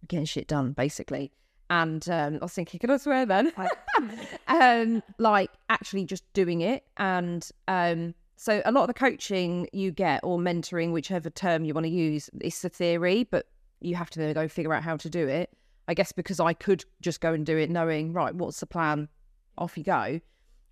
getting 0.07 0.25
shit 0.25 0.47
done, 0.47 0.73
basically. 0.73 1.31
And 1.73 2.07
um, 2.07 2.35
I 2.39 2.45
was 2.45 2.53
thinking, 2.53 2.79
can 2.79 2.91
I 2.91 2.97
swear 2.97 3.25
then? 3.25 3.51
um, 4.47 5.01
like 5.17 5.49
actually 5.69 6.05
just 6.05 6.23
doing 6.33 6.61
it. 6.61 6.83
And 6.97 7.49
um, 7.67 8.13
so 8.35 8.61
a 8.63 8.71
lot 8.71 8.81
of 8.81 8.87
the 8.89 8.93
coaching 8.93 9.67
you 9.73 9.89
get 9.89 10.19
or 10.21 10.37
mentoring, 10.37 10.91
whichever 10.91 11.31
term 11.31 11.65
you 11.65 11.73
want 11.73 11.85
to 11.85 11.91
use, 11.91 12.29
is 12.41 12.61
the 12.61 12.69
theory, 12.69 13.23
but 13.23 13.47
you 13.81 13.95
have 13.95 14.11
to 14.11 14.19
then 14.19 14.31
go 14.33 14.47
figure 14.47 14.71
out 14.71 14.83
how 14.83 14.97
to 14.97 15.09
do 15.09 15.27
it. 15.27 15.49
I 15.87 15.95
guess 15.95 16.11
because 16.11 16.39
I 16.39 16.53
could 16.53 16.85
just 17.01 17.21
go 17.21 17.33
and 17.33 17.43
do 17.43 17.57
it 17.57 17.71
knowing, 17.71 18.13
right, 18.13 18.35
what's 18.35 18.59
the 18.59 18.67
plan? 18.67 19.09
Off 19.57 19.75
you 19.75 19.83
go. 19.83 20.21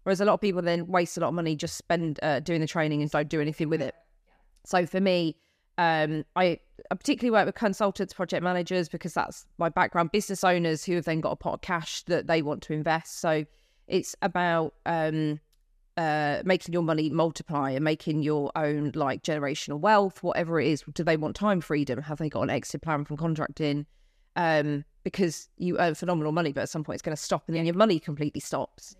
Whereas 0.04 0.22
a 0.22 0.26
lot 0.26 0.36
of 0.36 0.42
people 0.42 0.62
then 0.62 0.86
waste 0.86 1.18
a 1.18 1.22
lot 1.22 1.30
of 1.30 1.34
money 1.34 1.56
just 1.56 1.78
spend 1.78 2.20
uh, 2.22 2.42
doing 2.42 2.62
the 2.62 2.68
training 2.68 3.02
and 3.02 3.10
don't 3.10 3.28
do 3.28 3.42
anything 3.42 3.70
with 3.70 3.82
it. 3.82 3.96
So 4.68 4.86
for 4.86 5.02
me, 5.02 5.36
um, 5.82 6.24
I, 6.36 6.60
I, 6.92 6.96
particularly 6.96 7.32
work 7.32 7.48
with 7.48 7.56
consultants, 7.56 8.14
project 8.14 8.44
managers, 8.44 8.88
because 8.88 9.16
that's 9.16 9.48
my 9.58 9.68
background. 9.70 10.12
Business 10.12 10.44
owners 10.44 10.86
who 10.86 10.94
have 10.94 11.06
then 11.06 11.22
got 11.22 11.32
a 11.32 11.36
pot 11.36 11.56
of 11.56 11.62
cash 11.62 12.04
that 12.04 12.28
they 12.28 12.44
want 12.44 12.62
to 12.64 12.74
invest. 12.74 13.20
So 13.20 13.46
it's 13.88 14.16
about 14.22 14.76
um, 14.86 15.40
uh, 15.98 16.44
making 16.46 16.74
your 16.74 16.84
money 16.84 17.10
multiply 17.10 17.72
and 17.72 17.84
making 17.84 18.22
your 18.22 18.52
own 18.56 18.92
like 18.94 19.24
generational 19.24 19.80
wealth, 19.80 20.22
whatever 20.22 20.60
it 20.60 20.68
is. 20.68 20.84
Do 20.94 21.04
they 21.04 21.18
want 21.18 21.36
time 21.36 21.62
freedom? 21.62 22.00
Have 22.04 22.20
they 22.20 22.30
got 22.30 22.44
an 22.44 22.52
exit 22.52 22.84
plan 22.84 23.04
from 23.04 23.18
contracting? 23.18 23.88
Um, 24.36 24.86
because 25.04 25.50
you 25.58 25.80
earn 25.80 25.96
phenomenal 25.96 26.32
money, 26.32 26.52
but 26.52 26.62
at 26.62 26.70
some 26.70 26.84
point 26.84 26.96
it's 26.96 27.02
going 27.02 27.18
to 27.18 27.22
stop, 27.22 27.46
and 27.48 27.58
then 27.58 27.66
your 27.66 27.74
money 27.74 28.00
completely 28.00 28.40
stops. 28.40 28.96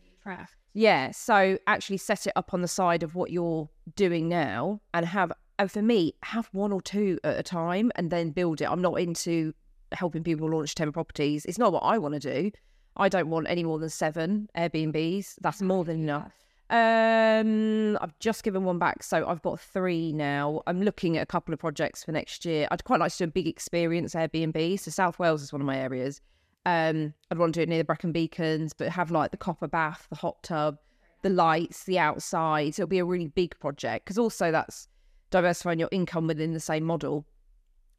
Yeah. 0.74 1.12
So 1.12 1.60
actually 1.68 1.98
set 1.98 2.26
it 2.26 2.34
up 2.36 2.56
on 2.56 2.62
the 2.64 2.68
side 2.68 3.04
of 3.04 3.14
what 3.14 3.30
you're 3.30 3.70
doing 3.96 4.28
now 4.28 4.82
and 4.96 5.06
have, 5.06 5.32
and 5.62 5.72
for 5.72 5.84
me, 5.84 6.16
have 6.24 6.50
one 6.54 6.72
or 6.72 6.82
two 6.82 7.20
at 7.24 7.38
a 7.38 7.44
time 7.44 7.92
and 7.96 8.10
then 8.10 8.32
build 8.32 8.62
it. 8.62 8.66
I'm 8.66 8.82
not 8.82 8.96
into 8.96 9.54
helping 9.92 10.24
people 10.24 10.50
launch 10.50 10.74
10 10.74 10.92
properties. 10.92 11.46
It's 11.46 11.60
not 11.60 11.72
what 11.72 11.84
I 11.84 12.00
want 12.00 12.20
to 12.20 12.20
do. 12.20 12.52
I 12.98 13.10
don't 13.10 13.30
want 13.30 13.46
any 13.48 13.64
more 13.64 13.78
than 13.78 13.90
seven 13.90 14.50
Airbnbs. 14.58 15.36
That's 15.40 15.62
more 15.62 15.86
than 15.86 16.02
enough. 16.02 16.34
Um, 16.72 17.96
I've 18.02 18.18
just 18.18 18.44
given 18.44 18.64
one 18.64 18.80
back, 18.80 19.04
so 19.04 19.28
I've 19.28 19.44
got 19.44 19.60
three 19.60 20.12
now. 20.12 20.64
I'm 20.66 20.82
looking 20.82 21.16
at 21.18 21.22
a 21.22 21.28
couple 21.28 21.54
of 21.54 21.60
projects 21.60 22.04
for 22.04 22.12
next 22.12 22.44
year. 22.44 22.68
I'd 22.72 22.84
quite 22.84 23.00
like 23.00 23.12
to 23.12 23.18
do 23.20 23.24
a 23.26 23.28
big 23.28 23.48
experience 23.48 24.16
Airbnb. 24.16 24.80
So 24.80 24.90
South 24.90 25.20
Wales 25.20 25.44
is 25.44 25.54
one 25.54 25.62
of 25.62 25.68
my 25.68 25.78
areas. 25.78 26.22
Um, 26.66 27.14
I'd 27.30 27.38
want 27.38 27.54
to 27.54 27.60
do 27.60 27.62
it 27.62 27.70
near 27.70 27.78
the 27.78 27.84
Brecon 27.84 28.12
Beacons, 28.12 28.74
but 28.74 28.90
have 28.90 29.12
like 29.12 29.30
the 29.30 29.38
copper 29.38 29.68
bath, 29.68 30.08
the 30.10 30.16
hot 30.16 30.42
tub, 30.42 30.80
the 31.22 31.30
lights, 31.30 31.84
the 31.84 32.00
outside. 32.00 32.74
So 32.74 32.82
it'll 32.82 32.90
be 32.90 32.98
a 32.98 33.06
really 33.06 33.28
big 33.28 33.60
project 33.60 34.06
because 34.06 34.18
also 34.18 34.52
that's 34.52 34.88
diversifying 35.32 35.80
your 35.80 35.90
income 35.92 36.28
within 36.28 36.54
the 36.54 36.60
same 36.60 36.84
model, 36.84 37.26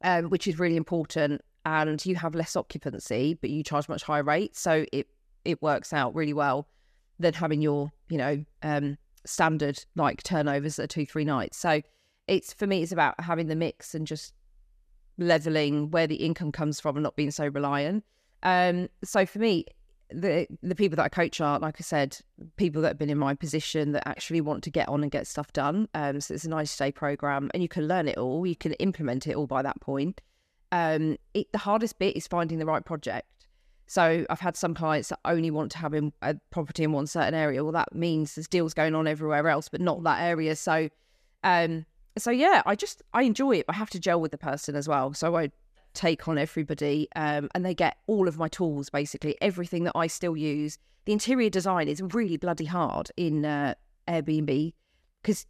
um, 0.03 0.29
which 0.29 0.47
is 0.47 0.57
really 0.57 0.77
important. 0.77 1.41
And 1.65 2.05
you 2.05 2.15
have 2.15 2.35
less 2.35 2.55
occupancy, 2.55 3.37
but 3.39 3.49
you 3.49 3.63
charge 3.63 3.87
much 3.87 4.03
higher 4.03 4.23
rates, 4.23 4.59
so 4.59 4.85
it 4.91 5.07
it 5.45 5.61
works 5.61 5.93
out 5.93 6.15
really 6.15 6.33
well 6.33 6.67
than 7.19 7.33
having 7.33 7.61
your 7.61 7.91
you 8.09 8.17
know 8.17 8.43
um, 8.63 8.97
standard 9.25 9.83
like 9.95 10.23
turnovers 10.23 10.79
at 10.79 10.89
two 10.89 11.05
three 11.05 11.25
nights. 11.25 11.57
So 11.57 11.81
it's 12.27 12.53
for 12.53 12.67
me, 12.67 12.83
it's 12.83 12.91
about 12.91 13.19
having 13.19 13.47
the 13.47 13.55
mix 13.55 13.95
and 13.95 14.05
just 14.05 14.33
leveling 15.17 15.91
where 15.91 16.07
the 16.07 16.15
income 16.15 16.51
comes 16.51 16.79
from 16.79 16.97
and 16.97 17.03
not 17.03 17.15
being 17.15 17.31
so 17.31 17.47
reliant. 17.47 18.03
Um, 18.41 18.89
so 19.03 19.25
for 19.25 19.39
me, 19.39 19.65
the 20.13 20.47
the 20.61 20.75
people 20.75 20.95
that 20.97 21.03
I 21.03 21.09
coach 21.09 21.41
are, 21.41 21.59
like 21.59 21.75
I 21.79 21.83
said, 21.83 22.17
people 22.57 22.81
that 22.81 22.89
have 22.89 22.97
been 22.97 23.09
in 23.09 23.17
my 23.17 23.33
position 23.33 23.91
that 23.93 24.07
actually 24.07 24.41
want 24.41 24.63
to 24.63 24.69
get 24.69 24.87
on 24.87 25.01
and 25.01 25.11
get 25.11 25.27
stuff 25.27 25.51
done. 25.53 25.87
Um, 25.93 26.21
so 26.21 26.33
it's 26.33 26.45
a 26.45 26.49
nice 26.49 26.75
day 26.75 26.91
program, 26.91 27.49
and 27.53 27.63
you 27.63 27.69
can 27.69 27.87
learn 27.87 28.07
it 28.07 28.17
all. 28.17 28.45
You 28.45 28.55
can 28.55 28.73
implement 28.73 29.27
it 29.27 29.35
all 29.35 29.47
by 29.47 29.61
that 29.61 29.81
point. 29.81 30.21
Um, 30.71 31.17
it, 31.33 31.51
the 31.51 31.59
hardest 31.59 31.99
bit 31.99 32.15
is 32.15 32.27
finding 32.27 32.59
the 32.59 32.65
right 32.65 32.83
project. 32.83 33.27
So 33.85 34.25
I've 34.29 34.39
had 34.39 34.55
some 34.55 34.73
clients 34.73 35.09
that 35.09 35.19
only 35.25 35.51
want 35.51 35.71
to 35.73 35.77
have 35.77 35.93
a 35.93 36.35
property 36.51 36.83
in 36.83 36.93
one 36.93 37.05
certain 37.05 37.33
area. 37.33 37.63
Well, 37.63 37.73
that 37.73 37.93
means 37.93 38.35
there's 38.35 38.47
deals 38.47 38.73
going 38.73 38.95
on 38.95 39.07
everywhere 39.07 39.47
else, 39.49 39.67
but 39.69 39.81
not 39.81 40.03
that 40.03 40.21
area. 40.21 40.55
So, 40.55 40.89
um, 41.43 41.85
so 42.17 42.31
yeah, 42.31 42.63
I 42.65 42.75
just 42.75 43.03
I 43.13 43.23
enjoy 43.23 43.57
it. 43.57 43.65
I 43.67 43.73
have 43.73 43.89
to 43.91 43.99
gel 43.99 44.21
with 44.21 44.31
the 44.31 44.37
person 44.37 44.75
as 44.75 44.87
well. 44.87 45.13
So 45.13 45.35
I 45.35 45.51
take 45.93 46.27
on 46.27 46.37
everybody 46.37 47.07
um, 47.15 47.49
and 47.53 47.65
they 47.65 47.73
get 47.73 47.97
all 48.07 48.27
of 48.27 48.37
my 48.37 48.47
tools 48.47 48.89
basically 48.89 49.35
everything 49.41 49.83
that 49.83 49.93
i 49.95 50.07
still 50.07 50.35
use. 50.35 50.77
The 51.05 51.13
interior 51.13 51.49
design 51.49 51.87
is 51.87 52.01
really 52.01 52.37
bloody 52.37 52.65
hard 52.65 53.11
in 53.17 53.45
uh, 53.45 53.75
airbnb 54.07 54.73
because 55.21 55.45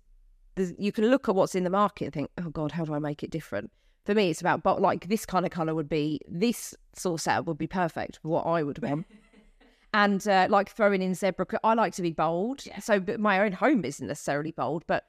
you 0.77 0.91
can 0.91 1.07
look 1.07 1.27
at 1.27 1.35
what's 1.35 1.55
in 1.55 1.63
the 1.63 1.69
market 1.69 2.05
and 2.05 2.13
think 2.13 2.31
oh 2.39 2.49
god 2.49 2.71
how 2.71 2.85
do 2.85 2.93
i 2.93 2.99
make 2.99 3.23
it 3.23 3.31
different? 3.31 3.71
For 4.05 4.13
me 4.13 4.29
it's 4.29 4.41
about 4.41 4.63
but 4.63 4.81
like 4.81 5.07
this 5.07 5.25
kind 5.25 5.45
of 5.45 5.51
color 5.51 5.73
would 5.73 5.89
be 5.89 6.19
this 6.27 6.75
sort 6.95 7.19
of 7.19 7.21
setup 7.21 7.45
would 7.45 7.57
be 7.57 7.67
perfect 7.67 8.19
for 8.21 8.29
what 8.29 8.45
i 8.45 8.63
would 8.63 8.81
want. 8.81 9.05
And 9.95 10.27
uh, 10.27 10.47
like 10.49 10.71
throwing 10.71 11.03
in 11.03 11.13
zebra 11.13 11.45
i 11.63 11.75
like 11.75 11.93
to 11.93 12.01
be 12.01 12.11
bold. 12.11 12.65
Yeah. 12.65 12.79
so 12.79 13.03
my 13.19 13.39
own 13.41 13.51
home 13.51 13.85
isn't 13.85 14.07
necessarily 14.07 14.51
bold 14.51 14.83
but 14.87 15.05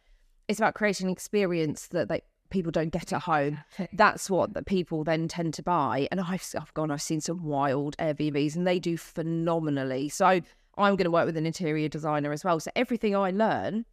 it's 0.47 0.59
about 0.59 0.75
creating 0.75 1.07
an 1.07 1.13
experience 1.13 1.87
that 1.89 2.09
they 2.09 2.21
people 2.55 2.73
don't 2.73 2.91
get 2.91 3.13
at 3.13 3.23
home. 3.23 3.59
That's 3.93 4.31
what 4.31 4.55
that 4.55 4.65
people 4.65 5.05
then 5.05 5.29
tend 5.29 5.53
to 5.55 5.63
buy. 5.63 6.09
And 6.11 6.21
I've, 6.21 6.47
I've 6.59 6.73
gone, 6.73 6.91
I've 6.91 7.03
seen 7.03 7.21
some 7.21 7.45
wild 7.45 7.97
Airbnbs 7.99 8.57
and 8.57 8.67
they 8.67 8.79
do 8.79 8.97
phenomenally. 8.97 10.09
So 10.09 10.27
I'm 10.27 10.97
going 10.97 11.05
to 11.05 11.11
work 11.11 11.27
with 11.27 11.37
an 11.37 11.45
interior 11.45 11.89
designer 11.89 12.33
as 12.33 12.45
well. 12.45 12.59
So 12.61 12.71
everything 12.75 13.15
I 13.15 13.31
learn, 13.33 13.85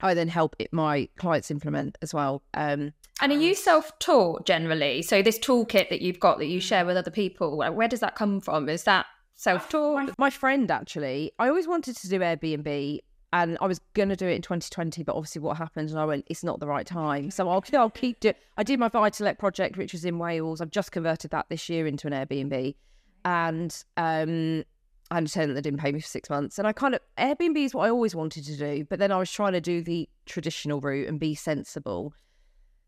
I 0.00 0.14
then 0.14 0.28
help 0.28 0.54
it, 0.58 0.72
my 0.72 1.08
clients 1.18 1.50
implement 1.50 1.98
as 2.00 2.14
well. 2.14 2.42
Um, 2.54 2.94
and 3.20 3.32
are 3.32 3.38
you 3.38 3.54
self-taught 3.54 4.46
generally? 4.46 5.02
So 5.02 5.20
this 5.20 5.38
toolkit 5.40 5.90
that 5.90 6.00
you've 6.00 6.20
got 6.20 6.38
that 6.38 6.46
you 6.46 6.60
share 6.60 6.86
with 6.86 6.96
other 6.96 7.10
people, 7.10 7.58
where 7.58 7.88
does 7.88 8.00
that 8.00 8.14
come 8.14 8.40
from? 8.40 8.68
Is 8.68 8.84
that 8.84 9.06
self-taught? 9.34 10.06
My, 10.06 10.14
my 10.18 10.30
friend 10.30 10.70
actually, 10.70 11.32
I 11.38 11.48
always 11.48 11.66
wanted 11.66 11.96
to 11.96 12.08
do 12.08 12.20
Airbnb 12.20 13.00
and 13.32 13.58
I 13.60 13.66
was 13.66 13.80
going 13.94 14.08
to 14.08 14.16
do 14.16 14.26
it 14.26 14.34
in 14.34 14.42
2020, 14.42 15.02
but 15.02 15.14
obviously 15.14 15.40
what 15.40 15.56
happened, 15.56 15.90
and 15.90 15.98
I 15.98 16.04
went, 16.04 16.26
it's 16.28 16.42
not 16.42 16.60
the 16.60 16.66
right 16.66 16.86
time. 16.86 17.30
So 17.30 17.48
I'll, 17.48 17.62
I'll 17.74 17.90
keep 17.90 18.20
doing. 18.20 18.34
I 18.56 18.62
did 18.62 18.78
my 18.78 18.88
buy 18.88 19.10
to 19.10 19.24
let 19.24 19.38
project, 19.38 19.76
which 19.76 19.92
was 19.92 20.04
in 20.04 20.18
Wales. 20.18 20.60
I've 20.60 20.70
just 20.70 20.92
converted 20.92 21.30
that 21.32 21.46
this 21.50 21.68
year 21.68 21.86
into 21.86 22.06
an 22.06 22.14
Airbnb, 22.14 22.74
and 23.24 23.84
um, 23.98 24.64
I 25.10 25.16
understand 25.18 25.50
that 25.50 25.54
they 25.54 25.60
didn't 25.60 25.80
pay 25.80 25.92
me 25.92 26.00
for 26.00 26.06
six 26.06 26.30
months. 26.30 26.58
And 26.58 26.66
I 26.66 26.72
kind 26.72 26.94
of 26.94 27.00
Airbnb 27.18 27.56
is 27.58 27.74
what 27.74 27.86
I 27.86 27.90
always 27.90 28.14
wanted 28.14 28.44
to 28.46 28.56
do, 28.56 28.84
but 28.88 28.98
then 28.98 29.12
I 29.12 29.18
was 29.18 29.30
trying 29.30 29.52
to 29.52 29.60
do 29.60 29.82
the 29.82 30.08
traditional 30.24 30.80
route 30.80 31.08
and 31.08 31.20
be 31.20 31.34
sensible. 31.34 32.14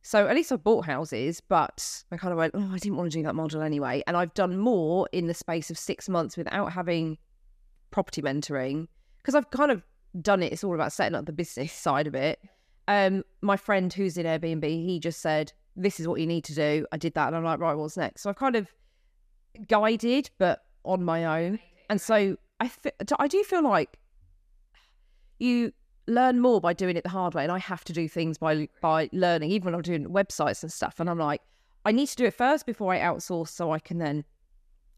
So 0.02 0.26
at 0.26 0.34
least 0.34 0.50
I 0.50 0.56
bought 0.56 0.86
houses, 0.86 1.42
but 1.46 2.02
I 2.10 2.16
kind 2.16 2.32
of 2.32 2.38
went, 2.38 2.54
oh, 2.54 2.70
I 2.72 2.78
didn't 2.78 2.96
want 2.96 3.12
to 3.12 3.18
do 3.18 3.22
that 3.24 3.34
model 3.34 3.60
anyway. 3.60 4.02
And 4.06 4.16
I've 4.16 4.32
done 4.32 4.58
more 4.58 5.06
in 5.12 5.26
the 5.26 5.34
space 5.34 5.70
of 5.70 5.76
six 5.76 6.08
months 6.08 6.38
without 6.38 6.72
having 6.72 7.18
property 7.90 8.22
mentoring 8.22 8.86
because 9.18 9.34
I've 9.34 9.50
kind 9.50 9.70
of 9.70 9.82
done 10.20 10.42
it. 10.42 10.52
It's 10.52 10.64
all 10.64 10.74
about 10.74 10.92
setting 10.92 11.14
up 11.14 11.26
the 11.26 11.32
business 11.32 11.72
side 11.72 12.06
of 12.06 12.14
it. 12.14 12.40
Um, 12.88 13.24
my 13.40 13.56
friend 13.56 13.92
who's 13.92 14.16
in 14.16 14.26
Airbnb, 14.26 14.64
he 14.64 14.98
just 14.98 15.20
said, 15.20 15.52
"This 15.76 16.00
is 16.00 16.08
what 16.08 16.20
you 16.20 16.26
need 16.26 16.44
to 16.44 16.54
do." 16.54 16.86
I 16.92 16.96
did 16.96 17.14
that, 17.14 17.28
and 17.28 17.36
I'm 17.36 17.44
like, 17.44 17.60
"Right, 17.60 17.74
what's 17.74 17.96
next?" 17.96 18.22
So 18.22 18.30
I've 18.30 18.36
kind 18.36 18.56
of 18.56 18.68
guided, 19.68 20.30
but 20.38 20.62
on 20.84 21.04
my 21.04 21.44
own. 21.44 21.58
And 21.88 22.00
so 22.00 22.36
I, 22.60 22.70
I 23.18 23.28
do 23.28 23.42
feel 23.44 23.62
like 23.62 23.98
you 25.38 25.72
learn 26.06 26.40
more 26.40 26.60
by 26.60 26.72
doing 26.72 26.96
it 26.96 27.04
the 27.04 27.10
hard 27.10 27.34
way, 27.34 27.42
and 27.42 27.52
I 27.52 27.58
have 27.58 27.84
to 27.84 27.92
do 27.92 28.08
things 28.08 28.38
by 28.38 28.68
by 28.80 29.08
learning, 29.12 29.50
even 29.50 29.66
when 29.66 29.74
I'm 29.74 29.82
doing 29.82 30.06
websites 30.06 30.62
and 30.62 30.72
stuff. 30.72 30.98
And 30.98 31.08
I'm 31.08 31.18
like, 31.18 31.42
I 31.84 31.92
need 31.92 32.08
to 32.08 32.16
do 32.16 32.24
it 32.24 32.34
first 32.34 32.66
before 32.66 32.92
I 32.92 32.98
outsource, 32.98 33.48
so 33.48 33.72
I 33.72 33.78
can 33.78 33.98
then 33.98 34.24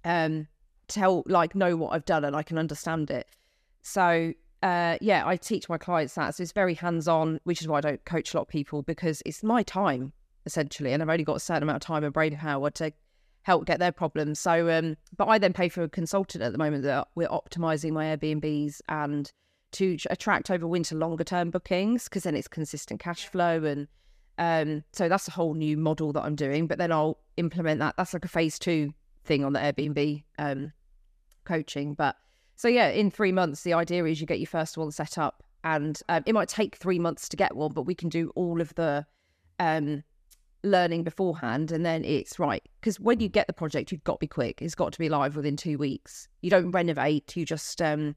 um 0.05 0.49
tell 0.89 1.23
like 1.27 1.55
know 1.55 1.77
what 1.77 1.93
I've 1.93 2.05
done 2.05 2.25
and 2.25 2.35
I 2.35 2.43
can 2.43 2.59
understand 2.59 3.11
it. 3.11 3.27
So 3.83 4.33
uh, 4.63 4.97
yeah, 5.01 5.27
I 5.27 5.37
teach 5.37 5.69
my 5.69 5.79
clients 5.79 6.15
that. 6.15 6.35
So 6.35 6.43
it's 6.43 6.53
very 6.53 6.75
hands 6.75 7.09
on, 7.09 7.41
which 7.45 7.61
is 7.61 7.69
why 7.69 7.79
I 7.79 7.81
don't 7.81 8.05
coach 8.05 8.33
a 8.33 8.37
lot 8.37 8.43
of 8.43 8.49
people 8.49 8.83
because 8.83 9.23
it's 9.27 9.43
my 9.43 9.63
time 9.63 10.13
essentially, 10.47 10.93
and 10.93 11.03
I've 11.03 11.09
only 11.09 11.25
got 11.25 11.37
a 11.37 11.41
certain 11.41 11.63
amount 11.63 11.77
of 11.77 11.87
time 11.87 12.05
and 12.05 12.13
brain 12.13 12.37
power 12.37 12.71
to 12.71 12.93
help 13.43 13.67
get 13.67 13.79
their 13.79 13.93
problems. 13.93 14.39
So, 14.39 14.71
um, 14.71 14.97
but 15.17 15.27
I 15.27 15.39
then 15.39 15.53
pay 15.53 15.69
for 15.69 15.83
a 15.83 15.89
consultant 15.89 16.43
at 16.43 16.53
the 16.53 16.59
moment 16.59 16.85
that 16.85 17.09
we're 17.15 17.29
optimizing 17.29 17.93
my 17.93 18.17
Airbnbs 18.17 18.81
and 18.89 19.31
to 19.73 19.97
attract 20.11 20.51
over 20.51 20.67
winter 20.67 20.95
longer 20.95 21.25
term 21.25 21.51
bookings 21.51 22.05
because 22.05 22.25
then 22.25 22.37
it's 22.37 22.49
consistent 22.49 23.01
cash 23.01 23.27
flow 23.27 23.65
and 23.65 23.89
um, 24.39 24.85
so 24.93 25.09
that's 25.09 25.29
a 25.29 25.31
whole 25.31 25.55
new 25.55 25.77
model 25.77 26.13
that 26.13 26.23
I'm 26.23 26.35
doing. 26.35 26.67
But 26.67 26.79
then 26.79 26.93
I'll 26.93 27.19
implement 27.37 27.81
that. 27.81 27.95
That's 27.97 28.13
like 28.13 28.25
a 28.25 28.29
phase 28.29 28.59
two 28.59 28.93
thing 29.25 29.45
on 29.45 29.53
the 29.53 29.61
Airbnb 29.61 30.25
um, 30.39 30.73
coaching, 31.45 31.95
but 31.95 32.17
so 32.57 32.69
yeah, 32.69 32.89
in 32.89 33.11
three 33.11 33.33
months, 33.33 33.63
the 33.63 33.75
idea 33.75 34.05
is 34.05 34.21
you 34.21 34.27
get 34.27 34.41
your 34.41 34.47
first 34.47 34.77
one 34.77 34.91
set 34.91 35.19
up, 35.19 35.43
and 35.65 36.01
um, 36.09 36.23
it 36.27 36.35
might 36.35 36.49
take 36.49 36.77
three 36.77 36.99
months 36.99 37.29
to 37.31 37.37
get 37.37 37.57
one, 37.57 37.73
but 37.73 37.83
we 37.83 37.95
can 37.95 38.09
do 38.09 38.31
all 38.35 38.61
of 38.61 38.75
the 38.75 39.07
um, 39.59 40.03
learning 40.63 41.05
beforehand, 41.05 41.73
and 41.73 41.85
then 41.85 42.05
it's 42.05 42.39
right 42.39 42.63
because 42.81 43.01
when 43.01 43.21
you 43.21 43.29
get 43.29 43.47
the 43.47 43.53
project, 43.53 43.93
you've 43.93 44.05
got 44.05 44.15
to 44.15 44.21
be 44.21 44.27
quick. 44.27 44.63
It's 44.63 44.75
got 44.75 44.93
to 44.93 44.99
be 44.99 45.09
live 45.09 45.37
within 45.37 45.57
two 45.57 45.79
weeks. 45.79 46.29
You 46.41 46.51
don't 46.51 46.71
renovate; 46.71 47.37
you 47.37 47.45
just 47.45 47.81
um, 47.83 48.17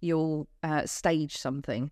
you'll 0.00 0.48
uh, 0.62 0.86
stage 0.86 1.36
something 1.36 1.90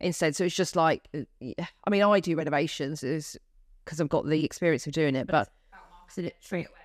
instead. 0.00 0.36
So 0.36 0.44
it's 0.44 0.54
just 0.54 0.76
like, 0.76 1.08
uh, 1.14 1.64
I 1.84 1.90
mean, 1.90 2.02
I 2.02 2.20
do 2.20 2.36
renovations 2.36 3.02
is 3.02 3.38
because 3.84 4.00
I've 4.00 4.08
got 4.08 4.26
the 4.26 4.44
experience 4.44 4.86
of 4.86 4.92
doing 4.92 5.16
it, 5.16 5.26
but 5.26 5.48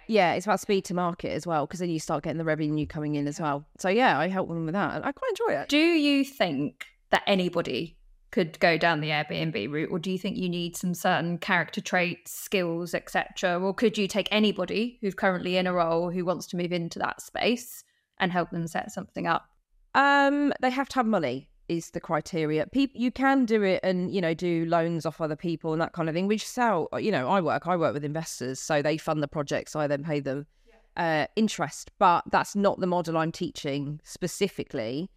yeah, 0.08 0.34
it's 0.34 0.46
about 0.46 0.60
speed 0.60 0.86
to 0.86 0.94
market 0.94 1.32
as 1.32 1.46
well 1.46 1.66
because 1.66 1.80
then 1.80 1.90
you 1.90 2.00
start 2.00 2.24
getting 2.24 2.38
the 2.38 2.46
revenue 2.46 2.86
coming 2.86 3.16
in 3.16 3.28
as 3.28 3.40
well. 3.40 3.66
So 3.78 3.90
yeah, 3.90 4.18
I 4.18 4.28
help 4.28 4.48
them 4.48 4.66
with 4.66 4.74
that, 4.74 4.96
and 4.96 5.06
I 5.06 5.12
quite 5.12 5.32
enjoy 5.32 5.62
it. 5.62 5.70
Do 5.70 5.78
you 5.78 6.24
think 6.24 6.86
that 7.10 7.24
anybody 7.28 7.98
could 8.32 8.60
go 8.60 8.78
down 8.78 9.02
the 9.02 9.10
Airbnb 9.10 9.72
route, 9.72 9.90
or 9.92 10.00
do 10.00 10.12
you 10.12 10.18
think 10.18 10.38
you 10.38 10.50
need 10.50 10.76
some 10.76 10.94
certain 10.94 11.38
character 11.38 11.82
traits, 11.82 12.32
skills, 12.32 12.94
etc., 12.94 13.60
or 13.60 13.74
could 13.74 13.98
you 13.98 14.08
take 14.08 14.28
anybody 14.32 14.98
who's 15.02 15.14
currently 15.14 15.58
in 15.58 15.68
a 15.68 15.74
role 15.74 16.12
who 16.12 16.26
wants 16.26 16.48
to 16.48 16.58
move 16.58 16.72
into 16.72 17.00
that 17.00 17.22
space 17.22 17.84
and 18.20 18.32
help 18.32 18.52
them 18.52 18.68
set 18.68 18.92
something 18.92 19.28
up? 19.28 19.50
Um, 19.96 20.54
they 20.62 20.70
have 20.70 20.90
to 20.90 20.96
have 20.96 21.06
money 21.06 21.50
is 21.70 21.92
the 21.92 22.00
criteria. 22.00 22.66
People, 22.68 23.00
you 23.00 23.12
can 23.12 23.46
do 23.46 23.64
it 23.64 23.80
and 23.84 24.14
you 24.14 24.22
know 24.22 24.34
do 24.34 24.66
loans 24.66 25.06
off 25.06 25.22
other 25.22 25.36
people 25.36 25.74
and 25.74 25.82
that 25.82 25.94
kind 25.94 26.10
of 26.10 26.16
thing. 26.16 26.28
Which 26.28 26.46
sell, 26.48 26.88
you 27.00 27.12
know, 27.12 27.30
I 27.30 27.42
work. 27.42 27.68
I 27.68 27.76
work 27.76 27.94
with 27.94 28.04
investors, 28.04 28.60
so 28.60 28.82
they 28.82 28.98
fund 28.98 29.22
the 29.22 29.28
projects. 29.28 29.76
I 29.76 29.88
then 29.88 30.04
pay 30.04 30.20
them 30.20 30.46
yeah. 30.68 31.24
uh, 31.24 31.28
interest, 31.36 31.92
but 32.00 32.24
that's 32.32 32.56
not 32.56 32.80
the 32.80 32.88
model 32.88 33.18
I'm 33.18 33.32
teaching 33.32 34.00
specifically. 34.04 35.10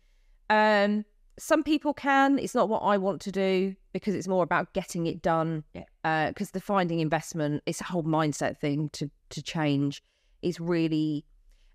Um, 0.49 1.05
some 1.39 1.63
people 1.63 1.95
can. 1.95 2.39
It's 2.39 2.55
not 2.55 2.69
what 2.69 2.81
I 2.81 2.99
want 2.99 3.21
to 3.23 3.33
do 3.33 3.75
because 3.93 4.15
it's 4.15 4.29
more 4.29 4.43
about 4.45 4.73
getting 4.75 5.07
it 5.07 5.23
done. 5.23 5.65
Because 5.73 5.85
yeah. 6.05 6.31
uh, 6.31 6.47
the 6.53 6.61
finding 6.61 7.01
investment, 7.01 7.63
it's 7.67 7.81
a 7.81 7.85
whole 7.85 8.05
mindset 8.05 8.59
thing 8.59 8.91
to 8.91 9.11
to 9.31 9.43
change. 9.43 10.03
Is 10.43 10.59
really 10.59 11.27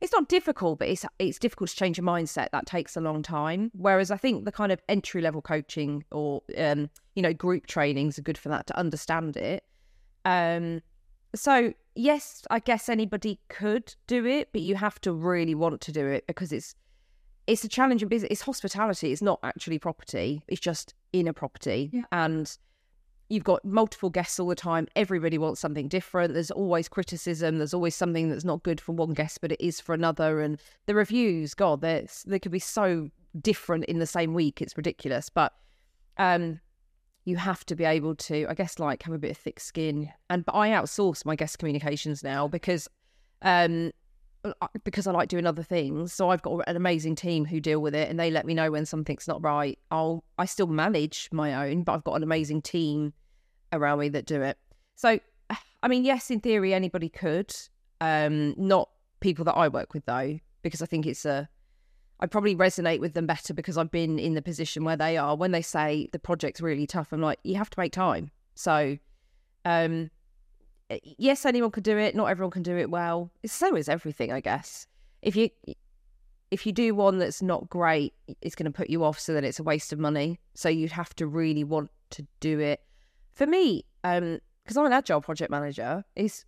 it's 0.05 0.13
not 0.13 0.29
difficult, 0.29 0.79
but 0.79 0.87
it's 0.87 1.03
it's 1.17 1.39
difficult 1.39 1.71
to 1.71 1.75
change 1.75 1.97
your 1.97 2.05
mindset. 2.05 2.51
That 2.51 2.67
takes 2.67 2.95
a 2.95 3.01
long 3.01 3.23
time. 3.23 3.71
Whereas 3.73 4.11
I 4.11 4.17
think 4.17 4.45
the 4.45 4.51
kind 4.51 4.71
of 4.71 4.79
entry 4.87 5.19
level 5.19 5.41
coaching 5.41 6.05
or 6.11 6.43
um, 6.57 6.91
you 7.15 7.23
know 7.23 7.33
group 7.33 7.65
trainings 7.65 8.19
are 8.19 8.21
good 8.21 8.37
for 8.37 8.49
that 8.49 8.67
to 8.67 8.77
understand 8.77 9.35
it. 9.35 9.63
Um, 10.23 10.81
so 11.33 11.73
yes, 11.95 12.43
I 12.51 12.59
guess 12.59 12.87
anybody 12.87 13.39
could 13.49 13.95
do 14.05 14.25
it, 14.25 14.49
but 14.53 14.61
you 14.61 14.75
have 14.75 15.01
to 15.01 15.11
really 15.11 15.55
want 15.55 15.81
to 15.81 15.91
do 15.91 16.05
it 16.05 16.27
because 16.27 16.51
it's 16.51 16.75
it's 17.47 17.63
a 17.63 17.67
challenging 17.67 18.07
business. 18.07 18.29
It's 18.31 18.41
hospitality. 18.41 19.11
It's 19.11 19.23
not 19.23 19.39
actually 19.41 19.79
property. 19.79 20.43
It's 20.47 20.61
just 20.61 20.93
in 21.13 21.27
a 21.27 21.33
property, 21.33 21.89
yeah. 21.91 22.03
and 22.11 22.55
you've 23.29 23.43
got 23.43 23.63
multiple 23.65 24.09
guests 24.09 24.39
all 24.39 24.47
the 24.47 24.55
time. 24.55 24.87
Everybody 24.95 25.37
wants 25.37 25.59
something 25.59 25.87
different. 25.87 26.33
There's 26.33 26.51
always 26.51 26.87
criticism. 26.87 27.57
There's 27.57 27.73
always 27.73 27.95
something 27.95 28.29
that's 28.29 28.45
not 28.45 28.63
good 28.63 28.79
for 28.79 28.91
one 28.91 29.13
guest, 29.13 29.41
but 29.41 29.51
it 29.51 29.61
is 29.61 29.79
for 29.79 29.93
another. 29.93 30.41
And 30.41 30.59
the 30.85 30.95
reviews, 30.95 31.53
God, 31.53 31.81
they 31.81 32.39
could 32.39 32.51
be 32.51 32.59
so 32.59 33.09
different 33.41 33.85
in 33.85 33.99
the 33.99 34.05
same 34.05 34.33
week. 34.33 34.61
It's 34.61 34.77
ridiculous. 34.77 35.29
But 35.29 35.53
um, 36.17 36.59
you 37.25 37.37
have 37.37 37.65
to 37.65 37.75
be 37.75 37.83
able 37.83 38.15
to, 38.15 38.45
I 38.47 38.53
guess, 38.53 38.79
like 38.79 39.03
have 39.03 39.13
a 39.13 39.19
bit 39.19 39.31
of 39.31 39.37
thick 39.37 39.59
skin. 39.59 40.11
And 40.29 40.45
but 40.45 40.55
I 40.55 40.69
outsource 40.69 41.25
my 41.25 41.35
guest 41.35 41.57
communications 41.57 42.23
now 42.23 42.47
because 42.47 42.87
um, 43.41 43.91
because 44.83 45.07
I 45.07 45.11
like 45.11 45.29
doing 45.29 45.45
other 45.45 45.63
things. 45.63 46.13
So 46.13 46.29
I've 46.29 46.41
got 46.41 46.67
an 46.67 46.75
amazing 46.75 47.15
team 47.15 47.45
who 47.45 47.59
deal 47.59 47.79
with 47.79 47.95
it 47.95 48.09
and 48.09 48.19
they 48.19 48.31
let 48.31 48.45
me 48.45 48.53
know 48.53 48.71
when 48.71 48.85
something's 48.85 49.27
not 49.27 49.41
right. 49.43 49.77
I'll 49.91 50.23
I 50.37 50.45
still 50.45 50.67
manage 50.67 51.29
my 51.31 51.67
own, 51.67 51.83
but 51.83 51.93
I've 51.93 52.03
got 52.03 52.15
an 52.15 52.23
amazing 52.23 52.61
team 52.61 53.13
around 53.71 53.99
me 53.99 54.09
that 54.09 54.25
do 54.25 54.41
it. 54.41 54.57
So 54.95 55.19
I 55.83 55.87
mean, 55.87 56.05
yes, 56.05 56.31
in 56.31 56.39
theory 56.39 56.73
anybody 56.73 57.09
could. 57.09 57.55
Um, 58.01 58.53
not 58.57 58.89
people 59.19 59.45
that 59.45 59.53
I 59.53 59.67
work 59.67 59.93
with 59.93 60.05
though, 60.05 60.39
because 60.61 60.81
I 60.81 60.85
think 60.85 61.05
it's 61.05 61.25
a 61.25 61.49
I 62.19 62.27
probably 62.27 62.55
resonate 62.55 62.99
with 62.99 63.13
them 63.13 63.25
better 63.25 63.53
because 63.53 63.77
I've 63.77 63.91
been 63.91 64.19
in 64.19 64.35
the 64.35 64.41
position 64.41 64.85
where 64.85 64.95
they 64.95 65.17
are. 65.17 65.35
When 65.35 65.51
they 65.51 65.61
say 65.61 66.07
the 66.13 66.19
project's 66.19 66.61
really 66.61 66.87
tough, 66.87 67.11
I'm 67.11 67.21
like, 67.21 67.39
you 67.43 67.55
have 67.55 67.69
to 67.71 67.79
make 67.79 67.91
time. 67.91 68.31
So 68.55 68.97
um 69.65 70.11
yes, 71.17 71.45
anyone 71.45 71.71
could 71.71 71.83
do 71.83 71.97
it. 71.97 72.15
Not 72.15 72.25
everyone 72.25 72.51
can 72.51 72.63
do 72.63 72.77
it 72.77 72.89
well. 72.89 73.31
So 73.45 73.75
is 73.75 73.89
everything, 73.89 74.31
I 74.31 74.39
guess. 74.39 74.87
If 75.21 75.35
you 75.35 75.49
if 76.51 76.65
you 76.65 76.71
do 76.71 76.93
one 76.93 77.17
that's 77.17 77.41
not 77.41 77.69
great, 77.69 78.13
it's 78.41 78.55
going 78.55 78.71
to 78.71 78.71
put 78.71 78.89
you 78.89 79.03
off. 79.03 79.19
So 79.19 79.33
that 79.33 79.43
it's 79.43 79.59
a 79.59 79.63
waste 79.63 79.91
of 79.91 79.99
money. 79.99 80.39
So 80.53 80.69
you'd 80.69 80.91
have 80.91 81.15
to 81.15 81.27
really 81.27 81.63
want 81.63 81.89
to 82.11 82.25
do 82.39 82.59
it. 82.59 82.81
For 83.33 83.47
me, 83.47 83.85
um, 84.03 84.39
because 84.63 84.77
I'm 84.77 84.85
an 84.85 84.93
agile 84.93 85.21
project 85.21 85.51
manager, 85.51 86.03
is 86.15 86.45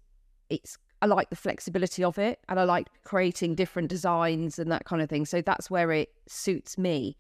it's 0.50 0.78
I 1.02 1.06
like 1.06 1.30
the 1.30 1.36
flexibility 1.36 2.04
of 2.04 2.18
it, 2.18 2.40
and 2.50 2.60
I 2.60 2.64
like 2.64 2.88
creating 3.04 3.56
different 3.56 3.90
designs 3.90 4.58
and 4.58 4.72
that 4.72 4.86
kind 4.86 5.02
of 5.02 5.10
thing. 5.10 5.26
So 5.26 5.42
that's 5.42 5.70
where 5.70 5.92
it 5.92 6.10
suits 6.28 6.78
me. 6.78 7.18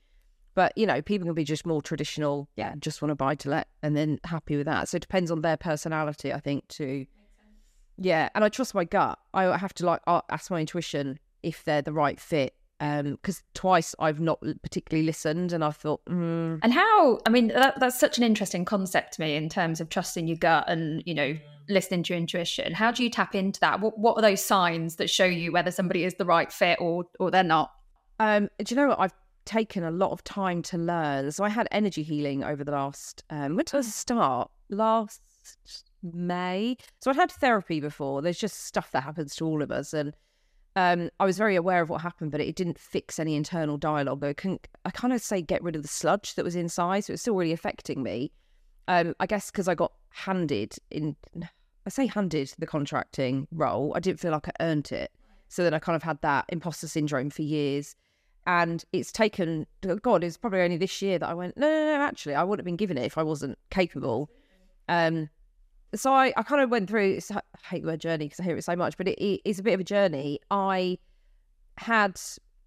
But 0.57 0.75
you 0.75 0.87
know, 0.87 1.03
people 1.03 1.27
can 1.27 1.35
be 1.35 1.43
just 1.43 1.67
more 1.67 1.83
traditional. 1.83 2.49
Yeah, 2.55 2.73
just 2.79 2.99
want 2.99 3.11
to 3.11 3.15
buy 3.15 3.35
to 3.35 3.49
let, 3.51 3.67
and 3.83 3.95
then 3.95 4.19
happy 4.23 4.57
with 4.57 4.65
that. 4.65 4.89
So 4.89 4.95
it 4.95 5.01
depends 5.01 5.29
on 5.29 5.41
their 5.41 5.55
personality, 5.55 6.33
I 6.33 6.39
think. 6.39 6.67
Too. 6.67 7.05
Yeah, 7.99 8.29
and 8.33 8.43
I 8.43 8.49
trust 8.49 8.73
my 8.73 8.83
gut. 8.83 9.19
I 9.35 9.55
have 9.55 9.75
to 9.75 9.85
like 9.85 10.01
ask 10.07 10.49
my 10.49 10.59
intuition 10.59 11.19
if 11.43 11.63
they're 11.63 11.83
the 11.83 11.93
right 11.93 12.19
fit 12.19 12.55
because 12.79 13.43
twice 13.53 13.93
I've 13.99 14.19
not 14.19 14.41
particularly 14.63 15.05
listened, 15.05 15.53
and 15.53 15.63
I 15.63 15.69
thought, 15.69 16.03
mm, 16.05 16.59
And 16.63 16.73
how, 16.73 17.19
I 17.27 17.29
mean, 17.29 17.49
that, 17.49 17.79
that's 17.79 17.99
such 17.99 18.17
an 18.17 18.23
interesting 18.23 18.65
concept 18.65 19.13
to 19.13 19.21
me 19.21 19.35
in 19.35 19.49
terms 19.49 19.79
of 19.79 19.89
trusting 19.89 20.27
your 20.27 20.37
gut 20.37 20.65
and, 20.67 21.03
you 21.05 21.13
know, 21.13 21.37
listening 21.69 22.01
to 22.03 22.13
your 22.13 22.19
intuition. 22.19 22.73
How 22.73 22.91
do 22.91 23.03
you 23.03 23.11
tap 23.11 23.35
into 23.35 23.59
that? 23.59 23.79
What, 23.79 23.99
what 23.99 24.17
are 24.17 24.21
those 24.21 24.43
signs 24.43 24.95
that 24.95 25.09
show 25.09 25.25
you 25.25 25.51
whether 25.51 25.69
somebody 25.69 26.03
is 26.03 26.15
the 26.15 26.25
right 26.25 26.51
fit 26.51 26.79
or, 26.81 27.05
or 27.19 27.29
they're 27.29 27.43
not? 27.43 27.71
Um, 28.19 28.49
do 28.57 28.73
you 28.73 28.81
know 28.81 28.87
what? 28.87 28.99
I've 28.99 29.13
taken 29.47 29.83
a 29.83 29.91
lot 29.91 30.11
of 30.11 30.23
time 30.23 30.61
to 30.61 30.77
learn. 30.77 31.31
So 31.31 31.43
I 31.43 31.49
had 31.49 31.67
energy 31.71 32.03
healing 32.03 32.43
over 32.43 32.63
the 32.63 32.71
last, 32.71 33.23
um, 33.29 33.55
when 33.55 33.65
did 33.65 33.75
I 33.75 33.81
start? 33.81 34.51
Last 34.69 35.21
May. 36.03 36.77
So 37.01 37.09
I'd 37.09 37.15
had 37.15 37.31
therapy 37.31 37.79
before. 37.79 38.21
There's 38.21 38.37
just 38.37 38.65
stuff 38.65 38.91
that 38.91 39.03
happens 39.03 39.35
to 39.37 39.45
all 39.45 39.61
of 39.63 39.71
us. 39.71 39.93
And 39.93 40.13
um, 40.75 41.09
I 41.19 41.25
was 41.25 41.37
very 41.37 41.55
aware 41.55 41.81
of 41.81 41.89
what 41.89 42.01
happened, 42.01 42.31
but 42.31 42.41
it 42.41 42.55
didn't 42.55 42.77
fix 42.77 43.17
any 43.17 43.35
internal 43.35 43.77
dialogue. 43.77 44.23
I 44.23 44.33
couldn't, 44.33 44.67
I 44.85 44.91
kind 44.91 45.13
of 45.13 45.21
say 45.21 45.41
get 45.41 45.63
rid 45.63 45.75
of 45.75 45.81
the 45.81 45.87
sludge 45.87 46.35
that 46.35 46.45
was 46.45 46.55
inside. 46.55 47.05
So 47.05 47.13
it's 47.13 47.23
still 47.23 47.35
really 47.35 47.53
affecting 47.53 48.03
me. 48.03 48.31
Um, 48.87 49.15
I 49.19 49.25
guess 49.25 49.49
because 49.49 49.67
I 49.67 49.75
got 49.75 49.91
handed 50.09 50.75
in, 50.91 51.15
I 51.85 51.89
say 51.89 52.05
handed 52.05 52.53
the 52.59 52.67
contracting 52.67 53.47
role, 53.51 53.93
I 53.95 53.99
didn't 53.99 54.19
feel 54.19 54.31
like 54.31 54.47
I 54.47 54.51
earned 54.59 54.91
it. 54.91 55.11
So 55.49 55.63
then 55.63 55.73
I 55.73 55.79
kind 55.79 55.95
of 55.95 56.03
had 56.03 56.21
that 56.21 56.45
imposter 56.49 56.87
syndrome 56.87 57.29
for 57.29 57.41
years. 57.41 57.95
And 58.47 58.85
it's 58.93 59.11
taken, 59.11 59.67
God, 60.01 60.23
it's 60.23 60.37
probably 60.37 60.61
only 60.61 60.77
this 60.77 61.01
year 61.01 61.19
that 61.19 61.27
I 61.27 61.33
went, 61.33 61.57
no, 61.57 61.67
no, 61.67 61.97
no, 61.97 62.01
actually, 62.01 62.33
I 62.33 62.43
wouldn't 62.43 62.61
have 62.61 62.65
been 62.65 62.77
given 62.77 62.97
it 62.97 63.03
if 63.03 63.17
I 63.17 63.23
wasn't 63.23 63.57
capable. 63.71 64.29
Um, 64.87 65.29
so 65.93 66.13
I, 66.13 66.31
I 66.37 66.43
kind 66.43 66.61
of 66.61 66.69
went 66.69 66.89
through, 66.89 67.15
it's, 67.15 67.29
I 67.29 67.41
hate 67.69 67.81
the 67.81 67.89
word 67.89 67.99
journey 67.99 68.25
because 68.25 68.39
I 68.39 68.43
hear 68.43 68.55
it 68.55 68.63
so 68.63 68.77
much, 68.77 68.95
but 68.95 69.09
it, 69.09 69.21
it 69.21 69.41
is 69.43 69.59
a 69.59 69.63
bit 69.63 69.73
of 69.73 69.81
a 69.81 69.83
journey. 69.83 70.39
I 70.49 70.97
had, 71.75 72.21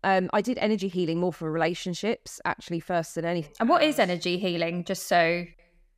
um, 0.05 0.29
I 0.35 0.43
did 0.43 0.59
energy 0.59 0.89
healing 0.89 1.19
more 1.19 1.33
for 1.33 1.51
relationships 1.51 2.43
actually 2.45 2.81
first 2.81 3.15
than 3.15 3.25
anything. 3.25 3.55
And 3.59 3.67
what 3.67 3.83
is 3.83 3.99
energy 3.99 4.37
healing? 4.37 4.85
Just 4.85 5.09
so. 5.09 5.47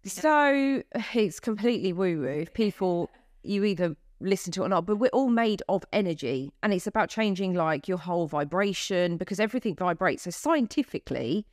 So 0.05 0.85
it's 1.13 1.41
completely 1.41 1.93
woo 1.93 2.21
woo. 2.21 2.47
People, 2.55 3.11
you 3.43 3.65
either 3.65 3.97
listen 4.23 4.53
to 4.53 4.63
it 4.63 4.67
or 4.67 4.69
not, 4.69 4.87
but 4.87 4.97
we're 4.97 5.09
all 5.09 5.29
made 5.29 5.63
of 5.69 5.85
energy 5.93 6.53
and 6.63 6.73
it's 6.73 6.87
about 6.87 7.09
changing 7.09 7.55
like 7.55 7.89
your 7.89 7.99
whole 7.99 8.27
vibration 8.27 9.17
because 9.17 9.41
everything 9.41 9.75
vibrates. 9.75 10.23
So 10.23 10.31
scientifically, 10.31 11.47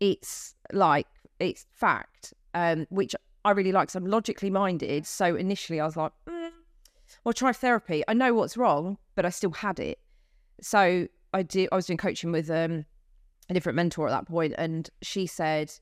it's 0.00 0.54
like, 0.72 1.06
it's 1.38 1.66
fact, 1.72 2.34
um, 2.54 2.86
which 2.90 3.14
I 3.44 3.50
really 3.50 3.72
like. 3.72 3.90
So 3.90 3.98
I'm 3.98 4.06
logically 4.06 4.50
minded. 4.50 5.06
So 5.06 5.36
initially 5.36 5.80
I 5.80 5.84
was 5.84 5.96
like, 5.96 6.12
mm, 6.26 6.50
well, 7.24 7.32
try 7.32 7.52
therapy. 7.52 8.02
I 8.08 8.14
know 8.14 8.34
what's 8.34 8.56
wrong, 8.56 8.98
but 9.14 9.26
I 9.26 9.30
still 9.30 9.52
had 9.52 9.78
it. 9.80 9.98
So 10.60 11.08
I 11.34 11.42
did, 11.42 11.68
I 11.72 11.76
was 11.76 11.86
doing 11.86 11.96
coaching 11.96 12.32
with 12.32 12.50
um, 12.50 12.84
a 13.50 13.54
different 13.54 13.76
mentor 13.76 14.08
at 14.08 14.12
that 14.12 14.28
point 14.28 14.54
and 14.58 14.88
she 15.02 15.26
said, 15.26 15.72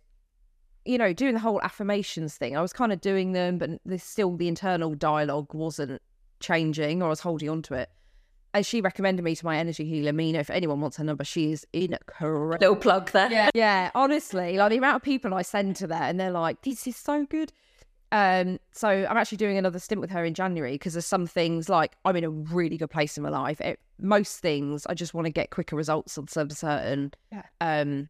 you 0.85 0.97
know, 0.97 1.13
doing 1.13 1.35
the 1.35 1.41
whole 1.41 1.61
affirmations 1.63 2.37
thing, 2.37 2.57
I 2.57 2.63
was 2.63 2.73
kind 2.73 2.93
of 2.93 3.01
doing 3.01 3.33
them, 3.33 3.59
but 3.59 3.71
there's 3.85 4.03
still 4.03 4.37
the 4.37 4.49
internal 4.49 4.95
dialogue 4.95 5.53
wasn't 5.53 6.01
changing 6.41 7.03
or 7.03 7.07
I 7.07 7.11
was 7.11 7.21
holding 7.21 7.49
on 7.49 7.63
to 7.63 7.75
it. 7.75 7.91
And 8.53 8.67
she 8.67 8.81
recommended 8.81 9.23
me 9.23 9.37
to 9.37 9.45
my 9.45 9.57
energy 9.59 9.85
healer, 9.85 10.13
Mina. 10.13 10.41
If 10.41 10.51
anyone 10.51 10.81
wants 10.81 10.97
her 10.97 11.05
number, 11.05 11.23
she 11.23 11.53
is 11.53 11.65
incredible. 11.73 12.49
Little 12.49 12.75
plug 12.75 13.11
there. 13.13 13.31
Yeah. 13.31 13.51
Yeah, 13.55 13.91
honestly, 13.95 14.57
like 14.59 14.71
the 14.71 14.79
amount 14.79 14.97
of 14.97 15.03
people 15.03 15.33
I 15.35 15.43
send 15.43 15.77
to 15.77 15.87
that 15.87 16.11
and 16.11 16.19
they're 16.19 16.33
like, 16.33 16.63
this 16.63 16.85
is 16.89 16.97
so 16.97 17.27
good. 17.27 17.53
Um, 18.11 18.59
so 18.73 18.89
I'm 18.89 19.17
actually 19.17 19.39
doing 19.39 19.57
another 19.57 19.79
stint 19.79 20.01
with 20.01 20.11
her 20.11 20.25
in 20.25 20.35
January 20.35 20.73
because 20.73 20.95
there's 20.95 21.07
some 21.07 21.29
things 21.29 21.69
like 21.69 21.93
I'm 22.05 22.17
in 22.17 22.25
a 22.25 22.31
really 22.31 22.77
good 22.77 22.91
place 22.91 23.17
in 23.17 23.23
my 23.23 23.29
life. 23.29 23.61
It, 23.61 23.79
most 24.01 24.39
things 24.41 24.85
I 24.87 24.95
just 24.95 25.15
want 25.15 25.27
to 25.27 25.31
get 25.31 25.51
quicker 25.51 25.77
results 25.77 26.19
on 26.19 26.27
some 26.27 26.51
certain 26.51 27.13
Yeah. 27.31 27.43
um 27.61 28.09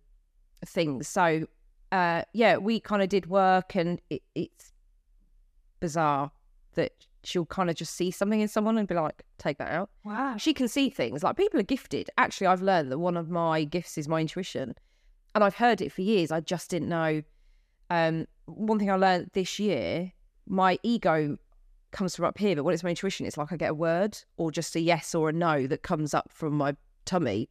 things. 0.64 1.06
So 1.06 1.46
uh 1.92 2.22
yeah, 2.32 2.56
we 2.56 2.80
kind 2.80 3.02
of 3.02 3.10
did 3.10 3.26
work 3.26 3.76
and 3.76 4.00
it, 4.08 4.22
it's 4.34 4.72
bizarre 5.80 6.30
that 6.76 6.92
she'll 7.24 7.46
kind 7.46 7.70
of 7.70 7.76
just 7.76 7.94
see 7.94 8.11
something 8.11 8.40
in 8.40 8.48
someone 8.48 8.78
and 8.78 8.88
be 8.88 8.94
like, 8.94 9.22
take 9.38 9.59
that 9.59 9.70
out. 9.72 9.90
Wow. 10.04 10.37
she 10.37 10.54
can 10.54 10.68
see 10.68 10.90
things. 10.90 11.22
Like 11.22 11.37
people 11.37 11.61
are 11.61 11.64
gifted. 11.64 12.11
Actually 12.18 12.48
i've 12.48 12.62
learned 12.62 12.90
that 12.90 12.98
one 12.98 13.16
of 13.16 13.28
my 13.30 13.64
gifts 13.64 13.98
is 13.98 14.09
my 14.09 14.20
intuition. 14.20 14.74
And 15.35 15.44
i've 15.44 15.54
heard 15.56 15.80
it 15.80 15.92
for 15.92 16.02
years. 16.02 16.30
I 16.30 16.40
just 16.40 16.70
didn't 16.70 16.88
know 16.88 17.22
um 17.90 18.26
one 18.46 18.78
thing 18.78 18.90
i 18.90 18.94
learned 18.94 19.30
this 19.35 19.59
year 19.59 20.12
my 20.46 20.78
ego 20.83 21.37
comes 21.90 22.14
from 22.16 22.24
up 22.24 22.38
here 22.38 22.54
but 22.54 22.64
when 22.64 22.72
it's 22.72 22.85
my 22.85 22.90
intuition 22.90 23.26
it's 23.26 23.37
like 23.37 23.52
i 23.52 23.56
get 23.56 23.70
a 23.70 23.74
word 23.74 24.16
or 24.37 24.50
just 24.50 24.76
a 24.76 24.80
yes 24.80 25.14
or 25.14 25.28
a 25.28 25.33
no 25.33 25.66
that 25.66 25.83
comes 25.83 26.14
up 26.14 26.30
from 26.30 26.54
my 26.54 26.74
tummy. 27.04 27.48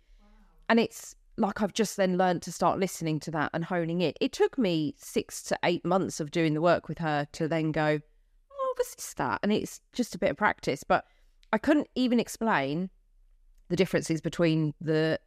And 0.69 0.79
it's 0.79 1.15
like 1.37 1.61
i've 1.61 1.73
just 1.73 1.97
then 1.97 2.17
learned 2.17 2.41
to 2.43 2.51
start 2.51 2.79
listening 2.79 3.19
to 3.19 3.31
that 3.31 3.49
and 3.53 3.65
honing 3.65 4.01
it 4.01 4.17
it 4.21 4.31
took 4.31 4.57
me 4.57 4.93
six 4.97 5.41
to 5.43 5.57
eight 5.63 5.83
months 5.83 6.19
of 6.19 6.31
doing 6.31 6.53
the 6.53 6.61
work 6.61 6.87
with 6.87 6.99
her 6.99 7.27
to 7.33 7.47
then 7.47 7.71
go 7.71 7.99
is 8.79 9.13
that 9.15 9.39
and 9.43 9.51
it's 9.51 9.81
just 9.93 10.15
a 10.15 10.17
bit 10.17 10.31
of 10.31 10.37
practice 10.37 10.83
but 10.83 11.05
I 11.51 11.57
couldn't 11.57 11.87
even 11.95 12.19
explain 12.19 12.89
the 13.69 13.75
differences 13.75 14.21
between 14.21 14.73
the 14.81 15.19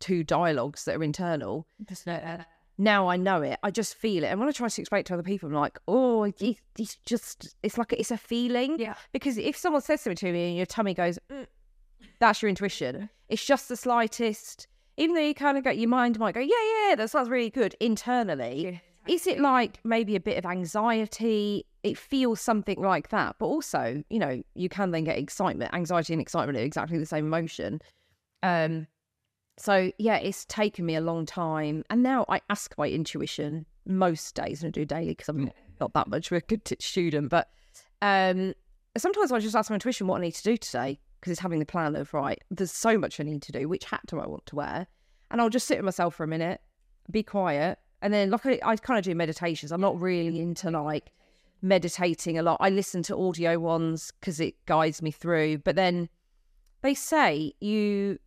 two 0.00 0.22
dialogues 0.24 0.84
that 0.84 0.96
are 0.96 1.02
internal. 1.02 1.66
Just 1.88 2.06
know 2.06 2.18
that. 2.22 2.46
Now 2.76 3.08
I 3.08 3.16
know 3.16 3.40
it. 3.42 3.58
I 3.62 3.70
just 3.70 3.94
feel 3.94 4.24
it. 4.24 4.26
And 4.26 4.40
when 4.40 4.48
I 4.48 4.52
try 4.52 4.68
to 4.68 4.80
explain 4.80 5.00
it 5.00 5.06
to 5.06 5.14
other 5.14 5.22
people, 5.22 5.48
I'm 5.48 5.54
like, 5.54 5.78
oh, 5.86 6.24
it- 6.24 6.58
it's 6.78 6.96
just, 7.06 7.54
it's 7.62 7.78
like, 7.78 7.92
it's 7.92 8.10
a 8.10 8.16
feeling. 8.18 8.78
Yeah. 8.78 8.94
Because 9.12 9.38
if 9.38 9.56
someone 9.56 9.80
says 9.80 10.00
something 10.02 10.16
to 10.16 10.32
me 10.32 10.48
and 10.48 10.56
your 10.56 10.66
tummy 10.66 10.92
goes, 10.92 11.18
mm, 11.30 11.46
that's 12.20 12.42
your 12.42 12.48
intuition. 12.48 13.08
It's 13.28 13.44
just 13.44 13.68
the 13.68 13.76
slightest, 13.76 14.66
even 14.96 15.14
though 15.14 15.22
you 15.22 15.34
kind 15.34 15.56
of 15.56 15.64
get 15.64 15.78
your 15.78 15.88
mind 15.88 16.18
might 16.18 16.34
go, 16.34 16.40
yeah, 16.40 16.88
yeah, 16.88 16.94
that 16.96 17.10
sounds 17.10 17.28
really 17.30 17.50
good 17.50 17.74
internally. 17.80 18.82
Is 19.06 19.26
it 19.26 19.40
like 19.40 19.78
maybe 19.84 20.16
a 20.16 20.20
bit 20.20 20.36
of 20.38 20.44
anxiety? 20.46 21.64
It 21.84 21.96
feels 21.96 22.40
something 22.40 22.80
like 22.80 23.10
that. 23.10 23.36
But 23.38 23.46
also, 23.46 24.02
you 24.10 24.18
know, 24.18 24.42
you 24.54 24.68
can 24.68 24.90
then 24.90 25.04
get 25.04 25.18
excitement. 25.18 25.72
Anxiety 25.72 26.14
and 26.14 26.20
excitement 26.20 26.58
are 26.58 26.62
exactly 26.62 26.98
the 26.98 27.06
same 27.06 27.26
emotion. 27.26 27.80
Um, 28.42 28.88
so 29.58 29.92
yeah, 29.98 30.16
it's 30.16 30.44
taken 30.46 30.86
me 30.86 30.96
a 30.96 31.00
long 31.00 31.26
time. 31.26 31.84
And 31.90 32.02
now 32.02 32.24
I 32.28 32.40
ask 32.50 32.74
my 32.76 32.88
intuition 32.88 33.66
most 33.86 34.34
days 34.34 34.62
and 34.62 34.68
I 34.68 34.72
do 34.72 34.84
daily 34.84 35.08
because 35.08 35.28
I'm 35.28 35.50
not 35.80 35.92
that 35.92 36.08
much 36.08 36.32
of 36.32 36.38
a 36.38 36.40
good 36.40 36.62
student. 36.82 37.28
But 37.28 37.50
um, 38.02 38.54
sometimes 38.96 39.30
I 39.30 39.38
just 39.38 39.54
ask 39.54 39.70
my 39.70 39.74
intuition 39.74 40.06
what 40.06 40.18
I 40.18 40.22
need 40.22 40.34
to 40.34 40.42
do 40.42 40.56
today 40.56 40.98
because 41.20 41.32
it's 41.32 41.40
having 41.40 41.58
the 41.58 41.66
plan 41.66 41.96
of 41.96 42.12
right, 42.12 42.42
there's 42.50 42.72
so 42.72 42.98
much 42.98 43.20
I 43.20 43.24
need 43.24 43.42
to 43.42 43.52
do. 43.52 43.68
Which 43.68 43.84
hat 43.84 44.00
do 44.06 44.20
I 44.20 44.26
want 44.26 44.44
to 44.46 44.56
wear? 44.56 44.86
And 45.30 45.40
I'll 45.40 45.50
just 45.50 45.66
sit 45.66 45.78
with 45.78 45.84
myself 45.84 46.14
for 46.14 46.24
a 46.24 46.28
minute, 46.28 46.60
be 47.10 47.22
quiet, 47.22 47.78
and 48.02 48.12
then 48.12 48.30
like 48.30 48.44
I, 48.44 48.60
I 48.62 48.76
kind 48.76 48.98
of 48.98 49.04
do 49.04 49.14
meditations. 49.14 49.72
I'm 49.72 49.80
not 49.80 49.98
really 49.98 50.40
into 50.40 50.70
like 50.70 51.12
meditating 51.64 52.38
a 52.38 52.42
lot. 52.42 52.58
I 52.60 52.70
listen 52.70 53.02
to 53.04 53.16
audio 53.16 53.58
ones 53.58 54.12
because 54.20 54.38
it 54.38 54.54
guides 54.66 55.02
me 55.02 55.10
through. 55.10 55.58
But 55.58 55.74
then 55.74 56.08
they 56.82 56.94
say 56.94 57.54
you 57.60 58.18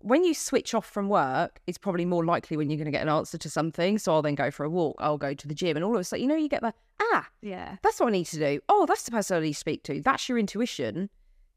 when 0.00 0.24
you 0.24 0.34
switch 0.34 0.74
off 0.74 0.86
from 0.86 1.08
work, 1.08 1.60
it's 1.68 1.78
probably 1.78 2.04
more 2.04 2.24
likely 2.24 2.56
when 2.56 2.68
you're 2.68 2.76
going 2.76 2.86
to 2.86 2.90
get 2.90 3.02
an 3.02 3.08
answer 3.08 3.38
to 3.38 3.48
something. 3.48 3.98
So 3.98 4.12
I'll 4.12 4.22
then 4.22 4.34
go 4.34 4.50
for 4.50 4.64
a 4.64 4.70
walk, 4.70 4.96
I'll 4.98 5.18
go 5.18 5.32
to 5.32 5.46
the 5.46 5.54
gym, 5.54 5.76
and 5.76 5.84
all 5.84 5.94
of 5.94 6.00
a 6.00 6.04
sudden, 6.04 6.24
you 6.24 6.28
know, 6.28 6.34
you 6.34 6.48
get 6.48 6.62
the 6.62 6.74
ah, 7.00 7.28
Yeah. 7.40 7.76
that's 7.82 8.00
what 8.00 8.08
I 8.08 8.12
need 8.12 8.24
to 8.26 8.38
do. 8.38 8.60
Oh, 8.68 8.84
that's 8.86 9.04
the 9.04 9.12
person 9.12 9.36
I 9.36 9.40
need 9.40 9.52
to 9.52 9.58
speak 9.58 9.84
to. 9.84 10.00
That's 10.00 10.28
your 10.28 10.38
intuition 10.38 11.08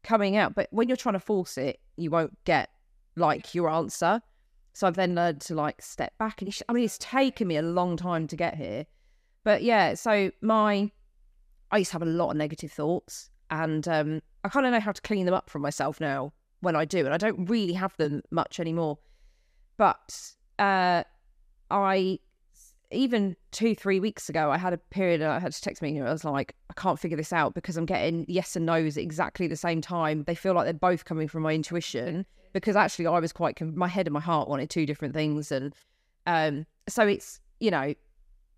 coming 0.04 0.36
out. 0.36 0.54
But 0.54 0.68
when 0.70 0.86
you're 0.86 0.96
trying 0.96 1.14
to 1.14 1.20
force 1.20 1.58
it, 1.58 1.80
you 1.96 2.10
won't 2.10 2.36
get 2.44 2.70
like 3.16 3.54
your 3.54 3.68
answer. 3.68 4.20
So 4.74 4.86
I've 4.86 4.94
then 4.94 5.14
learned 5.14 5.40
to 5.42 5.54
like 5.54 5.82
step 5.82 6.16
back. 6.18 6.40
And 6.40 6.48
it's, 6.48 6.62
I 6.68 6.72
mean, 6.72 6.84
it's 6.84 6.98
taken 6.98 7.48
me 7.48 7.56
a 7.56 7.62
long 7.62 7.96
time 7.96 8.28
to 8.28 8.36
get 8.36 8.54
here. 8.54 8.86
But 9.42 9.62
yeah, 9.62 9.94
so 9.94 10.30
my, 10.40 10.92
I 11.70 11.78
used 11.78 11.90
to 11.90 11.94
have 11.94 12.02
a 12.02 12.06
lot 12.06 12.30
of 12.30 12.36
negative 12.36 12.72
thoughts 12.72 13.30
and 13.50 13.86
um, 13.88 14.22
I 14.44 14.48
kind 14.48 14.66
of 14.66 14.72
know 14.72 14.80
how 14.80 14.92
to 14.92 15.02
clean 15.02 15.26
them 15.26 15.34
up 15.34 15.50
from 15.50 15.62
myself 15.62 16.00
now 16.00 16.32
when 16.60 16.76
I 16.76 16.84
do. 16.84 17.04
And 17.04 17.14
I 17.14 17.18
don't 17.18 17.46
really 17.48 17.74
have 17.74 17.96
them 17.96 18.22
much 18.30 18.60
anymore. 18.60 18.98
But 19.76 20.34
uh, 20.58 21.04
I 21.70 22.18
even 22.90 23.36
two, 23.50 23.74
three 23.74 24.00
weeks 24.00 24.28
ago, 24.28 24.50
I 24.50 24.58
had 24.58 24.72
a 24.72 24.78
period 24.78 25.22
I 25.22 25.40
had 25.40 25.52
to 25.52 25.60
text 25.60 25.82
me 25.82 25.96
and 25.96 26.08
I 26.08 26.12
was 26.12 26.24
like, 26.24 26.54
I 26.70 26.74
can't 26.74 26.98
figure 26.98 27.16
this 27.16 27.32
out 27.32 27.54
because 27.54 27.76
I'm 27.76 27.86
getting 27.86 28.24
yes 28.28 28.54
and 28.56 28.64
no's 28.64 28.96
at 28.96 29.02
exactly 29.02 29.46
the 29.46 29.56
same 29.56 29.80
time. 29.80 30.24
They 30.24 30.34
feel 30.34 30.54
like 30.54 30.64
they're 30.64 30.72
both 30.72 31.04
coming 31.04 31.28
from 31.28 31.42
my 31.42 31.52
intuition 31.52 32.24
because 32.52 32.76
actually 32.76 33.06
I 33.06 33.18
was 33.18 33.32
quite, 33.32 33.60
my 33.60 33.88
head 33.88 34.06
and 34.06 34.14
my 34.14 34.20
heart 34.20 34.48
wanted 34.48 34.70
two 34.70 34.86
different 34.86 35.14
things. 35.14 35.50
And 35.50 35.74
um, 36.26 36.66
so 36.88 37.06
it's, 37.06 37.40
you 37.60 37.70
know, 37.70 37.94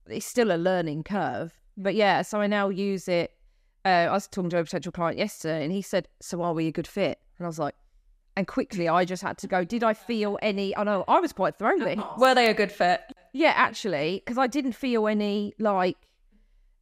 it's 0.07 0.27
still 0.27 0.53
a 0.53 0.59
learning 0.59 1.05
curve. 1.05 1.59
But 1.79 1.95
yeah, 1.95 2.23
so 2.23 2.41
I 2.41 2.49
now 2.49 2.69
use 2.69 3.09
it. 3.09 3.33
Uh, 3.85 3.89
I 3.89 4.11
was 4.11 4.27
talking 4.27 4.51
to 4.51 4.59
a 4.59 4.65
potential 4.65 4.91
client 4.93 5.17
yesterday 5.17 5.63
and 5.63 5.73
he 5.73 5.81
said, 5.81 6.09
So 6.21 6.43
are 6.43 6.53
we 6.53 6.67
a 6.67 6.73
good 6.73 6.89
fit? 6.89 7.21
And 7.39 7.47
I 7.47 7.49
was 7.49 7.59
like, 7.61 7.77
and 8.37 8.47
quickly 8.47 8.89
I 8.89 9.05
just 9.05 9.23
had 9.23 9.39
to 9.39 9.47
go, 9.47 9.65
Did 9.65 9.85
I 9.85 9.95
feel 9.95 10.39
any? 10.43 10.77
I 10.77 10.83
know 10.83 11.05
I 11.07 11.21
was 11.21 11.33
quite 11.33 11.57
thrown. 11.57 12.03
Were 12.19 12.35
they 12.35 12.51
a 12.51 12.55
good 12.55 12.73
fit? 12.73 13.01
Yeah, 13.33 13.53
actually, 13.55 14.23
because 14.25 14.39
I 14.39 14.49
didn't 14.49 14.73
feel 14.73 15.07
any 15.07 15.55
like 15.59 15.97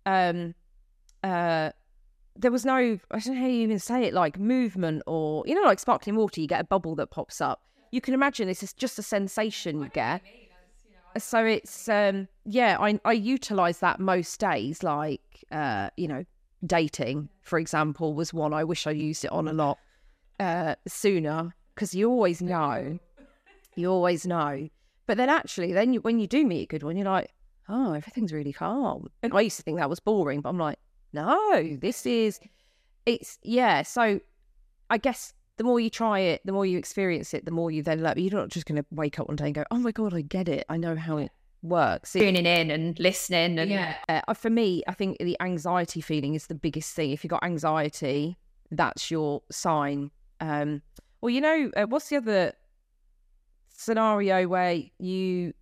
um 0.07 0.55
uh 1.23 1.71
there 2.37 2.51
was 2.51 2.65
no 2.65 2.75
I 3.11 3.19
don't 3.19 3.35
know 3.35 3.41
how 3.41 3.47
you 3.47 3.63
even 3.63 3.79
say 3.79 4.05
it, 4.05 4.15
like 4.15 4.39
movement 4.39 5.03
or 5.07 5.45
you 5.47 5.55
know, 5.55 5.67
like 5.67 5.79
sparkling 5.79 6.17
water, 6.17 6.41
you 6.41 6.47
get 6.47 6.61
a 6.61 6.65
bubble 6.65 6.95
that 6.97 7.11
pops 7.11 7.41
up. 7.43 7.61
you 7.93 8.01
can 8.01 8.15
imagine 8.15 8.49
this 8.49 8.63
is 8.63 8.73
just 8.73 8.99
a 8.99 9.03
sensation 9.03 9.81
you 9.83 9.89
get. 9.91 10.23
So 11.19 11.45
it's 11.45 11.89
um 11.89 12.29
yeah, 12.45 12.77
I 12.81 13.01
I 13.05 13.13
utilize 13.13 13.79
that 13.81 14.01
most 14.01 14.39
days. 14.41 14.83
Like 14.83 15.45
uh, 15.51 15.91
you 15.97 16.09
know, 16.09 16.25
dating, 16.65 17.29
for 17.43 17.59
example, 17.59 18.15
was 18.15 18.33
one 18.35 18.53
I 18.53 18.65
wish 18.65 18.87
I 18.87 18.93
used 18.93 19.25
it 19.25 19.33
on 19.33 19.49
a 19.49 19.53
lot 19.53 19.79
uh 20.41 20.75
sooner 20.87 21.55
because 21.75 21.95
you 21.95 22.11
always 22.11 22.41
know, 22.43 22.99
you 23.75 23.91
always 23.91 24.27
know. 24.27 24.69
But 25.07 25.19
then 25.19 25.29
actually, 25.29 25.73
then 25.73 25.93
you, 25.93 26.01
when 26.01 26.19
you 26.19 26.27
do 26.27 26.45
meet 26.45 26.65
a 26.65 26.67
good 26.67 26.83
one, 26.83 26.97
you're 26.97 27.07
like, 27.07 27.31
oh, 27.69 27.93
everything's 27.93 28.33
really 28.33 28.53
calm. 28.53 29.09
And 29.23 29.33
I 29.33 29.43
used 29.43 29.57
to 29.59 29.63
think 29.63 29.79
that 29.79 29.91
was 29.91 30.01
boring, 30.01 30.41
but 30.41 30.49
I'm 30.49 30.59
like, 30.59 30.79
no, 31.13 31.77
this 31.81 32.07
is, 32.07 32.41
it's 33.05 33.39
yeah. 33.43 33.83
So 33.83 34.21
I 34.91 34.99
guess 34.99 35.33
the 35.57 35.65
more 35.65 35.81
you 35.81 35.91
try 35.91 36.21
it, 36.21 36.43
the 36.45 36.53
more 36.53 36.67
you 36.67 36.79
experience 36.79 37.33
it, 37.35 37.45
the 37.45 37.51
more 37.51 37.71
you 37.71 37.83
then 37.83 38.03
learn. 38.03 38.19
You're 38.19 38.39
not 38.41 38.49
just 38.51 38.67
going 38.67 38.81
to 38.81 38.87
wake 38.91 39.19
up 39.19 39.29
one 39.29 39.37
day 39.37 39.47
and 39.47 39.55
go, 39.55 39.65
oh 39.71 39.79
my 39.79 39.93
god, 39.93 40.15
I 40.15 40.21
get 40.21 40.49
it. 40.49 40.67
I 40.69 40.77
know 40.77 40.97
how 40.97 41.17
it 41.19 41.31
works. 41.63 42.15
It- 42.15 42.21
Tuning 42.21 42.47
in 42.47 42.71
and 42.71 42.99
listening 42.99 43.59
and 43.59 43.71
yeah. 43.71 43.97
Uh, 44.09 44.35
for 44.35 44.51
me, 44.51 44.83
I 44.87 44.93
think 44.93 45.19
the 45.19 45.37
anxiety 45.41 46.01
feeling 46.01 46.35
is 46.35 46.47
the 46.47 46.55
biggest 46.55 46.95
thing. 46.95 47.11
If 47.11 47.25
you've 47.25 47.31
got 47.31 47.43
anxiety, 47.43 48.37
that's 48.71 49.11
your 49.11 49.43
sign. 49.51 50.11
Um, 50.41 50.83
well, 51.21 51.31
you 51.31 51.41
know, 51.41 51.71
uh, 51.77 51.87
what's 51.87 52.09
the 52.11 52.17
other 52.17 52.53
scenario 53.69 54.49
where 54.49 54.81
you 54.99 55.53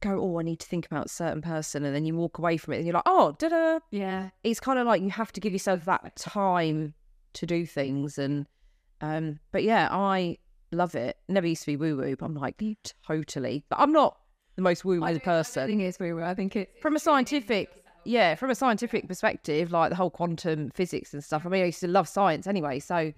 go, 0.00 0.20
oh, 0.20 0.38
I 0.38 0.42
need 0.42 0.60
to 0.60 0.66
think 0.66 0.86
about 0.86 1.06
a 1.06 1.10
certain 1.10 1.40
person, 1.42 1.84
and 1.84 1.94
then 1.94 2.04
you 2.04 2.14
walk 2.16 2.38
away 2.38 2.56
from 2.56 2.74
it 2.74 2.78
and 2.78 2.86
you're 2.86 2.94
like, 2.94 3.04
oh, 3.06 3.34
da 3.38 3.48
da. 3.48 3.78
yeah. 3.90 4.30
It's 4.42 4.60
kind 4.60 4.78
of 4.78 4.86
like 4.86 5.02
you 5.02 5.10
have 5.10 5.32
to 5.32 5.40
give 5.40 5.52
yourself 5.52 5.84
that 5.84 6.16
time 6.16 6.94
to 7.34 7.46
do 7.46 7.64
things. 7.66 8.18
And, 8.18 8.46
um, 9.04 9.38
but 9.52 9.62
yeah, 9.62 9.88
I 9.90 10.38
love 10.72 10.94
it. 10.94 11.16
Never 11.28 11.46
used 11.46 11.62
to 11.62 11.66
be 11.66 11.76
woo 11.76 11.96
woo, 11.96 12.16
but 12.16 12.26
I'm 12.26 12.34
like, 12.34 12.62
totally. 13.06 13.64
But 13.68 13.80
I'm 13.80 13.92
not 13.92 14.16
the 14.56 14.62
most 14.62 14.84
woo 14.84 15.00
woo 15.00 15.18
person 15.20 15.64
I 15.64 15.66
think 15.66 15.82
it's 15.82 15.98
woo 15.98 16.16
woo. 16.16 16.22
I 16.22 16.34
think 16.34 16.56
it's 16.56 16.80
from 16.80 16.96
a 16.96 16.98
scientific 16.98 17.84
yeah 18.04 18.34
from 18.34 18.50
a 18.50 18.54
scientific 18.54 19.08
perspective 19.08 19.72
like 19.72 19.90
the 19.90 19.96
whole 19.96 20.10
quantum 20.10 20.70
physics 20.74 21.14
and 21.14 21.24
stuff 21.24 21.46
i 21.46 21.48
mean 21.48 21.62
i 21.62 21.66
used 21.66 21.80
to 21.80 21.88
love 21.88 22.06
science 22.06 22.46
anyway 22.46 22.78
so 22.78 23.12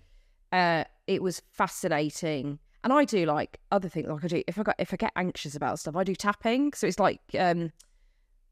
uh 0.52 0.84
it 1.06 1.22
was 1.22 1.42
fascinating 1.50 2.58
and 2.84 2.92
i 2.92 3.04
do 3.04 3.26
like 3.26 3.58
other 3.72 3.88
things 3.88 4.06
like 4.08 4.24
i 4.24 4.28
do 4.28 4.42
if 4.46 4.58
i 4.58 4.62
got 4.62 4.76
if 4.78 4.92
i 4.92 4.96
get 4.96 5.12
anxious 5.16 5.56
about 5.56 5.78
stuff 5.78 5.96
i 5.96 6.04
do 6.04 6.14
tapping 6.14 6.72
so 6.72 6.86
it's 6.86 7.00
like 7.00 7.20
um 7.38 7.72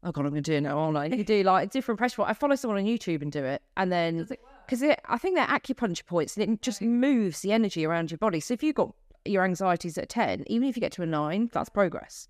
oh 0.03 0.11
god 0.11 0.25
i'm 0.25 0.31
gonna 0.31 0.41
do 0.41 0.53
it 0.53 0.61
now 0.61 0.77
aren't 0.77 0.97
i 0.97 1.05
you 1.05 1.23
do 1.23 1.41
like 1.43 1.71
different 1.71 1.97
pressure 1.97 2.21
i 2.23 2.33
follow 2.33 2.55
someone 2.55 2.77
on 2.77 2.85
youtube 2.85 3.21
and 3.21 3.31
do 3.31 3.43
it 3.43 3.61
and 3.77 3.89
then 3.91 4.27
because 4.65 4.83
i 5.05 5.17
think 5.17 5.35
they're 5.35 5.45
acupuncture 5.47 6.05
points 6.05 6.35
and 6.37 6.53
it 6.53 6.61
just 6.61 6.81
mm. 6.81 6.87
moves 6.87 7.41
the 7.41 7.51
energy 7.51 7.85
around 7.85 8.11
your 8.11 8.17
body 8.17 8.39
so 8.39 8.53
if 8.53 8.63
you've 8.63 8.75
got 8.75 8.93
your 9.25 9.43
anxieties 9.43 9.97
at 9.97 10.09
10 10.09 10.43
even 10.47 10.67
if 10.67 10.75
you 10.75 10.81
get 10.81 10.91
to 10.91 11.01
a 11.01 11.05
9 11.05 11.49
that's 11.53 11.69
progress 11.69 12.27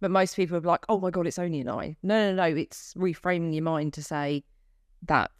but 0.00 0.10
most 0.10 0.36
people 0.36 0.56
are 0.56 0.60
like, 0.60 0.84
oh 0.88 1.00
my 1.00 1.10
God, 1.10 1.26
it's 1.26 1.38
only 1.38 1.60
a 1.60 1.64
nine. 1.64 1.96
No, 2.02 2.32
no, 2.32 2.48
no. 2.48 2.56
It's 2.56 2.92
reframing 2.94 3.54
your 3.54 3.62
mind 3.62 3.94
to 3.94 4.02
say 4.02 4.44
that's. 5.02 5.32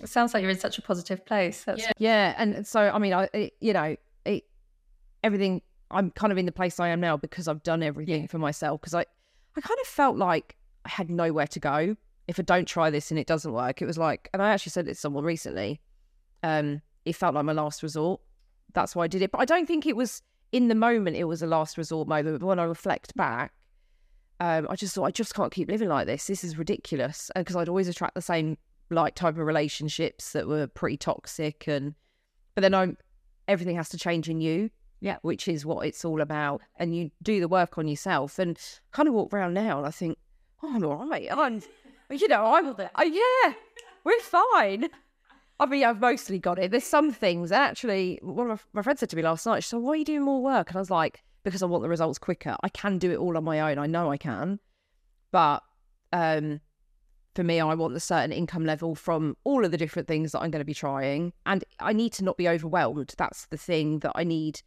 It 0.00 0.08
sounds 0.08 0.34
like 0.34 0.42
you're 0.42 0.50
in 0.50 0.58
such 0.58 0.78
a 0.78 0.82
positive 0.82 1.24
place. 1.24 1.64
That's 1.64 1.82
Yeah. 1.98 2.34
And 2.36 2.66
so, 2.66 2.80
I 2.80 2.98
mean, 2.98 3.12
I, 3.12 3.28
it, 3.32 3.54
you 3.60 3.72
know, 3.72 3.96
it, 4.24 4.44
everything, 5.24 5.62
I'm 5.90 6.10
kind 6.10 6.30
of 6.30 6.38
in 6.38 6.46
the 6.46 6.52
place 6.52 6.78
I 6.78 6.88
am 6.88 7.00
now 7.00 7.16
because 7.16 7.48
I've 7.48 7.62
done 7.62 7.82
everything 7.82 8.28
for 8.28 8.38
myself. 8.38 8.80
Because 8.80 8.94
I, 8.94 9.04
I 9.56 9.60
kind 9.60 9.78
of 9.80 9.86
felt 9.86 10.16
like 10.16 10.56
I 10.84 10.90
had 10.90 11.10
nowhere 11.10 11.46
to 11.48 11.60
go. 11.60 11.96
If 12.28 12.38
I 12.38 12.42
don't 12.42 12.66
try 12.66 12.90
this 12.90 13.10
and 13.10 13.18
it 13.18 13.26
doesn't 13.26 13.52
work, 13.52 13.82
it 13.82 13.86
was 13.86 13.98
like, 13.98 14.30
and 14.32 14.42
I 14.42 14.50
actually 14.50 14.70
said 14.70 14.86
it 14.86 14.94
to 14.94 14.94
someone 14.94 15.24
recently, 15.24 15.80
um, 16.42 16.80
it 17.04 17.16
felt 17.16 17.34
like 17.34 17.44
my 17.44 17.52
last 17.52 17.82
resort. 17.82 18.20
That's 18.74 18.94
why 18.94 19.04
I 19.04 19.08
did 19.08 19.22
it. 19.22 19.32
But 19.32 19.40
I 19.40 19.44
don't 19.44 19.66
think 19.66 19.86
it 19.86 19.96
was 19.96 20.22
in 20.52 20.68
the 20.68 20.74
moment, 20.74 21.16
it 21.16 21.24
was 21.24 21.42
a 21.42 21.46
last 21.46 21.76
resort 21.76 22.06
moment. 22.06 22.38
But 22.38 22.46
when 22.46 22.58
I 22.58 22.64
reflect 22.64 23.14
back, 23.16 23.52
um, 24.40 24.66
I 24.68 24.76
just 24.76 24.94
thought 24.94 25.04
I 25.04 25.10
just 25.10 25.34
can't 25.34 25.52
keep 25.52 25.68
living 25.68 25.88
like 25.88 26.06
this. 26.06 26.26
This 26.26 26.44
is 26.44 26.58
ridiculous. 26.58 27.30
Because 27.34 27.56
I'd 27.56 27.68
always 27.68 27.88
attract 27.88 28.14
the 28.14 28.22
same 28.22 28.58
like 28.90 29.14
type 29.14 29.38
of 29.38 29.46
relationships 29.46 30.32
that 30.32 30.46
were 30.46 30.66
pretty 30.66 30.98
toxic, 30.98 31.66
and 31.66 31.94
but 32.54 32.62
then 32.62 32.74
I'm 32.74 32.98
everything 33.48 33.76
has 33.76 33.88
to 33.90 33.98
change 33.98 34.28
in 34.28 34.40
you. 34.40 34.70
Yeah. 35.00 35.16
which 35.22 35.48
is 35.48 35.66
what 35.66 35.84
it's 35.84 36.04
all 36.04 36.20
about. 36.20 36.60
And 36.76 36.94
you 36.96 37.10
do 37.22 37.40
the 37.40 37.48
work 37.48 37.76
on 37.76 37.88
yourself, 37.88 38.38
and 38.38 38.56
kind 38.92 39.08
of 39.08 39.14
walk 39.14 39.32
around 39.32 39.54
now, 39.54 39.78
and 39.78 39.86
I 39.86 39.90
think, 39.90 40.16
oh, 40.62 40.74
I'm 40.74 40.84
all 40.84 41.08
right. 41.08 41.28
I'm, 41.30 41.60
you 42.20 42.28
know, 42.28 42.54
I'm, 42.54 42.74
oh, 42.78 43.02
yeah, 43.02 43.54
we're 44.04 44.20
fine. 44.20 44.88
I 45.62 45.66
mean, 45.66 45.84
I've 45.84 46.00
mostly 46.00 46.40
got 46.40 46.58
it. 46.58 46.72
There's 46.72 46.82
some 46.82 47.12
things 47.12 47.52
actually. 47.52 48.18
One 48.22 48.50
of 48.50 48.58
my, 48.74 48.80
my 48.80 48.82
friends 48.82 48.98
said 48.98 49.10
to 49.10 49.16
me 49.16 49.22
last 49.22 49.46
night, 49.46 49.62
she 49.62 49.68
said, 49.68 49.78
"Why 49.78 49.92
are 49.92 49.96
you 49.96 50.04
doing 50.04 50.22
more 50.22 50.42
work?" 50.42 50.70
And 50.70 50.76
I 50.76 50.80
was 50.80 50.90
like, 50.90 51.22
"Because 51.44 51.62
I 51.62 51.66
want 51.66 51.84
the 51.84 51.88
results 51.88 52.18
quicker. 52.18 52.56
I 52.62 52.68
can 52.68 52.98
do 52.98 53.12
it 53.12 53.18
all 53.18 53.36
on 53.36 53.44
my 53.44 53.60
own. 53.60 53.78
I 53.78 53.86
know 53.86 54.10
I 54.10 54.16
can, 54.16 54.58
but 55.30 55.62
um, 56.12 56.60
for 57.36 57.44
me, 57.44 57.60
I 57.60 57.74
want 57.74 57.94
a 57.94 58.00
certain 58.00 58.32
income 58.32 58.66
level 58.66 58.96
from 58.96 59.36
all 59.44 59.64
of 59.64 59.70
the 59.70 59.76
different 59.76 60.08
things 60.08 60.32
that 60.32 60.40
I'm 60.40 60.50
going 60.50 60.60
to 60.60 60.64
be 60.64 60.74
trying, 60.74 61.32
and 61.46 61.62
I 61.78 61.92
need 61.92 62.12
to 62.14 62.24
not 62.24 62.36
be 62.36 62.48
overwhelmed. 62.48 63.14
That's 63.16 63.46
the 63.46 63.56
thing 63.56 64.00
that 64.00 64.12
I 64.16 64.24
need." 64.24 64.62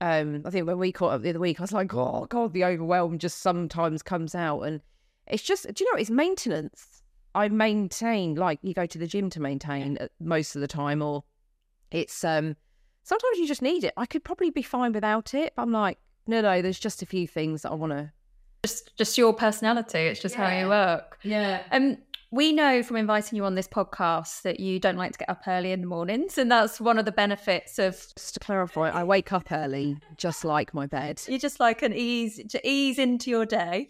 Um, 0.00 0.42
I 0.46 0.50
think 0.50 0.66
when 0.66 0.78
we 0.78 0.92
caught 0.92 1.12
up 1.12 1.22
the 1.22 1.30
other 1.30 1.40
week, 1.40 1.60
I 1.60 1.64
was 1.64 1.72
like, 1.72 1.92
"Oh 1.92 2.26
God, 2.30 2.54
the 2.54 2.64
overwhelm 2.64 3.18
just 3.18 3.42
sometimes 3.42 4.02
comes 4.02 4.34
out," 4.34 4.62
and 4.62 4.80
it's 5.28 5.42
just, 5.42 5.72
do 5.72 5.84
you 5.84 5.92
know, 5.92 5.98
it's 5.98 6.10
maintenance. 6.10 7.02
I 7.34 7.48
maintain 7.48 8.34
like 8.34 8.58
you 8.62 8.72
go 8.72 8.86
to 8.86 8.98
the 8.98 9.06
gym 9.06 9.28
to 9.30 9.40
maintain 9.40 9.98
most 10.20 10.54
of 10.56 10.62
the 10.62 10.66
time, 10.68 11.02
or 11.02 11.24
it's 11.90 12.24
um 12.24 12.56
sometimes 13.02 13.38
you 13.38 13.46
just 13.46 13.62
need 13.62 13.84
it. 13.84 13.92
I 13.96 14.06
could 14.06 14.24
probably 14.24 14.50
be 14.50 14.62
fine 14.62 14.92
without 14.92 15.34
it, 15.34 15.52
but 15.54 15.62
I'm 15.62 15.72
like, 15.72 15.98
no, 16.26 16.40
no, 16.40 16.62
there's 16.62 16.78
just 16.78 17.02
a 17.02 17.06
few 17.06 17.28
things 17.28 17.62
that 17.62 17.72
I 17.72 17.74
want 17.74 17.92
to. 17.92 18.10
just 18.64 18.96
just 18.96 19.18
your 19.18 19.34
personality. 19.34 19.98
It's 19.98 20.20
just 20.20 20.34
how 20.34 20.48
you 20.48 20.68
work. 20.68 21.18
Yeah. 21.22 21.62
Um, 21.72 21.98
we 22.32 22.52
know 22.52 22.82
from 22.82 22.96
inviting 22.96 23.36
you 23.36 23.44
on 23.44 23.54
this 23.54 23.68
podcast 23.68 24.42
that 24.42 24.58
you 24.58 24.80
don't 24.80 24.96
like 24.96 25.12
to 25.12 25.18
get 25.18 25.28
up 25.28 25.42
early 25.46 25.72
in 25.72 25.80
the 25.82 25.86
mornings, 25.86 26.38
and 26.38 26.50
that's 26.50 26.80
one 26.80 26.98
of 26.98 27.04
the 27.04 27.12
benefits 27.12 27.78
of 27.78 27.92
Just 28.16 28.34
to 28.34 28.40
clarify, 28.40 28.90
I 28.90 29.04
wake 29.04 29.32
up 29.32 29.52
early, 29.52 29.98
just 30.16 30.44
like 30.44 30.74
my 30.74 30.86
bed. 30.86 31.22
you 31.28 31.38
just 31.38 31.60
like 31.60 31.82
an 31.82 31.92
ease 31.92 32.40
to 32.48 32.60
ease 32.68 32.98
into 32.98 33.30
your 33.30 33.46
day. 33.46 33.88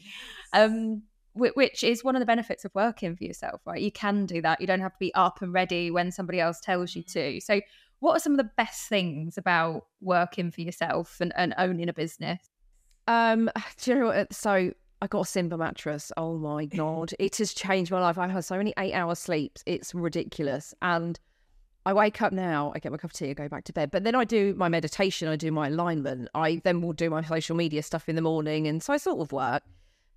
Um, 0.53 1.03
which 1.37 1.85
is 1.85 2.03
one 2.03 2.17
of 2.17 2.21
the 2.21 2.27
benefits 2.27 2.65
of 2.65 2.75
working 2.75 3.15
for 3.15 3.25
yourself, 3.25 3.61
right? 3.67 3.81
You 3.81 3.93
can 3.93 4.27
do 4.27 4.41
that. 4.43 4.61
You 4.61 4.67
don't 4.67 4.81
have 4.81 4.93
to 4.93 4.99
be 4.99 5.15
up 5.15 5.43
and 5.43 5.53
ready 5.53 5.91
when 5.91 6.11
somebody 6.11 6.41
else 6.41 6.61
tells 6.61 6.97
you 6.97 7.03
to. 7.05 7.41
So, 7.41 7.61
what 8.01 8.17
are 8.17 8.21
some 8.21 8.33
of 8.33 8.39
the 8.39 8.51
best 8.57 8.89
things 8.89 9.39
about 9.39 9.87
working 10.01 10.51
for 10.51 10.61
yourself 10.61 11.21
and, 11.21 11.33
and 11.37 11.55
owning 11.59 11.89
a 11.89 11.93
business? 11.93 12.41
Um, 13.07 13.51
do 13.83 13.91
you 13.91 13.99
know 13.99 14.07
what? 14.07 14.33
So 14.33 14.73
I 15.03 15.07
got 15.07 15.21
a 15.21 15.25
Simba 15.25 15.57
mattress. 15.57 16.13
Oh 16.17 16.37
my 16.39 16.65
god, 16.83 17.13
it 17.19 17.37
has 17.37 17.55
changed 17.55 17.91
my 17.91 18.01
life. 18.01 18.19
I've 18.19 18.45
so 18.45 18.57
many 18.57 18.75
eight-hour 18.79 19.15
sleeps. 19.15 19.63
It's 19.67 19.95
ridiculous. 19.95 20.75
And 20.83 21.19
I 21.85 21.93
wake 21.93 22.21
up 22.21 22.33
now. 22.33 22.73
I 22.75 22.81
get 22.81 22.91
my 22.91 22.99
cup 22.99 23.11
of 23.11 23.17
tea. 23.17 23.31
I 23.31 23.35
go 23.35 23.49
back 23.49 23.65
to 23.65 23.73
bed. 23.73 23.91
But 23.93 24.03
then 24.05 24.15
I 24.15 24.25
do 24.25 24.55
my 24.57 24.69
meditation. 24.69 25.29
I 25.29 25.37
do 25.37 25.53
my 25.53 25.69
alignment. 25.69 26.29
I 26.35 26.61
then 26.65 26.81
will 26.81 26.93
do 26.93 27.11
my 27.11 27.23
social 27.23 27.55
media 27.57 27.83
stuff 27.83 28.09
in 28.09 28.17
the 28.17 28.23
morning, 28.23 28.67
and 28.67 28.83
so 28.83 28.93
I 28.93 28.97
sort 28.97 29.21
of 29.21 29.33
work. 29.33 29.63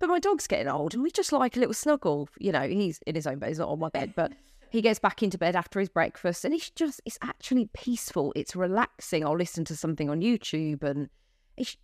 But 0.00 0.08
my 0.08 0.18
dog's 0.18 0.46
getting 0.46 0.66
old, 0.66 0.94
and 0.94 1.02
we 1.02 1.10
just 1.10 1.30
like 1.30 1.56
a 1.56 1.60
little 1.60 1.74
snuggle. 1.74 2.28
You 2.38 2.52
know, 2.52 2.66
he's 2.66 2.98
in 3.06 3.14
his 3.14 3.26
own 3.26 3.38
bed. 3.38 3.48
He's 3.48 3.58
not 3.58 3.68
on 3.68 3.78
my 3.78 3.90
bed, 3.90 4.14
but 4.16 4.32
he 4.70 4.80
gets 4.80 4.98
back 4.98 5.22
into 5.22 5.36
bed 5.36 5.54
after 5.54 5.78
his 5.78 5.90
breakfast, 5.90 6.44
and 6.44 6.54
it's 6.54 6.70
just 6.70 7.02
it's 7.04 7.18
actually 7.22 7.68
peaceful. 7.74 8.32
It's 8.34 8.56
relaxing. 8.56 9.24
I'll 9.24 9.36
listen 9.36 9.64
to 9.66 9.76
something 9.76 10.08
on 10.08 10.20
YouTube, 10.22 10.82
and 10.82 11.10
it's 11.56 11.76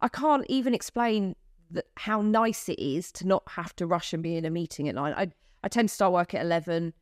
I 0.00 0.08
can't 0.08 0.46
even 0.48 0.74
explain 0.74 1.34
that 1.72 1.86
how 1.96 2.22
nice 2.22 2.68
it 2.68 2.78
is 2.78 3.10
to 3.12 3.26
not 3.26 3.42
have 3.48 3.74
to 3.76 3.86
rush 3.86 4.12
and 4.12 4.22
be 4.22 4.36
in 4.36 4.44
a 4.44 4.50
meeting 4.50 4.88
at 4.88 4.94
nine. 4.94 5.12
I 5.16 5.32
I 5.64 5.68
tend 5.68 5.88
to 5.88 5.94
start 5.94 6.12
work 6.12 6.34
at 6.34 6.42
eleven. 6.42 6.94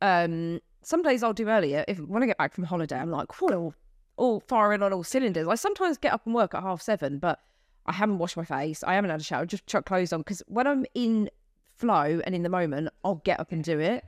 Um, 0.00 0.60
some 0.82 1.02
days 1.02 1.24
I'll 1.24 1.32
do 1.32 1.48
earlier. 1.48 1.84
If 1.88 1.98
when 1.98 2.22
I 2.22 2.26
get 2.26 2.38
back 2.38 2.52
from 2.52 2.64
holiday, 2.64 2.96
I'm 2.96 3.10
like, 3.10 3.42
all, 3.42 3.74
all 4.16 4.40
firing 4.40 4.82
on 4.82 4.92
all 4.92 5.02
cylinders. 5.02 5.48
I 5.48 5.56
sometimes 5.56 5.96
get 5.96 6.12
up 6.12 6.26
and 6.26 6.34
work 6.34 6.54
at 6.54 6.62
half 6.62 6.80
seven, 6.80 7.18
but 7.18 7.40
I 7.86 7.92
haven't 7.92 8.18
washed 8.18 8.36
my 8.36 8.44
face. 8.44 8.84
I 8.84 8.94
haven't 8.94 9.10
had 9.10 9.20
a 9.20 9.24
shower. 9.24 9.46
Just 9.46 9.66
chuck 9.66 9.86
clothes 9.86 10.12
on 10.12 10.20
because 10.20 10.42
when 10.46 10.66
I'm 10.66 10.84
in 10.94 11.30
flow 11.76 12.20
and 12.24 12.34
in 12.34 12.42
the 12.42 12.48
moment, 12.48 12.88
I'll 13.04 13.16
get 13.24 13.40
up 13.40 13.52
and 13.52 13.64
do 13.64 13.78
it. 13.78 14.04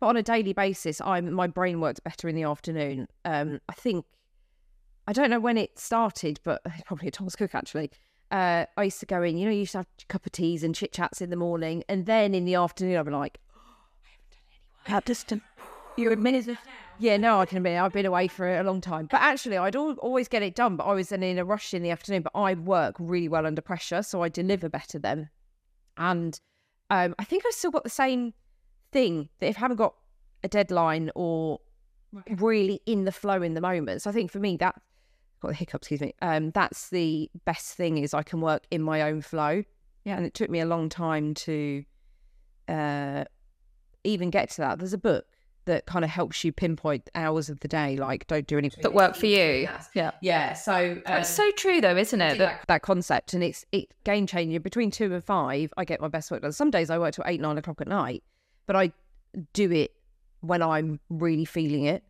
But 0.00 0.08
on 0.08 0.16
a 0.16 0.22
daily 0.22 0.52
basis, 0.52 1.00
I'm 1.00 1.32
my 1.32 1.48
brain 1.48 1.80
works 1.80 2.00
better 2.00 2.28
in 2.28 2.36
the 2.36 2.44
afternoon. 2.44 3.08
Um, 3.24 3.60
I 3.68 3.72
think 3.72 4.04
I 5.08 5.12
don't 5.12 5.30
know 5.30 5.40
when 5.40 5.58
it 5.58 5.78
started, 5.78 6.38
but 6.44 6.62
probably 6.86 7.08
a 7.08 7.10
Thomas 7.10 7.34
Cook 7.34 7.54
actually. 7.54 7.90
Uh, 8.30 8.66
I 8.76 8.84
used 8.84 9.00
to 9.00 9.06
go 9.06 9.22
in, 9.22 9.38
you 9.38 9.46
know, 9.46 9.52
you 9.52 9.60
used 9.60 9.72
to 9.72 9.78
have 9.78 9.86
a 10.02 10.04
cup 10.06 10.26
of 10.26 10.32
teas 10.32 10.62
and 10.62 10.74
chit 10.74 10.92
chats 10.92 11.22
in 11.22 11.30
the 11.30 11.36
morning, 11.36 11.82
and 11.88 12.04
then 12.04 12.34
in 12.34 12.44
the 12.44 12.56
afternoon, 12.56 12.98
I'd 12.98 13.06
be 13.06 13.10
like, 13.10 13.38
oh, 13.56 13.60
I 14.06 14.10
haven't 14.10 14.30
done 14.30 14.40
any 14.86 14.94
work. 14.94 15.04
Just 15.06 15.28
to, 15.28 15.40
you 15.96 16.12
admit 16.12 16.46
it. 16.46 16.58
Yeah, 17.00 17.16
no, 17.16 17.40
I 17.40 17.46
can 17.46 17.58
admit 17.58 17.80
I've 17.80 17.92
been 17.92 18.06
away 18.06 18.26
for 18.28 18.58
a 18.58 18.62
long 18.64 18.80
time. 18.80 19.06
But 19.10 19.20
actually, 19.20 19.56
I'd 19.56 19.76
al- 19.76 19.92
always 19.98 20.26
get 20.26 20.42
it 20.42 20.54
done, 20.54 20.76
but 20.76 20.84
I 20.84 20.94
was 20.94 21.10
then 21.10 21.22
in 21.22 21.38
a 21.38 21.44
rush 21.44 21.72
in 21.72 21.82
the 21.82 21.90
afternoon. 21.90 22.22
But 22.22 22.32
I 22.34 22.54
work 22.54 22.96
really 22.98 23.28
well 23.28 23.46
under 23.46 23.62
pressure, 23.62 24.02
so 24.02 24.22
I 24.22 24.28
deliver 24.28 24.68
better 24.68 24.98
then. 24.98 25.30
And 25.96 26.40
um, 26.90 27.14
I 27.18 27.24
think 27.24 27.44
I 27.46 27.50
still 27.50 27.70
got 27.70 27.84
the 27.84 27.90
same 27.90 28.34
thing 28.90 29.28
that 29.38 29.48
if 29.48 29.56
I 29.58 29.60
haven't 29.60 29.76
got 29.76 29.94
a 30.42 30.48
deadline 30.48 31.10
or 31.14 31.60
really 32.30 32.80
in 32.86 33.04
the 33.04 33.12
flow 33.12 33.42
in 33.42 33.54
the 33.54 33.60
moment. 33.60 34.02
So 34.02 34.10
I 34.10 34.12
think 34.12 34.30
for 34.30 34.38
me 34.38 34.56
that 34.56 34.80
got 35.40 35.48
the 35.48 35.54
hiccup, 35.54 35.82
excuse 35.82 36.00
me. 36.00 36.14
Um, 36.22 36.50
that's 36.50 36.88
the 36.90 37.30
best 37.44 37.74
thing 37.74 37.98
is 37.98 38.14
I 38.14 38.22
can 38.22 38.40
work 38.40 38.64
in 38.70 38.82
my 38.82 39.02
own 39.02 39.20
flow. 39.20 39.62
Yeah. 40.04 40.16
And 40.16 40.24
it 40.24 40.34
took 40.34 40.50
me 40.50 40.60
a 40.60 40.66
long 40.66 40.88
time 40.88 41.34
to 41.34 41.84
uh, 42.66 43.24
even 44.04 44.30
get 44.30 44.50
to 44.50 44.62
that. 44.62 44.78
There's 44.78 44.92
a 44.92 44.98
book 44.98 45.26
that 45.68 45.86
kind 45.86 46.04
of 46.04 46.10
helps 46.10 46.42
you 46.42 46.50
pinpoint 46.52 47.08
hours 47.14 47.48
of 47.48 47.60
the 47.60 47.68
day, 47.68 47.96
like 47.96 48.26
don't 48.26 48.46
do 48.46 48.58
anything 48.58 48.82
That 48.82 48.94
work 48.94 49.14
for 49.14 49.26
you. 49.26 49.68
Yeah. 49.94 50.10
Yeah. 50.20 50.54
So 50.54 51.00
That's 51.06 51.30
so 51.30 51.50
true 51.52 51.80
though, 51.80 51.96
isn't 51.96 52.20
it? 52.20 52.38
That, 52.38 52.64
that 52.66 52.82
concept 52.82 53.34
and 53.34 53.44
it's 53.44 53.64
it 53.70 53.92
game 54.04 54.26
changing. 54.26 54.60
Between 54.62 54.90
two 54.90 55.12
and 55.14 55.22
five, 55.22 55.72
I 55.76 55.84
get 55.84 56.00
my 56.00 56.08
best 56.08 56.30
work 56.30 56.42
done. 56.42 56.52
Some 56.52 56.70
days 56.70 56.90
I 56.90 56.98
work 56.98 57.14
till 57.14 57.24
eight, 57.26 57.40
nine 57.40 57.58
o'clock 57.58 57.80
at 57.80 57.86
night, 57.86 58.24
but 58.66 58.76
I 58.76 58.92
do 59.52 59.70
it 59.70 59.92
when 60.40 60.62
I'm 60.62 61.00
really 61.10 61.44
feeling 61.44 61.84
it. 61.84 62.02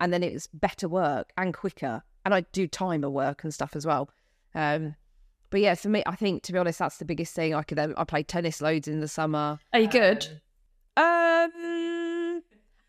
And 0.00 0.12
then 0.12 0.22
it's 0.22 0.48
better 0.48 0.88
work 0.88 1.32
and 1.38 1.54
quicker. 1.54 2.02
And 2.24 2.34
I 2.34 2.40
do 2.52 2.66
timer 2.66 3.08
work 3.08 3.44
and 3.44 3.54
stuff 3.54 3.76
as 3.76 3.86
well. 3.86 4.10
Um 4.54 4.96
but 5.50 5.60
yeah, 5.60 5.76
for 5.76 5.88
me, 5.88 6.02
I 6.04 6.16
think 6.16 6.42
to 6.44 6.52
be 6.52 6.58
honest, 6.58 6.80
that's 6.80 6.98
the 6.98 7.04
biggest 7.04 7.32
thing. 7.32 7.54
I 7.54 7.62
could 7.62 7.78
then 7.78 7.94
I 7.96 8.02
play 8.02 8.24
tennis 8.24 8.60
loads 8.60 8.88
in 8.88 8.98
the 8.98 9.06
summer. 9.06 9.60
are 9.72 9.78
you 9.78 9.88
good? 9.88 10.26
Um, 10.96 11.50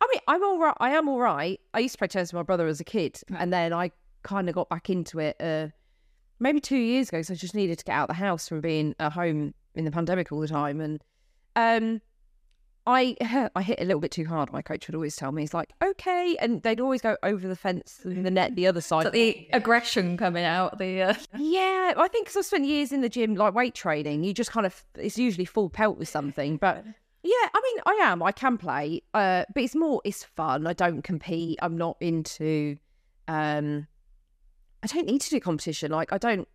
I 0.01 0.07
mean, 0.11 0.21
I'm 0.27 0.43
all 0.43 0.59
right. 0.59 0.75
I 0.79 0.91
am 0.91 1.07
all 1.07 1.19
right. 1.19 1.59
I 1.73 1.79
used 1.79 1.93
to 1.93 1.97
play 1.99 2.07
tennis 2.07 2.33
with 2.33 2.39
my 2.39 2.43
brother 2.43 2.67
as 2.67 2.79
a 2.79 2.83
kid, 2.83 3.21
and 3.37 3.51
then 3.51 3.73
I 3.73 3.91
kind 4.23 4.49
of 4.49 4.55
got 4.55 4.69
back 4.69 4.89
into 4.89 5.19
it. 5.19 5.35
Uh, 5.39 5.67
maybe 6.39 6.59
two 6.59 6.77
years 6.77 7.09
ago, 7.09 7.21
so 7.21 7.33
I 7.33 7.37
just 7.37 7.55
needed 7.55 7.79
to 7.79 7.85
get 7.85 7.93
out 7.93 8.09
of 8.09 8.15
the 8.15 8.21
house 8.21 8.47
from 8.49 8.61
being 8.61 8.95
at 8.99 9.13
home 9.13 9.53
in 9.73 9.85
the 9.85 9.91
pandemic 9.91 10.31
all 10.31 10.39
the 10.39 10.47
time, 10.47 10.81
and 10.81 11.01
um, 11.55 12.01
I 12.87 13.15
I 13.55 13.61
hit 13.61 13.79
a 13.79 13.85
little 13.85 13.99
bit 13.99 14.11
too 14.11 14.25
hard. 14.25 14.51
My 14.51 14.61
coach 14.61 14.87
would 14.87 14.95
always 14.95 15.15
tell 15.15 15.31
me, 15.31 15.43
"He's 15.43 15.53
like, 15.53 15.71
okay," 15.83 16.35
and 16.39 16.61
they'd 16.63 16.79
always 16.79 17.01
go 17.01 17.17
over 17.23 17.47
the 17.47 17.55
fence 17.55 18.01
and 18.03 18.25
the 18.25 18.31
net 18.31 18.55
the 18.55 18.67
other 18.67 18.81
side. 18.81 19.03
So 19.03 19.09
the 19.09 19.47
aggression 19.53 20.17
coming 20.17 20.45
out, 20.45 20.77
the 20.77 21.01
uh... 21.01 21.13
Yeah, 21.37 21.93
I 21.97 22.07
think 22.07 22.25
because 22.25 22.37
I've 22.37 22.45
spent 22.45 22.65
years 22.65 22.91
in 22.91 23.01
the 23.01 23.09
gym, 23.09 23.35
like 23.35 23.53
weight 23.53 23.75
training, 23.75 24.23
you 24.23 24.33
just 24.33 24.51
kind 24.51 24.65
of, 24.65 24.83
it's 24.95 25.17
usually 25.17 25.45
full 25.45 25.69
pelt 25.69 25.97
with 25.97 26.09
something. 26.09 26.57
But 26.57 26.85
yeah, 27.25 27.49
I 27.53 27.61
mean, 27.63 27.83
I 27.85 27.99
am, 28.03 28.21
I 28.23 28.31
can 28.31 28.57
play, 28.57 29.01
uh, 29.13 29.45
but 29.53 29.63
it's 29.63 29.75
more, 29.75 30.01
it's 30.05 30.23
fun. 30.23 30.67
I 30.67 30.73
don't 30.73 31.01
compete. 31.01 31.57
I'm 31.61 31.75
not 31.77 31.97
into, 31.99 32.77
um, 33.27 33.87
I 34.83 34.87
don't 34.87 35.07
need 35.07 35.21
to 35.21 35.29
do 35.31 35.39
competition. 35.39 35.91
Like, 35.91 36.13
I 36.13 36.17
don't 36.17 36.47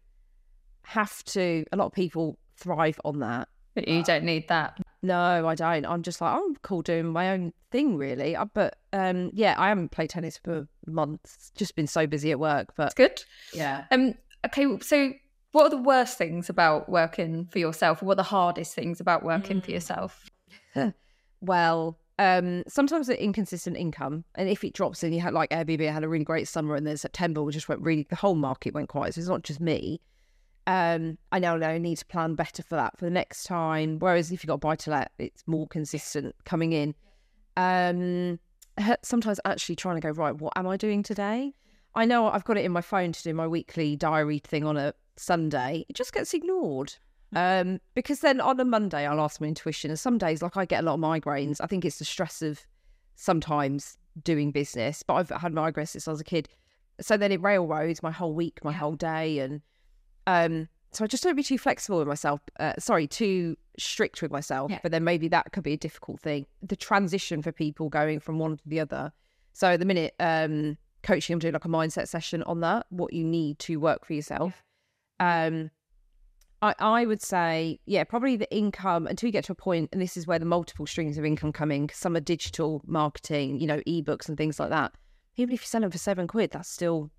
have 0.83 1.25
to, 1.25 1.65
a 1.73 1.77
lot 1.77 1.87
of 1.87 1.93
people 1.93 2.39
thrive 2.57 3.01
on 3.05 3.19
that. 3.19 3.49
But 3.75 3.89
you 3.89 4.03
don't 4.03 4.25
need 4.25 4.49
that. 4.49 4.79
No, 5.03 5.47
I 5.47 5.55
don't. 5.55 5.87
I'm 5.87 6.03
just 6.03 6.21
like, 6.21 6.35
I'm 6.35 6.57
cool 6.57 6.83
doing 6.83 7.07
my 7.07 7.31
own 7.31 7.53
thing, 7.71 7.97
really. 7.97 8.37
Uh, 8.37 8.47
But 8.53 8.77
um, 8.93 9.31
yeah, 9.33 9.55
I 9.57 9.69
haven't 9.69 9.91
played 9.91 10.11
tennis 10.11 10.39
for 10.45 10.67
months. 10.87 11.53
Just 11.55 11.77
been 11.77 11.87
so 11.87 12.07
busy 12.07 12.33
at 12.33 12.41
work. 12.41 12.75
But 12.77 12.87
It's 12.87 12.95
good. 12.95 13.25
yeah. 13.55 13.85
Um. 13.93 14.15
Okay. 14.45 14.67
So, 14.81 15.13
what 15.53 15.65
are 15.65 15.71
the 15.71 15.79
worst 15.83 16.19
things 16.19 16.51
about 16.51 16.89
working 16.89 17.47
for 17.47 17.61
yourself? 17.61 18.03
Or 18.03 18.07
what 18.07 18.13
are 18.15 18.17
the 18.17 18.23
hardest 18.25 18.75
things 18.75 19.01
about 19.01 19.23
working 19.23 19.61
for 19.61 19.71
yourself? 19.71 20.29
Well, 21.43 21.97
um, 22.19 22.65
sometimes 22.69 23.07
the 23.07 23.23
inconsistent 23.23 23.75
income, 23.79 24.25
and 24.35 24.47
if 24.47 24.63
it 24.63 24.75
drops, 24.75 25.03
and 25.03 25.15
you 25.15 25.23
had 25.23 25.33
like 25.33 25.49
Airbnb 25.49 25.91
had 25.91 26.05
a 26.05 26.09
really 26.09 26.25
great 26.25 26.49
summer, 26.49 26.75
and 26.75 26.87
then 26.87 26.99
September 26.99 27.51
just 27.51 27.67
went 27.67 27.81
really, 27.81 28.07
the 28.11 28.17
whole 28.17 28.35
market 28.35 28.75
went 28.75 28.91
quiet. 28.91 29.15
So 29.15 29.21
it's 29.21 29.29
not 29.29 29.43
just 29.43 29.59
me. 29.59 30.03
Um, 30.67 31.17
I 31.33 31.39
now 31.39 31.57
know 31.57 31.67
I 31.67 31.79
need 31.79 31.97
to 31.97 32.05
plan 32.05 32.35
better 32.35 32.63
for 32.63 32.75
that 32.77 32.99
for 32.99 33.07
the 33.07 33.11
next 33.11 33.45
time. 33.45 33.99
Whereas 33.99 34.31
if 34.31 34.45
you 34.45 34.49
got 34.49 34.61
buy 34.61 34.77
to 34.77 34.91
let, 34.91 35.13
it's 35.19 35.43
more 35.47 35.67
consistent 35.67 36.35
coming 36.45 36.73
in. 36.73 36.95
Um, 37.57 38.39
sometimes 39.03 39.41
actually 39.47 39.77
trying 39.77 39.97
to 39.97 40.03
go 40.03 40.11
right, 40.11 40.37
what 40.37 40.53
am 40.57 40.69
I 40.69 40.77
doing 40.77 41.03
today? 41.03 41.55
I 41.95 42.05
know 42.05 42.29
I've 42.29 42.45
got 42.45 42.59
it 42.59 42.65
in 42.65 42.73
my 42.73 42.83
phone 42.83 43.13
to 43.13 43.23
do 43.23 43.35
my 43.35 43.47
weekly 43.47 43.97
diary 43.97 44.39
thing 44.39 44.65
on 44.65 44.77
a 44.77 44.95
Sunday. 45.17 45.87
It 45.89 45.97
just 45.97 46.13
gets 46.13 46.35
ignored. 46.35 46.95
Um, 47.35 47.81
because 47.95 48.21
then 48.21 48.41
on 48.41 48.59
a 48.59 48.65
Monday 48.65 49.07
I'll 49.07 49.21
ask 49.21 49.41
my 49.41 49.47
intuition, 49.47 49.91
and 49.91 49.99
some 49.99 50.19
days 50.19 50.43
like 50.43 50.57
I 50.57 50.65
get 50.65 50.83
a 50.83 50.87
lot 50.87 50.95
of 50.95 51.01
migraines. 51.01 51.61
I 51.61 51.67
think 51.67 51.85
it's 51.85 51.99
the 51.99 52.05
stress 52.05 52.43
of 52.43 52.67
sometimes 53.15 53.99
doing 54.23 54.51
business, 54.51 55.03
but 55.03 55.15
I've 55.15 55.31
had 55.31 55.53
migraines 55.53 55.89
since 55.89 56.09
I 56.09 56.11
was 56.11 56.21
a 56.21 56.25
kid. 56.25 56.49
So 57.01 57.17
then 57.17 57.33
it 57.33 57.41
railroads 57.41 58.03
my 58.03 58.11
whole 58.11 58.35
week, 58.35 58.63
my 58.65 58.73
whole 58.73 58.97
day, 58.97 59.39
and 59.39 59.63
um, 60.27 60.69
so 60.93 61.05
I 61.05 61.07
just 61.07 61.23
don't 61.23 61.37
be 61.37 61.43
too 61.43 61.59
flexible 61.59 61.99
with 61.99 62.09
myself. 62.09 62.41
Uh, 62.59 62.75
sorry, 62.79 63.07
too 63.07 63.57
strict 63.79 64.23
with 64.23 64.33
myself. 64.33 64.71
Yeah. 64.71 64.81
But 64.83 64.93
then 64.93 65.05
maybe 65.05 65.29
that 65.29 65.53
could 65.53 65.63
be 65.63 65.75
a 65.75 65.79
difficult 65.79 66.21
thing. 66.21 66.47
The 66.63 66.77
transition 66.77 67.43
for 67.43 67.53
people 67.53 67.89
going 67.89 68.21
from 68.21 68.39
one 68.39 68.57
to 68.57 68.69
the 68.69 68.81
other. 68.81 69.13
So 69.53 69.69
at 69.69 69.79
the 69.79 69.87
minute, 69.87 70.15
um, 70.19 70.77
coaching, 71.03 71.35
I'm 71.35 71.39
doing 71.39 71.55
like 71.55 71.65
a 71.65 71.69
mindset 71.69 72.09
session 72.09 72.43
on 72.43 72.61
that. 72.61 72.87
What 72.91 73.13
you 73.13 73.25
need 73.25 73.59
to 73.61 73.77
work 73.79 74.05
for 74.05 74.15
yourself. 74.15 74.65
Um, 75.21 75.71
I, 76.63 76.75
I 76.79 77.07
would 77.07 77.23
say, 77.23 77.81
yeah, 77.87 78.05
probably 78.05 78.37
the 78.37 78.55
income 78.55 79.07
until 79.07 79.29
you 79.29 79.33
get 79.33 79.45
to 79.45 79.53
a 79.53 79.55
point, 79.55 79.89
and 79.93 80.01
this 80.01 80.17
is 80.17 80.27
where 80.27 80.39
the 80.39 80.45
multiple 80.45 80.87
streams 80.87 81.17
of 81.17 81.25
income 81.25 81.53
come 81.53 81.71
in. 81.73 81.87
'cause 81.87 81.97
some 81.97 82.17
are 82.17 82.21
digital 82.21 82.83
marketing, 82.87 83.59
you 83.61 83.67
know, 83.67 83.81
ebooks 83.87 84.29
and 84.29 84.37
things 84.37 84.61
like 84.61 84.71
that. 84.71 84.93
Even 85.37 85.55
if 85.55 85.63
you 85.63 85.67
sell 85.67 85.81
them 85.81 85.91
for 85.91 85.99
seven 85.99 86.27
quid, 86.27 86.51
that's 86.51 86.69
still, 86.69 87.11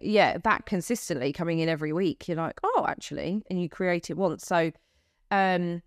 yeah, 0.00 0.38
that 0.38 0.66
consistently 0.66 1.32
coming 1.32 1.60
in 1.60 1.68
every 1.68 1.92
week. 1.92 2.26
You're 2.26 2.36
like, 2.38 2.58
oh, 2.64 2.84
actually, 2.88 3.42
and 3.48 3.62
you 3.62 3.68
create 3.68 4.10
it 4.10 4.16
once. 4.16 4.44
So, 4.44 4.72
um, 5.30 5.82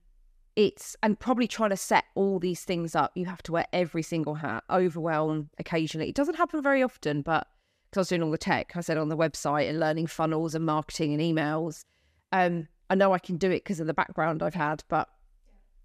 it's 0.55 0.95
and 1.03 1.19
probably 1.19 1.47
trying 1.47 1.69
to 1.69 1.77
set 1.77 2.05
all 2.15 2.39
these 2.39 2.63
things 2.63 2.95
up. 2.95 3.11
You 3.15 3.25
have 3.25 3.43
to 3.43 3.51
wear 3.51 3.65
every 3.73 4.03
single 4.03 4.35
hat, 4.35 4.63
overwhelm 4.69 5.49
occasionally. 5.57 6.09
It 6.09 6.15
doesn't 6.15 6.35
happen 6.35 6.61
very 6.61 6.81
often, 6.83 7.21
but 7.21 7.47
because 7.89 7.97
I 7.97 8.01
was 8.01 8.07
doing 8.09 8.23
all 8.23 8.31
the 8.31 8.37
tech, 8.37 8.71
I 8.75 8.81
said 8.81 8.97
on 8.97 9.09
the 9.09 9.17
website 9.17 9.69
and 9.69 9.79
learning 9.79 10.07
funnels 10.07 10.55
and 10.55 10.65
marketing 10.65 11.13
and 11.13 11.21
emails. 11.21 11.83
Um, 12.31 12.67
I 12.89 12.95
know 12.95 13.13
I 13.13 13.19
can 13.19 13.37
do 13.37 13.51
it 13.51 13.63
because 13.63 13.79
of 13.79 13.87
the 13.87 13.93
background 13.93 14.41
I've 14.41 14.55
had, 14.55 14.83
but 14.87 15.09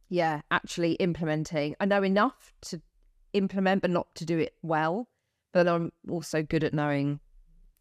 yeah, 0.08 0.40
actually 0.50 0.92
implementing. 0.94 1.74
I 1.80 1.84
know 1.86 2.02
enough 2.02 2.52
to 2.62 2.80
implement, 3.32 3.82
but 3.82 3.90
not 3.90 4.14
to 4.16 4.24
do 4.24 4.38
it 4.38 4.54
well. 4.62 5.08
But 5.52 5.68
I'm 5.68 5.92
also 6.08 6.42
good 6.42 6.64
at 6.64 6.74
knowing 6.74 7.20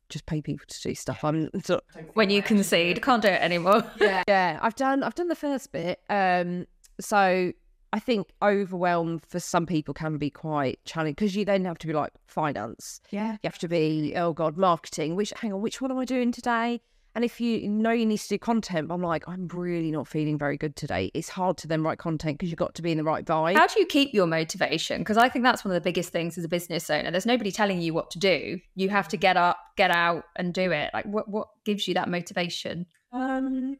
just 0.09 0.26
pay 0.26 0.41
people 0.41 0.66
to 0.68 0.82
do 0.82 0.93
stuff. 0.93 1.24
I'm 1.24 1.49
sort 1.64 1.84
of, 1.95 2.05
When 2.14 2.30
you 2.30 2.43
concede, 2.43 3.01
can't 3.01 3.22
do 3.22 3.30
it 3.30 3.41
anymore. 3.41 3.84
yeah, 3.99 4.59
I've 4.61 4.76
done 4.76 5.03
I've 5.03 5.16
done 5.16 5.28
the 5.28 5.36
first 5.36 5.72
bit. 5.72 5.99
Um, 6.09 6.68
so 6.99 7.51
I 7.91 7.99
think 7.99 8.28
overwhelm 8.41 9.20
for 9.20 9.39
some 9.39 9.66
people 9.66 9.93
can 9.93 10.18
be 10.18 10.30
quite 10.30 10.84
challenging 10.86 11.14
because 11.14 11.36
you 11.36 11.45
then 11.45 11.66
have 11.66 11.80
to 11.80 11.88
be 11.88 11.93
like 11.93 12.14
finance. 12.28 13.01
Yeah. 13.09 13.34
You 13.34 13.39
have 13.43 13.57
to 13.59 13.68
be 13.68 14.14
oh 14.16 14.34
god 14.34 14.57
marketing. 14.57 15.16
Which 15.16 15.34
hang 15.38 15.53
on, 15.53 15.61
which 15.61 15.82
one 15.82 15.91
am 15.91 15.97
I 15.97 16.05
doing 16.05 16.32
today? 16.32 16.82
And 17.16 17.24
if 17.24 17.39
you 17.39 17.70
know 17.70 17.91
you 17.91 18.05
need 18.05 18.18
to 18.18 18.28
do 18.28 18.38
content, 18.39 18.89
I'm 18.91 19.01
like 19.01 19.28
I'm 19.28 19.47
really 19.49 19.91
not 19.91 20.07
feeling 20.07 20.38
very 20.38 20.57
good 20.57 20.76
today. 20.76 21.11
It's 21.14 21.30
hard 21.30 21.57
to 21.57 21.68
then 21.68 21.84
write 21.84 21.99
content 21.99 22.38
because 22.38 22.49
you've 22.49 22.57
got 22.57 22.74
to 22.76 22.82
be 22.82 22.91
in 22.91 22.97
the 22.97 23.03
right 23.03 23.24
vibe. 23.24 23.55
How 23.55 23.68
do 23.68 23.80
you 23.80 23.86
keep 23.86 24.14
your 24.14 24.26
motivation? 24.26 25.01
Because 25.01 25.18
I 25.18 25.30
think 25.30 25.43
that's 25.43 25.64
one 25.64 25.72
of 25.72 25.76
the 25.76 25.88
biggest 25.88 26.11
things 26.11 26.38
as 26.38 26.43
a 26.43 26.47
business 26.47 26.89
owner. 26.89 27.11
There's 27.11 27.26
nobody 27.26 27.51
telling 27.51 27.82
you 27.82 27.93
what 27.93 28.09
to 28.11 28.20
do. 28.20 28.59
You 28.76 28.89
have 28.89 29.07
to 29.09 29.18
get 29.18 29.38
up, 29.38 29.57
get 29.78 29.91
out, 29.91 30.24
and 30.36 30.53
do 30.53 30.72
it. 30.72 30.89
Like, 30.93 31.05
what 31.05 31.28
what 31.30 31.49
gives 31.66 31.88
you 31.88 31.93
that 31.93 32.09
motivation? 32.09 32.88
Um, 33.11 33.78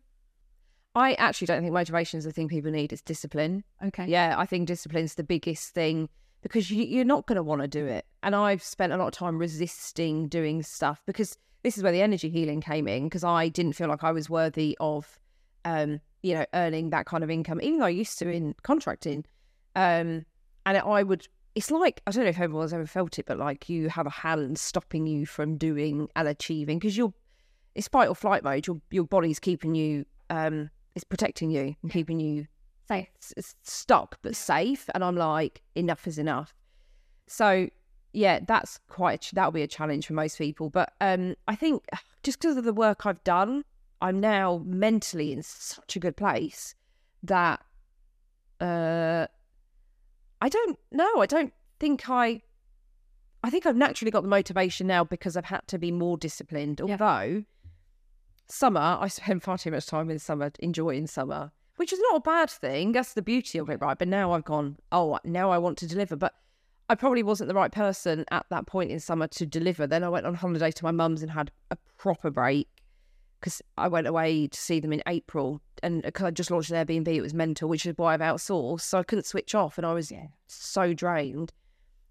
I 0.96 1.14
actually 1.14 1.48
don't 1.48 1.62
think 1.62 1.74
motivation 1.74 2.20
is 2.20 2.26
the 2.26 2.32
thing 2.32 2.48
people 2.48 2.72
need. 2.72 2.94
It's 2.94 3.02
discipline. 3.02 3.64
Okay. 3.84 4.06
Yeah, 4.08 4.36
I 4.38 4.46
think 4.46 4.68
discipline's 4.68 5.16
the 5.16 5.24
biggest 5.24 5.74
thing 5.74 6.08
because 6.44 6.70
you, 6.70 6.84
you're 6.84 7.06
not 7.06 7.26
going 7.26 7.38
to 7.38 7.44
want 7.44 7.62
to 7.62 7.68
do 7.68 7.86
it. 7.88 8.06
And 8.22 8.36
I've 8.36 8.62
spent 8.62 8.94
a 8.94 8.98
lot 8.98 9.08
of 9.08 9.14
time 9.14 9.40
resisting 9.40 10.28
doing 10.28 10.62
stuff 10.62 11.02
because 11.08 11.38
this 11.64 11.78
is 11.78 11.84
where 11.84 11.92
the 11.92 12.02
energy 12.02 12.30
healing 12.30 12.62
came 12.62 12.88
in 12.88 13.06
because 13.06 13.24
I 13.24 13.48
didn't 13.50 13.74
feel 13.74 13.88
like 13.88 14.04
I 14.04 14.12
was 14.12 14.30
worthy 14.30 14.78
of, 14.80 15.20
um, 15.66 16.00
you 16.22 16.36
know, 16.36 16.46
earning 16.54 16.90
that 16.92 17.06
kind 17.06 17.24
of 17.24 17.30
income, 17.30 17.60
even 17.62 17.80
though 17.80 17.86
I 17.86 17.90
used 17.90 18.20
to 18.20 18.30
in 18.30 18.56
contracting. 18.64 19.26
Um, 19.76 20.26
and 20.66 20.78
I 20.78 21.04
would, 21.04 21.28
it's 21.56 21.72
like, 21.72 22.02
I 22.06 22.12
don't 22.12 22.24
know 22.24 22.30
if 22.30 22.40
everyone's 22.40 22.74
ever 22.74 22.86
felt 22.86 23.18
it, 23.18 23.26
but 23.26 23.38
like 23.38 23.70
you 23.70 23.90
have 23.90 24.06
a 24.06 24.12
hand 24.12 24.58
stopping 24.58 25.08
you 25.08 25.26
from 25.26 25.58
doing 25.58 26.08
and 26.16 26.28
achieving 26.28 26.80
because 26.80 26.98
you're, 26.98 27.14
it's 27.76 27.88
fight 27.88 28.08
or 28.10 28.16
flight 28.16 28.44
mode. 28.44 28.68
Your, 28.68 28.80
your 28.92 29.06
body's 29.06 29.40
keeping 29.40 29.74
you, 29.74 30.06
um, 30.30 30.70
it's 30.96 31.04
protecting 31.04 31.50
you 31.50 31.76
and 31.82 31.92
keeping 31.92 32.20
you 32.20 32.48
Safe. 32.88 33.08
stuck 33.64 34.20
but 34.22 34.36
safe 34.36 34.90
and 34.94 35.04
i'm 35.04 35.16
like 35.16 35.62
enough 35.74 36.06
is 36.06 36.20
enough 36.20 36.54
so 37.28 37.70
yeah 38.14 38.40
that's 38.48 38.80
quite 38.88 39.32
a 39.32 39.36
that'll 39.36 39.52
be 39.52 39.64
a 39.64 39.68
challenge 39.68 40.06
for 40.08 40.14
most 40.14 40.38
people 40.38 40.70
but 40.70 40.94
um 41.02 41.36
i 41.48 41.56
think 41.56 41.84
just 42.22 42.40
because 42.40 42.56
of 42.56 42.64
the 42.64 42.74
work 42.74 43.06
i've 43.06 43.24
done 43.24 43.66
i'm 44.02 44.20
now 44.20 44.62
mentally 44.66 45.34
in 45.34 45.42
such 45.42 45.96
a 45.96 46.00
good 46.00 46.16
place 46.16 46.76
that 47.24 47.60
uh 48.62 49.26
i 50.42 50.48
don't 50.48 50.78
know 50.92 51.20
i 51.20 51.26
don't 51.26 51.54
think 51.80 52.10
i 52.10 52.42
i 53.44 53.50
think 53.50 53.66
i've 53.66 53.76
naturally 53.76 54.12
got 54.12 54.22
the 54.22 54.30
motivation 54.30 54.88
now 54.88 55.04
because 55.04 55.36
i've 55.36 55.46
had 55.46 55.68
to 55.68 55.78
be 55.78 55.92
more 55.92 56.18
disciplined 56.18 56.80
Yeah. 56.86 56.94
although 57.00 57.44
summer 58.48 58.98
i 59.02 59.08
spend 59.08 59.42
far 59.42 59.58
too 59.58 59.72
much 59.72 59.88
time 59.88 60.10
in 60.10 60.20
summer 60.20 60.52
enjoying 60.60 61.08
summer 61.08 61.52
which 61.78 61.92
is 61.92 62.00
not 62.12 62.18
a 62.18 62.22
bad 62.22 62.50
thing 62.52 62.92
that's 62.92 63.14
the 63.14 63.22
beauty 63.24 63.58
of 63.58 63.70
it 63.70 63.82
right 63.82 63.98
but 63.98 64.08
now 64.08 64.32
i've 64.34 64.46
gone 64.46 64.78
oh 64.92 65.18
now 65.24 65.50
i 65.50 65.58
want 65.58 65.78
to 65.80 65.88
deliver 65.88 66.16
but 66.16 66.36
I 66.90 66.96
probably 66.96 67.24
wasn't 67.24 67.48
the 67.48 67.56
right 67.56 67.72
person 67.72 68.26
at 68.32 68.46
that 68.50 68.68
point 68.68 68.92
in 68.92 69.00
summer 69.00 69.28
to 69.28 69.46
deliver. 69.46 69.88
Then 69.88 70.04
I 70.04 70.10
went 70.10 70.26
on 70.26 70.36
holiday 70.36 70.72
to 70.72 70.84
my 70.84 70.92
mum's 70.92 71.22
and 71.22 71.32
had 71.32 71.52
a 71.72 71.78
proper 71.98 72.30
break 72.30 72.68
because 73.40 73.62
I 73.78 73.88
went 73.88 74.08
away 74.08 74.48
to 74.48 74.58
see 74.58 74.80
them 74.80 74.94
in 74.94 75.02
April 75.08 75.62
and 75.82 76.02
because 76.02 76.26
I 76.26 76.32
just 76.32 76.52
launched 76.52 76.72
an 76.72 76.86
Airbnb, 76.86 77.08
it 77.08 77.22
was 77.22 77.34
mental, 77.34 77.68
which 77.68 77.86
is 77.86 77.94
why 77.98 78.14
I've 78.14 78.22
outsourced. 78.22 78.82
So 78.82 79.00
I 79.00 79.04
couldn't 79.04 79.26
switch 79.26 79.56
off 79.56 79.78
and 79.78 79.86
I 79.86 79.94
was 79.94 80.12
yeah. 80.12 80.28
so 80.48 80.94
drained. 80.94 81.52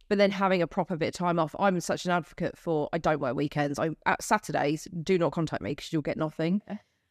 But 0.08 0.18
then 0.18 0.30
having 0.30 0.60
a 0.60 0.66
proper 0.66 0.96
bit 0.96 1.08
of 1.08 1.14
time 1.14 1.38
off, 1.38 1.54
I'm 1.58 1.80
such 1.80 2.04
an 2.04 2.10
advocate 2.10 2.58
for 2.58 2.88
I 2.92 2.98
don't 2.98 3.20
work 3.20 3.34
weekends. 3.34 3.78
I 3.78 3.90
at 4.04 4.22
Saturdays, 4.22 4.86
do 5.02 5.16
not 5.18 5.32
contact 5.32 5.62
me 5.62 5.70
because 5.70 5.90
you'll 5.92 6.02
get 6.02 6.18
nothing. 6.18 6.60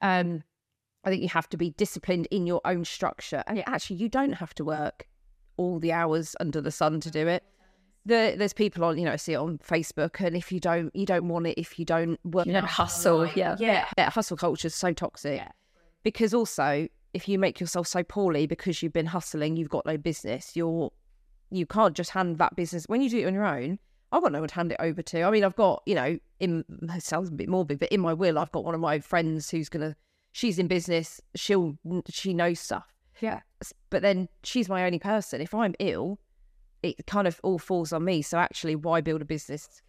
Um, 0.01 0.43
I 1.03 1.09
think 1.09 1.23
you 1.23 1.29
have 1.29 1.49
to 1.49 1.57
be 1.57 1.71
disciplined 1.71 2.27
in 2.29 2.45
your 2.45 2.61
own 2.63 2.85
structure, 2.85 3.43
and 3.47 3.63
actually, 3.67 3.95
you 3.95 4.07
don't 4.07 4.33
have 4.33 4.53
to 4.55 4.65
work 4.65 5.07
all 5.57 5.79
the 5.79 5.91
hours 5.91 6.35
under 6.39 6.61
the 6.61 6.71
sun 6.71 6.99
to 7.01 7.09
do 7.09 7.27
it. 7.27 7.43
The, 8.05 8.33
there's 8.35 8.53
people 8.53 8.83
on, 8.83 8.97
you 8.97 9.05
know, 9.05 9.11
I 9.11 9.15
see 9.15 9.33
it 9.33 9.37
on 9.37 9.59
Facebook, 9.59 10.19
and 10.25 10.35
if 10.35 10.51
you 10.51 10.59
don't, 10.59 10.95
you 10.95 11.05
don't 11.05 11.27
want 11.27 11.45
it. 11.45 11.59
If 11.59 11.77
you 11.77 11.85
don't 11.85 12.19
work, 12.25 12.47
you 12.47 12.53
don't 12.53 12.65
hustle. 12.65 13.27
Yeah, 13.27 13.55
yeah, 13.59 13.85
yeah. 13.97 14.09
Hustle 14.09 14.37
culture 14.37 14.67
is 14.67 14.75
so 14.75 14.91
toxic. 14.91 15.37
Yeah. 15.37 15.51
Because 16.03 16.33
also, 16.33 16.87
if 17.13 17.27
you 17.27 17.37
make 17.37 17.59
yourself 17.59 17.87
so 17.87 18.03
poorly 18.03 18.47
because 18.47 18.81
you've 18.81 18.93
been 18.93 19.05
hustling, 19.05 19.55
you've 19.55 19.69
got 19.69 19.85
no 19.85 19.97
business. 19.97 20.55
You're 20.55 20.91
you 21.51 21.65
can't 21.65 21.95
just 21.95 22.11
hand 22.11 22.37
that 22.37 22.55
business 22.55 22.85
when 22.87 23.01
you 23.01 23.09
do 23.09 23.19
it 23.19 23.25
on 23.25 23.33
your 23.33 23.45
own. 23.45 23.77
I've 24.11 24.23
got 24.23 24.31
no 24.31 24.39
one 24.39 24.49
to 24.49 24.55
hand 24.55 24.71
it 24.71 24.77
over 24.79 25.01
to. 25.01 25.21
I 25.21 25.31
mean, 25.31 25.43
I've 25.43 25.55
got, 25.55 25.83
you 25.85 25.95
know, 25.95 26.17
in 26.39 26.63
it 26.81 27.03
sounds 27.03 27.29
a 27.29 27.31
bit 27.31 27.49
morbid, 27.49 27.79
but 27.79 27.89
in 27.89 28.01
my 28.01 28.13
will, 28.13 28.39
I've 28.39 28.51
got 28.51 28.63
one 28.63 28.73
of 28.73 28.81
my 28.81 28.99
friends 28.99 29.49
who's 29.49 29.69
gonna 29.69 29.95
she's 30.31 30.59
in 30.59 30.67
business, 30.67 31.21
she'll 31.35 31.77
she 32.09 32.33
knows 32.33 32.59
stuff. 32.59 32.87
Yeah. 33.19 33.41
But 33.89 34.01
then 34.01 34.27
she's 34.43 34.67
my 34.67 34.85
only 34.85 34.99
person. 34.99 35.41
If 35.41 35.53
I'm 35.53 35.75
ill, 35.79 36.19
it 36.83 37.05
kind 37.07 37.27
of 37.27 37.39
all 37.43 37.59
falls 37.59 37.93
on 37.93 38.03
me. 38.03 38.21
So 38.21 38.37
actually, 38.37 38.75
why 38.75 39.01
build 39.01 39.21
a 39.21 39.25
business? 39.25 39.81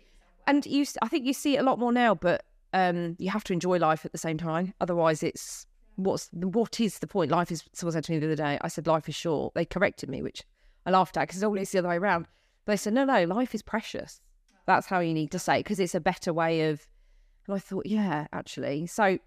And 0.46 0.66
you, 0.66 0.84
I 1.00 1.08
think 1.08 1.24
you 1.24 1.32
see 1.32 1.56
it 1.56 1.60
a 1.60 1.62
lot 1.62 1.78
more 1.78 1.92
now, 1.92 2.14
but 2.14 2.44
um, 2.72 3.16
you 3.18 3.30
have 3.30 3.44
to 3.44 3.52
enjoy 3.52 3.78
life 3.78 4.04
at 4.04 4.12
the 4.12 4.18
same 4.18 4.38
time. 4.38 4.74
Otherwise, 4.80 5.22
it's 5.22 5.66
what's 5.96 6.28
what 6.32 6.80
is 6.80 6.98
the 6.98 7.06
point? 7.06 7.30
Life 7.30 7.50
is. 7.52 7.64
Someone 7.72 7.92
said 7.92 8.04
to 8.04 8.12
me 8.12 8.18
the 8.18 8.26
other 8.26 8.36
day. 8.36 8.58
I 8.60 8.68
said 8.68 8.86
life 8.86 9.08
is 9.08 9.14
short. 9.14 9.54
They 9.54 9.64
corrected 9.64 10.08
me, 10.08 10.22
which 10.22 10.42
I 10.86 10.90
laughed 10.90 11.16
at 11.16 11.22
because 11.22 11.36
it's 11.36 11.44
always 11.44 11.70
the 11.70 11.78
other 11.78 11.88
way 11.88 11.96
around. 11.96 12.26
They 12.66 12.76
said, 12.76 12.94
no, 12.94 13.04
no, 13.04 13.24
life 13.24 13.54
is 13.54 13.62
precious. 13.62 14.20
That's 14.66 14.86
how 14.86 15.00
you 15.00 15.14
need 15.14 15.32
to 15.32 15.38
say 15.38 15.58
because 15.58 15.80
it's 15.80 15.94
a 15.94 16.00
better 16.00 16.32
way 16.32 16.68
of. 16.68 16.86
And 17.46 17.56
I 17.56 17.58
thought, 17.58 17.86
yeah, 17.86 18.26
actually. 18.32 18.86
So 18.86 19.18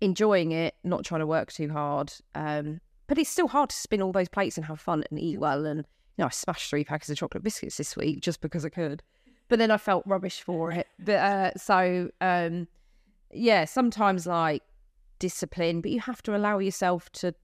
enjoying 0.00 0.52
it, 0.52 0.74
not 0.84 1.04
trying 1.04 1.20
to 1.20 1.26
work 1.26 1.52
too 1.52 1.70
hard. 1.70 2.12
Um, 2.34 2.80
but 3.06 3.18
it's 3.18 3.30
still 3.30 3.48
hard 3.48 3.70
to 3.70 3.76
spin 3.76 4.02
all 4.02 4.12
those 4.12 4.28
plates 4.28 4.56
and 4.56 4.66
have 4.66 4.80
fun 4.80 5.04
and 5.10 5.20
eat 5.20 5.38
well. 5.38 5.66
And, 5.66 5.86
you 6.16 6.22
know, 6.22 6.26
I 6.26 6.30
smashed 6.30 6.70
three 6.70 6.84
packets 6.84 7.10
of 7.10 7.18
chocolate 7.18 7.42
biscuits 7.42 7.76
this 7.76 7.96
week 7.96 8.20
just 8.20 8.40
because 8.40 8.64
I 8.64 8.70
could. 8.70 9.02
But 9.48 9.58
then 9.58 9.70
I 9.70 9.76
felt 9.76 10.04
rubbish 10.06 10.40
for 10.40 10.72
it. 10.72 10.86
But 10.98 11.14
uh, 11.14 11.50
so, 11.56 12.10
um, 12.20 12.66
yeah, 13.32 13.64
sometimes 13.64 14.26
like 14.26 14.62
discipline, 15.18 15.80
but 15.80 15.90
you 15.90 16.00
have 16.00 16.22
to 16.22 16.36
allow 16.36 16.58
yourself 16.58 17.10
to 17.12 17.34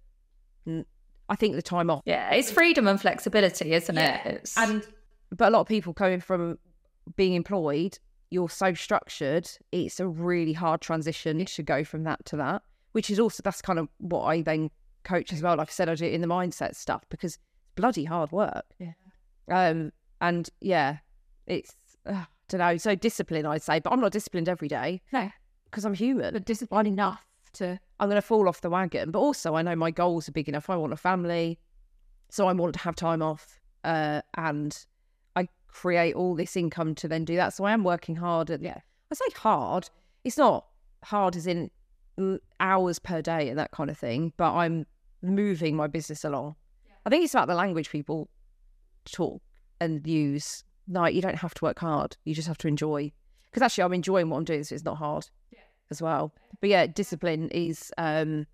I 1.29 1.37
think 1.37 1.55
the 1.55 1.63
time 1.63 1.91
off. 1.91 2.03
Yeah, 2.05 2.31
it's 2.31 2.51
freedom 2.51 2.87
and 2.87 3.01
flexibility, 3.01 3.73
isn't 3.73 3.97
yeah. 3.97 4.29
it? 4.29 4.35
It's... 4.35 4.59
And 4.59 4.87
but 5.31 5.49
a 5.49 5.51
lot 5.51 5.61
of 5.61 5.67
people 5.67 5.95
coming 5.95 6.21
from 6.21 6.59
being 7.17 7.35
employed, 7.35 7.99
you're 8.31 8.51
so 8.51 8.75
structured, 8.75 9.49
it's 9.73 9.99
a 9.99 10.07
really 10.07 10.53
hard 10.53 10.81
transition 10.81 11.45
to 11.45 11.63
go 11.63 11.85
from 11.85 12.05
that 12.05 12.25
to 12.27 12.37
that. 12.37 12.63
Which 12.93 13.11
is 13.11 13.19
also 13.19 13.41
that's 13.43 13.63
kind 13.63 13.79
of 13.79 13.89
what 13.99 14.25
I 14.25 14.43
then 14.43 14.71
coach 15.05 15.33
as 15.33 15.43
well. 15.43 15.57
Like 15.57 15.69
I 15.69 15.73
said, 15.73 15.89
I 15.89 15.95
do 15.95 16.05
it 16.05 16.13
in 16.13 16.21
the 16.21 16.27
mindset 16.27 16.77
stuff 16.77 17.03
because 17.09 17.39
bloody 17.75 18.05
hard 18.05 18.33
work. 18.33 18.65
Yeah. 18.79 18.93
Um. 19.49 19.93
And 20.21 20.49
yeah, 20.61 20.99
it's 21.47 21.75
uh, 22.07 22.13
I 22.13 22.27
don't 22.49 22.61
know. 22.61 22.77
So 22.77 22.95
discipline, 22.95 23.47
I'd 23.47 23.63
say, 23.63 23.81
but 23.81 23.93
I'm 23.93 24.01
not 24.01 24.13
disciplined 24.13 24.49
every 24.49 24.69
day. 24.69 25.01
No, 25.13 25.31
because 25.65 25.85
I'm 25.85 25.95
human. 25.95 26.35
But 26.35 26.45
disciplined 26.45 26.89
enough 26.89 27.25
to 27.55 27.79
I'm 28.01 28.09
going 28.09 28.17
to 28.17 28.23
fall 28.23 28.49
off 28.49 28.61
the 28.61 28.71
wagon. 28.71 29.11
But 29.11 29.19
also, 29.19 29.55
I 29.55 29.63
know 29.63 29.77
my 29.77 29.91
goals 29.91 30.29
are 30.29 30.33
big 30.33 30.49
enough. 30.49 30.71
I 30.71 30.77
want 30.77 30.93
a 30.93 30.97
family, 30.97 31.59
so 32.31 32.47
I 32.49 32.53
want 32.53 32.75
to 32.75 32.81
have 32.81 32.97
time 32.97 33.23
off, 33.23 33.61
uh, 33.85 34.23
and 34.35 34.77
I 35.37 35.49
create 35.69 36.15
all 36.15 36.35
this 36.35 36.57
income 36.57 36.95
to 36.97 37.09
then 37.09 37.25
do 37.25 37.37
that. 37.37 37.55
So 37.55 37.65
I 37.65 37.73
am 37.73 37.85
working 37.85 38.17
hard. 38.17 38.51
And 38.51 38.63
yeah, 38.63 38.81
I 39.11 39.15
say 39.15 39.25
hard. 39.37 39.89
It's 40.25 40.39
not 40.39 40.67
hard 41.05 41.37
as 41.37 41.47
in 41.47 41.71
hours 42.61 42.99
per 42.99 43.23
day 43.23 43.49
and 43.49 43.59
that 43.59 43.71
kind 43.71 43.91
of 43.91 43.99
thing, 43.99 44.33
but 44.37 44.53
I'm 44.53 44.87
moving 45.23 45.77
my 45.77 45.87
business 45.87 46.25
along. 46.25 46.57
Yeah. 47.05 47.09
I 47.09 47.11
think 47.11 47.25
it's 47.25 47.35
about 47.35 47.49
the 47.49 47.55
language 47.55 47.91
people 47.91 48.29
talk 49.05 49.43
and 49.81 50.07
use. 50.07 50.65
Like 50.89 51.15
you 51.15 51.23
don't 51.23 51.37
have 51.37 51.55
to 51.55 51.65
work 51.65 51.79
hard; 51.79 52.17
you 52.25 52.35
just 52.35 52.49
have 52.49 52.59
to 52.59 52.69
enjoy. 52.69 53.13
Because 53.51 53.63
actually, 53.63 53.85
I'm 53.85 53.93
enjoying 53.93 54.31
what 54.31 54.39
I'm 54.39 54.45
doing, 54.45 54.65
so 54.65 54.75
it's 54.75 54.85
not 54.85 54.97
hard 54.97 55.29
as 55.91 56.03
well. 56.03 56.33
But 56.61 56.71
yeah, 56.71 56.87
discipline 56.87 57.49
is, 57.51 57.93
um, 57.99 58.47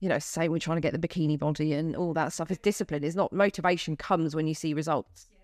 you 0.00 0.08
know, 0.08 0.18
say 0.18 0.48
we're 0.48 0.58
trying 0.58 0.76
to 0.76 0.80
get 0.80 0.98
the 0.98 1.08
bikini 1.08 1.38
body 1.38 1.72
and 1.72 1.96
all 1.96 2.14
that 2.14 2.32
stuff. 2.32 2.50
Is 2.50 2.58
discipline. 2.58 3.04
It's 3.04 3.16
not 3.16 3.32
motivation 3.32 3.96
comes 3.96 4.34
when 4.34 4.46
you 4.46 4.54
see 4.54 4.74
results. 4.74 5.28
Yeah, 5.30 5.38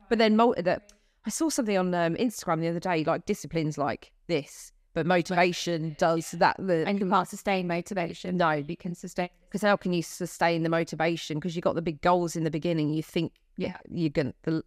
no, 0.00 0.06
but 0.08 0.18
then 0.18 0.36
mo- 0.36 0.54
that 0.58 0.92
I 1.24 1.30
saw 1.30 1.48
something 1.48 1.76
on 1.76 1.94
um, 1.94 2.14
Instagram 2.16 2.60
the 2.60 2.68
other 2.68 2.80
day, 2.80 3.04
like 3.04 3.26
disciplines 3.26 3.78
like 3.78 4.12
this, 4.26 4.72
but 4.94 5.06
motivation 5.06 5.94
does 5.98 6.32
that. 6.32 6.56
The, 6.58 6.84
and 6.86 6.98
you 6.98 7.08
can't 7.08 7.28
sustain 7.28 7.66
motivation. 7.66 8.36
No, 8.36 8.50
you 8.50 8.76
can 8.76 8.94
sustain 8.94 9.28
because 9.48 9.62
how 9.62 9.76
can 9.76 9.92
you 9.92 10.02
sustain 10.02 10.62
the 10.62 10.68
motivation? 10.68 11.38
Because 11.38 11.54
you 11.54 11.62
got 11.62 11.74
the 11.74 11.82
big 11.82 12.00
goals 12.00 12.36
in 12.36 12.44
the 12.44 12.50
beginning. 12.50 12.92
You 12.92 13.02
think 13.02 13.32
yeah, 13.56 13.76
you're 13.88 14.10
gonna 14.10 14.34
the, 14.42 14.62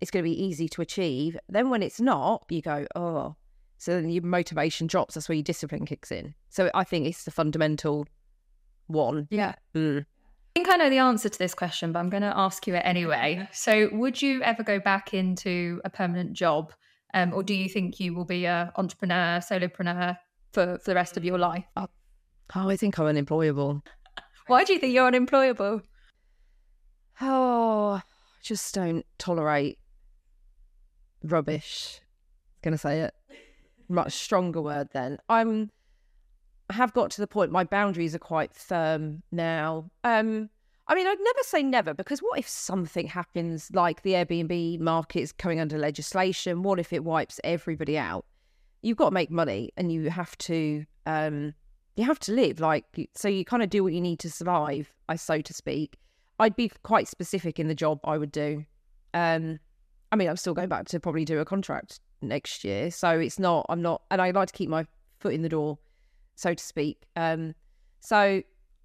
it's 0.00 0.10
going 0.10 0.24
to 0.24 0.30
be 0.30 0.44
easy 0.44 0.68
to 0.68 0.82
achieve. 0.82 1.36
Then 1.48 1.70
when 1.70 1.82
it's 1.82 2.00
not, 2.00 2.44
you 2.48 2.62
go, 2.62 2.86
oh, 2.94 3.34
so 3.78 3.94
then 3.94 4.10
your 4.10 4.22
motivation 4.22 4.86
drops. 4.86 5.14
That's 5.14 5.28
where 5.28 5.36
your 5.36 5.42
discipline 5.42 5.86
kicks 5.86 6.10
in. 6.10 6.34
So 6.48 6.70
I 6.74 6.84
think 6.84 7.06
it's 7.06 7.24
the 7.24 7.30
fundamental 7.30 8.06
one. 8.86 9.28
Yeah. 9.30 9.54
Mm. 9.74 10.00
I 10.00 10.04
think 10.54 10.68
I 10.70 10.76
know 10.76 10.90
the 10.90 10.98
answer 10.98 11.28
to 11.28 11.38
this 11.38 11.54
question, 11.54 11.92
but 11.92 11.98
I'm 11.98 12.08
going 12.08 12.22
to 12.22 12.32
ask 12.34 12.66
you 12.66 12.74
it 12.74 12.82
anyway. 12.84 13.46
So, 13.52 13.90
would 13.92 14.22
you 14.22 14.42
ever 14.42 14.62
go 14.62 14.80
back 14.80 15.12
into 15.12 15.82
a 15.84 15.90
permanent 15.90 16.32
job, 16.32 16.72
um, 17.14 17.32
or 17.32 17.42
do 17.42 17.54
you 17.54 17.68
think 17.68 18.00
you 18.00 18.14
will 18.14 18.24
be 18.24 18.44
a 18.44 18.72
entrepreneur, 18.76 19.40
solopreneur 19.40 20.16
for 20.52 20.78
for 20.78 20.90
the 20.90 20.94
rest 20.94 21.16
of 21.16 21.24
your 21.24 21.38
life? 21.38 21.64
Oh, 21.76 21.88
I 22.54 22.76
think 22.76 22.98
I'm 22.98 23.06
unemployable. 23.06 23.82
Why 24.46 24.64
do 24.64 24.72
you 24.72 24.78
think 24.78 24.94
you're 24.94 25.06
unemployable? 25.06 25.82
Oh, 27.20 28.00
I 28.00 28.02
just 28.42 28.74
don't 28.74 29.04
tolerate 29.18 29.78
rubbish. 31.22 32.00
Gonna 32.62 32.78
say 32.78 33.00
it 33.00 33.14
much 33.88 34.12
stronger 34.12 34.60
word 34.60 34.88
then. 34.92 35.18
I'm 35.28 35.70
I 36.68 36.74
have 36.74 36.92
got 36.92 37.10
to 37.12 37.20
the 37.20 37.26
point 37.26 37.52
my 37.52 37.64
boundaries 37.64 38.14
are 38.14 38.20
quite 38.20 38.54
firm 38.54 39.22
now. 39.30 39.90
Um 40.02 40.50
I 40.88 40.94
mean, 40.94 41.06
I'd 41.06 41.18
never 41.20 41.40
say 41.42 41.62
never 41.62 41.94
because 41.94 42.20
what 42.20 42.38
if 42.38 42.48
something 42.48 43.08
happens 43.08 43.70
like 43.72 44.02
the 44.02 44.12
Airbnb 44.12 44.78
market 44.80 45.20
is 45.20 45.32
coming 45.32 45.58
under 45.58 45.78
legislation? 45.78 46.62
What 46.62 46.78
if 46.78 46.92
it 46.92 47.04
wipes 47.04 47.40
everybody 47.42 47.98
out? 47.98 48.24
You've 48.82 48.96
got 48.96 49.06
to 49.06 49.14
make 49.14 49.30
money 49.30 49.72
and 49.76 49.90
you 49.90 50.10
have 50.10 50.38
to 50.38 50.84
um 51.06 51.54
you 51.96 52.04
have 52.04 52.18
to 52.20 52.32
live 52.32 52.60
like 52.60 52.84
so 53.14 53.26
you 53.26 53.44
kind 53.44 53.62
of 53.62 53.70
do 53.70 53.82
what 53.82 53.94
you 53.94 54.00
need 54.00 54.20
to 54.20 54.30
survive, 54.30 54.92
I 55.08 55.16
so 55.16 55.40
to 55.40 55.52
speak. 55.52 55.96
I'd 56.38 56.54
be 56.54 56.70
quite 56.82 57.08
specific 57.08 57.58
in 57.58 57.68
the 57.68 57.74
job 57.74 57.98
I 58.04 58.18
would 58.18 58.30
do. 58.30 58.64
Um 59.12 59.58
I 60.12 60.16
mean, 60.16 60.28
I'm 60.28 60.36
still 60.36 60.54
going 60.54 60.68
back 60.68 60.86
to 60.86 61.00
probably 61.00 61.24
do 61.24 61.40
a 61.40 61.44
contract 61.44 62.00
next 62.22 62.64
year. 62.64 62.90
So 62.90 63.10
it's 63.18 63.38
not, 63.38 63.66
I'm 63.68 63.82
not, 63.82 64.02
and 64.10 64.22
I 64.22 64.30
like 64.30 64.48
to 64.48 64.54
keep 64.54 64.70
my 64.70 64.86
foot 65.18 65.34
in 65.34 65.42
the 65.42 65.48
door, 65.48 65.78
so 66.36 66.54
to 66.54 66.62
speak. 66.62 67.02
Um, 67.16 67.54
so 68.00 68.42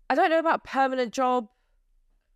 I 0.10 0.16
don't 0.16 0.30
know 0.30 0.40
about 0.40 0.64
permanent 0.64 1.14
job 1.14 1.48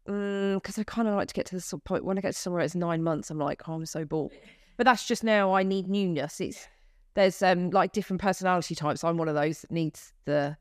because 0.06 0.76
mm, 0.76 0.80
I 0.80 0.84
kind 0.84 1.08
of 1.08 1.16
like 1.16 1.28
to 1.30 1.34
get 1.34 1.48
to 1.48 1.56
the 1.56 1.78
point 1.80 2.06
when 2.06 2.18
I 2.18 2.22
get 2.22 2.34
to 2.34 2.40
somewhere 2.40 2.62
it's 2.62 2.76
nine 2.76 3.04
months, 3.04 3.30
I'm 3.30 3.40
like, 3.40 3.68
oh, 3.68 3.74
I'm 3.74 3.86
so 3.86 4.06
bored. 4.06 4.32
But 4.78 4.86
that's 4.86 5.08
just 5.08 5.24
now 5.24 5.54
I 5.54 5.64
need 5.64 5.88
newness. 5.88 6.40
It's 6.40 6.68
there's 7.16 7.42
um 7.42 7.70
like 7.72 7.92
different 7.92 8.22
personality 8.22 8.76
types. 8.76 9.04
I'm 9.04 9.18
one 9.18 9.30
of 9.30 9.36
those 9.36 9.62
that 9.62 9.72
needs 9.72 10.14
the. 10.26 10.58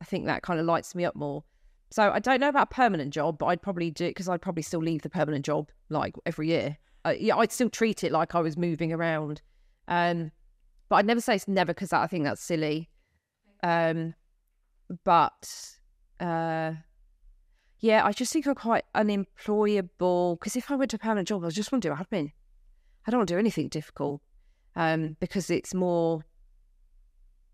I 0.00 0.04
think 0.04 0.26
that 0.26 0.42
kind 0.42 0.60
of 0.60 0.66
lights 0.66 0.94
me 0.94 1.04
up 1.04 1.16
more. 1.16 1.44
So 1.90 2.10
I 2.10 2.18
don't 2.18 2.40
know 2.40 2.48
about 2.48 2.70
permanent 2.70 3.12
job, 3.12 3.38
but 3.38 3.46
I'd 3.46 3.62
probably 3.62 3.90
do 3.90 4.06
it 4.06 4.10
because 4.10 4.28
I'd 4.28 4.42
probably 4.42 4.62
still 4.62 4.80
leave 4.80 5.02
the 5.02 5.08
permanent 5.08 5.44
job 5.44 5.70
like 5.88 6.14
every 6.26 6.48
year 6.48 6.76
uh, 7.04 7.14
yeah, 7.18 7.36
I'd 7.36 7.52
still 7.52 7.68
treat 7.68 8.02
it 8.02 8.12
like 8.12 8.34
I 8.34 8.40
was 8.40 8.56
moving 8.56 8.92
around. 8.92 9.42
Um, 9.88 10.32
but 10.88 10.96
I'd 10.96 11.06
never 11.06 11.20
say 11.20 11.34
it's 11.36 11.48
never 11.48 11.74
because 11.74 11.92
I 11.92 12.06
think 12.06 12.24
that's 12.24 12.42
silly. 12.42 12.88
Um, 13.62 14.14
but 15.04 15.76
uh, 16.20 16.72
yeah, 17.84 18.02
I 18.02 18.12
just 18.12 18.32
think 18.32 18.46
I'm 18.46 18.54
quite 18.54 18.84
unemployable 18.94 20.36
because 20.36 20.56
if 20.56 20.70
I 20.70 20.74
went 20.74 20.92
to 20.92 20.96
a 20.96 20.98
permanent 20.98 21.28
job, 21.28 21.44
I 21.44 21.50
just 21.50 21.70
want 21.70 21.82
to 21.82 21.90
do 21.90 21.94
admin. 21.94 22.32
I 23.06 23.10
don't 23.10 23.18
want 23.18 23.28
to 23.28 23.34
do 23.34 23.38
anything 23.38 23.68
difficult 23.68 24.22
um, 24.74 25.18
because 25.20 25.50
it's 25.50 25.74
more. 25.74 26.24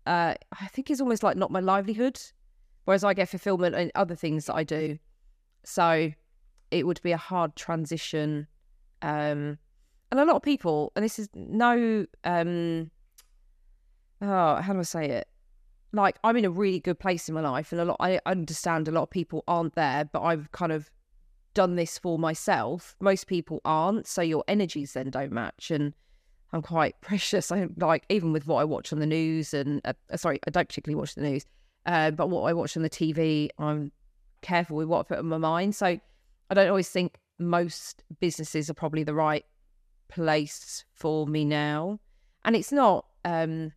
Uh, 0.05 0.35
I 0.57 0.67
think 0.67 0.89
it's 0.89 1.01
almost 1.01 1.21
like 1.21 1.35
not 1.35 1.51
my 1.51 1.59
livelihood, 1.59 2.17
whereas 2.85 3.03
I 3.03 3.13
get 3.13 3.27
fulfillment 3.27 3.75
in 3.75 3.91
other 3.93 4.15
things 4.15 4.45
that 4.45 4.55
I 4.55 4.63
do. 4.63 4.97
So 5.65 6.13
it 6.71 6.87
would 6.87 7.01
be 7.01 7.11
a 7.11 7.17
hard 7.17 7.57
transition 7.57 8.47
Um, 9.01 9.57
and 10.11 10.19
a 10.19 10.25
lot 10.25 10.35
of 10.37 10.43
people, 10.43 10.91
and 10.95 11.03
this 11.03 11.19
is 11.19 11.29
no, 11.33 12.05
um, 12.23 12.91
oh, 14.21 14.55
how 14.55 14.73
do 14.73 14.79
I 14.79 14.83
say 14.83 15.09
it? 15.09 15.27
Like 15.93 16.17
I'm 16.23 16.37
in 16.37 16.45
a 16.45 16.49
really 16.49 16.79
good 16.79 16.99
place 16.99 17.27
in 17.27 17.35
my 17.35 17.41
life, 17.41 17.71
and 17.71 17.81
a 17.81 17.85
lot 17.85 17.97
I 17.99 18.19
understand 18.25 18.87
a 18.87 18.91
lot 18.91 19.03
of 19.03 19.09
people 19.09 19.43
aren't 19.47 19.75
there, 19.75 20.05
but 20.05 20.21
I've 20.21 20.51
kind 20.51 20.71
of 20.71 20.89
done 21.53 21.75
this 21.75 21.97
for 21.97 22.17
myself. 22.17 22.95
Most 23.01 23.27
people 23.27 23.59
aren't, 23.65 24.07
so 24.07 24.21
your 24.21 24.43
energies 24.47 24.93
then 24.93 25.09
don't 25.09 25.31
match, 25.31 25.69
and 25.71 25.93
I'm 26.53 26.61
quite 26.61 26.99
precious. 27.01 27.51
I 27.51 27.67
like 27.77 28.05
even 28.09 28.31
with 28.31 28.47
what 28.47 28.57
I 28.57 28.63
watch 28.63 28.93
on 28.93 28.99
the 28.99 29.05
news, 29.05 29.53
and 29.53 29.81
uh, 29.85 29.93
sorry, 30.15 30.39
I 30.47 30.51
don't 30.51 30.67
particularly 30.67 30.99
watch 30.99 31.15
the 31.15 31.21
news, 31.21 31.45
uh, 31.85 32.11
but 32.11 32.29
what 32.29 32.43
I 32.43 32.53
watch 32.53 32.77
on 32.77 32.83
the 32.83 32.89
TV, 32.89 33.49
I'm 33.57 33.91
careful 34.41 34.77
with 34.77 34.87
what 34.87 34.99
I 34.99 35.03
put 35.03 35.19
in 35.19 35.27
my 35.27 35.37
mind. 35.37 35.75
So 35.75 35.85
I 35.87 36.53
don't 36.53 36.67
always 36.67 36.89
think 36.89 37.17
most 37.39 38.03
businesses 38.19 38.69
are 38.69 38.73
probably 38.73 39.03
the 39.03 39.13
right 39.13 39.45
place 40.09 40.83
for 40.93 41.25
me 41.27 41.45
now. 41.45 41.99
And 42.43 42.55
it's 42.55 42.71
not 42.71 43.05
um 43.23 43.71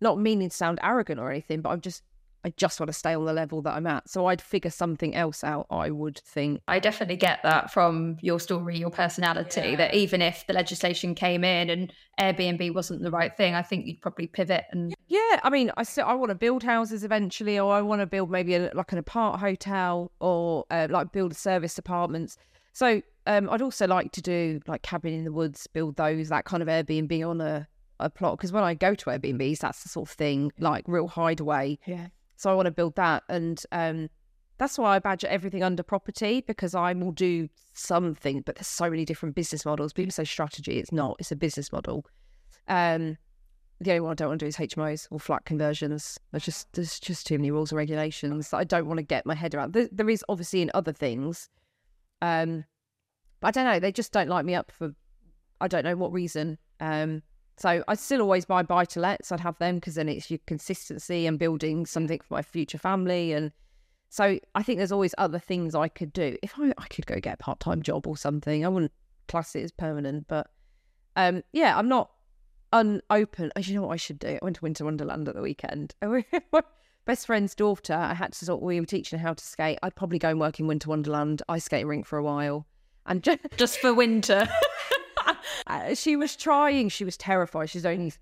not 0.00 0.18
meaning 0.18 0.48
to 0.48 0.56
sound 0.56 0.78
arrogant 0.82 1.20
or 1.20 1.30
anything, 1.30 1.60
but 1.60 1.70
I'm 1.70 1.80
just 1.80 2.02
I 2.42 2.52
just 2.56 2.80
want 2.80 2.88
to 2.88 2.94
stay 2.94 3.14
on 3.14 3.24
the 3.26 3.32
level 3.32 3.60
that 3.62 3.74
I'm 3.74 3.86
at. 3.86 4.08
So 4.08 4.26
I'd 4.26 4.40
figure 4.40 4.70
something 4.70 5.14
else 5.14 5.44
out, 5.44 5.66
I 5.70 5.90
would 5.90 6.18
think. 6.24 6.62
I 6.68 6.78
definitely 6.78 7.16
get 7.16 7.42
that 7.42 7.70
from 7.70 8.16
your 8.22 8.40
story, 8.40 8.78
your 8.78 8.90
personality, 8.90 9.60
yeah. 9.60 9.76
that 9.76 9.94
even 9.94 10.22
if 10.22 10.46
the 10.46 10.54
legislation 10.54 11.14
came 11.14 11.44
in 11.44 11.68
and 11.68 11.92
Airbnb 12.18 12.74
wasn't 12.74 13.02
the 13.02 13.10
right 13.10 13.36
thing, 13.36 13.54
I 13.54 13.62
think 13.62 13.86
you'd 13.86 14.00
probably 14.00 14.26
pivot 14.26 14.64
and 14.70 14.94
Yeah, 15.08 15.40
I 15.42 15.50
mean, 15.50 15.70
I 15.76 15.82
still 15.82 16.06
I 16.06 16.14
want 16.14 16.30
to 16.30 16.34
build 16.34 16.62
houses 16.62 17.04
eventually 17.04 17.58
or 17.58 17.74
I 17.74 17.82
want 17.82 18.00
to 18.00 18.06
build 18.06 18.30
maybe 18.30 18.54
a, 18.54 18.70
like 18.74 18.92
an 18.92 18.98
apart 18.98 19.40
hotel 19.40 20.10
or 20.20 20.64
uh, 20.70 20.88
like 20.88 21.12
build 21.12 21.36
service 21.36 21.76
apartments. 21.76 22.38
So 22.72 23.02
um, 23.26 23.50
I'd 23.50 23.62
also 23.62 23.86
like 23.86 24.12
to 24.12 24.22
do 24.22 24.60
like 24.66 24.82
cabin 24.82 25.12
in 25.12 25.24
the 25.24 25.32
woods, 25.32 25.66
build 25.66 25.96
those, 25.96 26.30
that 26.30 26.46
kind 26.46 26.62
of 26.62 26.68
Airbnb 26.68 27.28
on 27.28 27.40
a, 27.42 27.68
a 28.04 28.10
plot. 28.10 28.36
Because 28.36 28.52
when 28.52 28.64
I 28.64 28.74
go 28.74 28.94
to 28.94 29.10
Airbnbs, 29.10 29.58
that's 29.58 29.82
the 29.82 29.88
sort 29.88 30.08
of 30.08 30.14
thing, 30.14 30.52
like 30.58 30.84
real 30.86 31.08
hideaway. 31.08 31.78
Yeah 31.86 32.08
so 32.40 32.50
I 32.50 32.54
want 32.54 32.66
to 32.66 32.72
build 32.72 32.96
that. 32.96 33.22
And 33.28 33.62
um, 33.70 34.08
that's 34.56 34.78
why 34.78 34.96
I 34.96 34.98
badge 34.98 35.24
everything 35.24 35.62
under 35.62 35.82
property 35.82 36.42
because 36.46 36.74
I 36.74 36.94
will 36.94 37.12
do 37.12 37.50
something, 37.74 38.40
but 38.40 38.54
there's 38.54 38.66
so 38.66 38.88
many 38.88 39.04
different 39.04 39.34
business 39.34 39.66
models. 39.66 39.92
People 39.92 40.12
say 40.12 40.24
strategy, 40.24 40.78
it's 40.78 40.90
not, 40.90 41.16
it's 41.18 41.32
a 41.32 41.36
business 41.36 41.70
model. 41.70 42.06
Um, 42.66 43.18
the 43.78 43.90
only 43.90 44.00
one 44.00 44.12
I 44.12 44.14
don't 44.14 44.28
want 44.28 44.40
to 44.40 44.46
do 44.46 44.48
is 44.48 44.56
HMOs 44.56 45.06
or 45.10 45.20
flat 45.20 45.44
conversions. 45.44 46.18
There's 46.30 46.44
just 46.44 46.72
there's 46.72 46.98
just 46.98 47.26
too 47.26 47.36
many 47.36 47.50
rules 47.50 47.72
and 47.72 47.76
regulations 47.76 48.50
that 48.50 48.56
I 48.56 48.64
don't 48.64 48.86
want 48.86 48.98
to 48.98 49.02
get 49.02 49.26
my 49.26 49.34
head 49.34 49.54
around. 49.54 49.74
There, 49.74 49.88
there 49.92 50.08
is 50.08 50.24
obviously 50.28 50.62
in 50.62 50.70
other 50.72 50.92
things, 50.92 51.50
um, 52.22 52.64
but 53.40 53.48
I 53.48 53.50
don't 53.50 53.64
know. 53.64 53.80
They 53.80 53.92
just 53.92 54.12
don't 54.12 54.28
light 54.28 54.44
me 54.46 54.54
up 54.54 54.70
for 54.70 54.92
I 55.60 55.68
don't 55.68 55.84
know 55.84 55.96
what 55.96 56.12
reason. 56.12 56.58
Um, 56.78 57.22
so 57.60 57.84
I 57.86 57.94
still 57.94 58.22
always 58.22 58.46
buy 58.46 58.62
buy 58.62 58.86
to 58.86 59.00
lets. 59.00 59.30
I'd 59.30 59.40
have 59.40 59.58
them 59.58 59.76
because 59.76 59.96
then 59.96 60.08
it's 60.08 60.30
your 60.30 60.40
consistency 60.46 61.26
and 61.26 61.38
building 61.38 61.84
something 61.84 62.18
for 62.20 62.34
my 62.34 62.42
future 62.42 62.78
family. 62.78 63.32
And 63.32 63.52
so 64.08 64.38
I 64.54 64.62
think 64.62 64.78
there's 64.78 64.92
always 64.92 65.14
other 65.18 65.38
things 65.38 65.74
I 65.74 65.88
could 65.88 66.12
do. 66.14 66.38
If 66.42 66.54
I, 66.58 66.72
I 66.78 66.86
could 66.86 67.04
go 67.06 67.20
get 67.20 67.34
a 67.34 67.36
part 67.36 67.60
time 67.60 67.82
job 67.82 68.06
or 68.06 68.16
something, 68.16 68.64
I 68.64 68.68
wouldn't 68.68 68.92
class 69.28 69.54
it 69.54 69.62
as 69.62 69.72
permanent. 69.72 70.26
But 70.26 70.48
um, 71.16 71.42
yeah, 71.52 71.76
I'm 71.76 71.88
not 71.88 72.10
unopen. 72.72 73.52
Oh, 73.54 73.60
you 73.60 73.74
know 73.74 73.82
what 73.82 73.92
I 73.92 73.96
should 73.96 74.18
do? 74.18 74.28
I 74.28 74.38
went 74.40 74.56
to 74.56 74.62
Winter 74.62 74.86
Wonderland 74.86 75.28
at 75.28 75.34
the 75.34 75.42
weekend. 75.42 75.94
my 76.02 76.62
best 77.04 77.26
friend's 77.26 77.54
daughter, 77.54 77.92
I 77.92 78.14
had 78.14 78.32
to 78.32 78.44
sort. 78.46 78.62
We 78.62 78.80
were 78.80 78.86
teaching 78.86 79.18
her 79.18 79.26
how 79.26 79.34
to 79.34 79.44
skate. 79.44 79.78
I'd 79.82 79.96
probably 79.96 80.18
go 80.18 80.30
and 80.30 80.40
work 80.40 80.60
in 80.60 80.66
Winter 80.66 80.88
Wonderland 80.88 81.42
ice 81.46 81.64
skating 81.64 81.88
rink 81.88 82.06
for 82.06 82.18
a 82.18 82.22
while, 82.22 82.66
and 83.04 83.22
just, 83.22 83.40
just 83.58 83.78
for 83.80 83.92
winter. 83.92 84.48
Uh, 85.66 85.94
she 85.94 86.16
was 86.16 86.36
trying. 86.36 86.88
She 86.88 87.04
was 87.04 87.16
terrified. 87.16 87.70
She's 87.70 87.86
only 87.86 88.12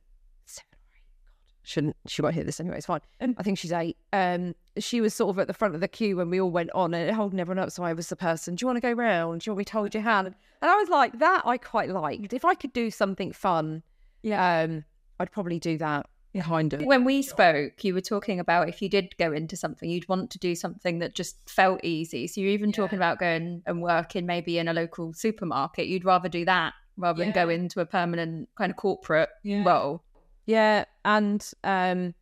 seven 0.44 0.68
or 0.72 0.88
eight. 0.94 1.02
God, 1.14 1.68
shouldn't 1.68 1.96
she 2.06 2.20
won't 2.20 2.34
hear 2.34 2.44
this 2.44 2.60
anyway. 2.60 2.76
It's 2.76 2.86
fine. 2.86 3.00
I 3.20 3.42
think 3.42 3.58
she's 3.58 3.72
eight. 3.72 3.96
Um, 4.12 4.54
she 4.78 5.00
was 5.00 5.14
sort 5.14 5.30
of 5.30 5.38
at 5.38 5.46
the 5.46 5.54
front 5.54 5.74
of 5.74 5.80
the 5.80 5.88
queue 5.88 6.16
when 6.16 6.30
we 6.30 6.40
all 6.40 6.50
went 6.50 6.70
on 6.74 6.94
and 6.94 7.14
holding 7.14 7.40
everyone 7.40 7.62
up. 7.62 7.70
So 7.70 7.82
I 7.82 7.92
was 7.92 8.08
the 8.08 8.16
person. 8.16 8.54
Do 8.54 8.62
you 8.62 8.66
want 8.66 8.76
to 8.76 8.80
go 8.80 8.92
round? 8.92 9.40
Do 9.40 9.48
you 9.48 9.52
want 9.52 9.58
me 9.58 9.64
to 9.64 9.72
hold 9.72 9.94
your 9.94 10.02
hand? 10.02 10.34
And 10.60 10.70
I 10.70 10.76
was 10.76 10.88
like, 10.88 11.18
that 11.18 11.42
I 11.44 11.56
quite 11.58 11.88
liked. 11.88 12.32
If 12.32 12.44
I 12.44 12.54
could 12.54 12.72
do 12.72 12.90
something 12.90 13.32
fun, 13.32 13.82
yeah, 14.22 14.62
um, 14.62 14.84
I'd 15.18 15.32
probably 15.32 15.58
do 15.58 15.78
that. 15.78 16.06
Kind 16.38 16.72
of. 16.72 16.82
When 16.82 17.04
we 17.04 17.22
spoke, 17.22 17.82
you 17.82 17.94
were 17.94 18.00
talking 18.00 18.38
about 18.38 18.68
if 18.68 18.80
you 18.80 18.88
did 18.88 19.16
go 19.18 19.32
into 19.32 19.56
something, 19.56 19.90
you'd 19.90 20.08
want 20.08 20.30
to 20.30 20.38
do 20.38 20.54
something 20.54 21.00
that 21.00 21.14
just 21.14 21.36
felt 21.50 21.82
easy. 21.82 22.28
So 22.28 22.40
you're 22.40 22.50
even 22.50 22.68
yeah. 22.68 22.76
talking 22.76 22.98
about 22.98 23.18
going 23.18 23.62
and 23.66 23.82
working 23.82 24.24
maybe 24.26 24.58
in 24.58 24.68
a 24.68 24.72
local 24.72 25.12
supermarket. 25.14 25.86
You'd 25.86 26.04
rather 26.04 26.28
do 26.28 26.44
that 26.44 26.74
rather 26.98 27.20
yeah. 27.24 27.30
than 27.30 27.46
go 27.46 27.48
into 27.48 27.80
a 27.80 27.86
permanent 27.86 28.48
kind 28.56 28.70
of 28.70 28.76
corporate 28.76 29.30
yeah. 29.42 29.64
role. 29.64 30.02
Yeah, 30.44 30.84
and 31.04 31.48
um, 31.64 32.14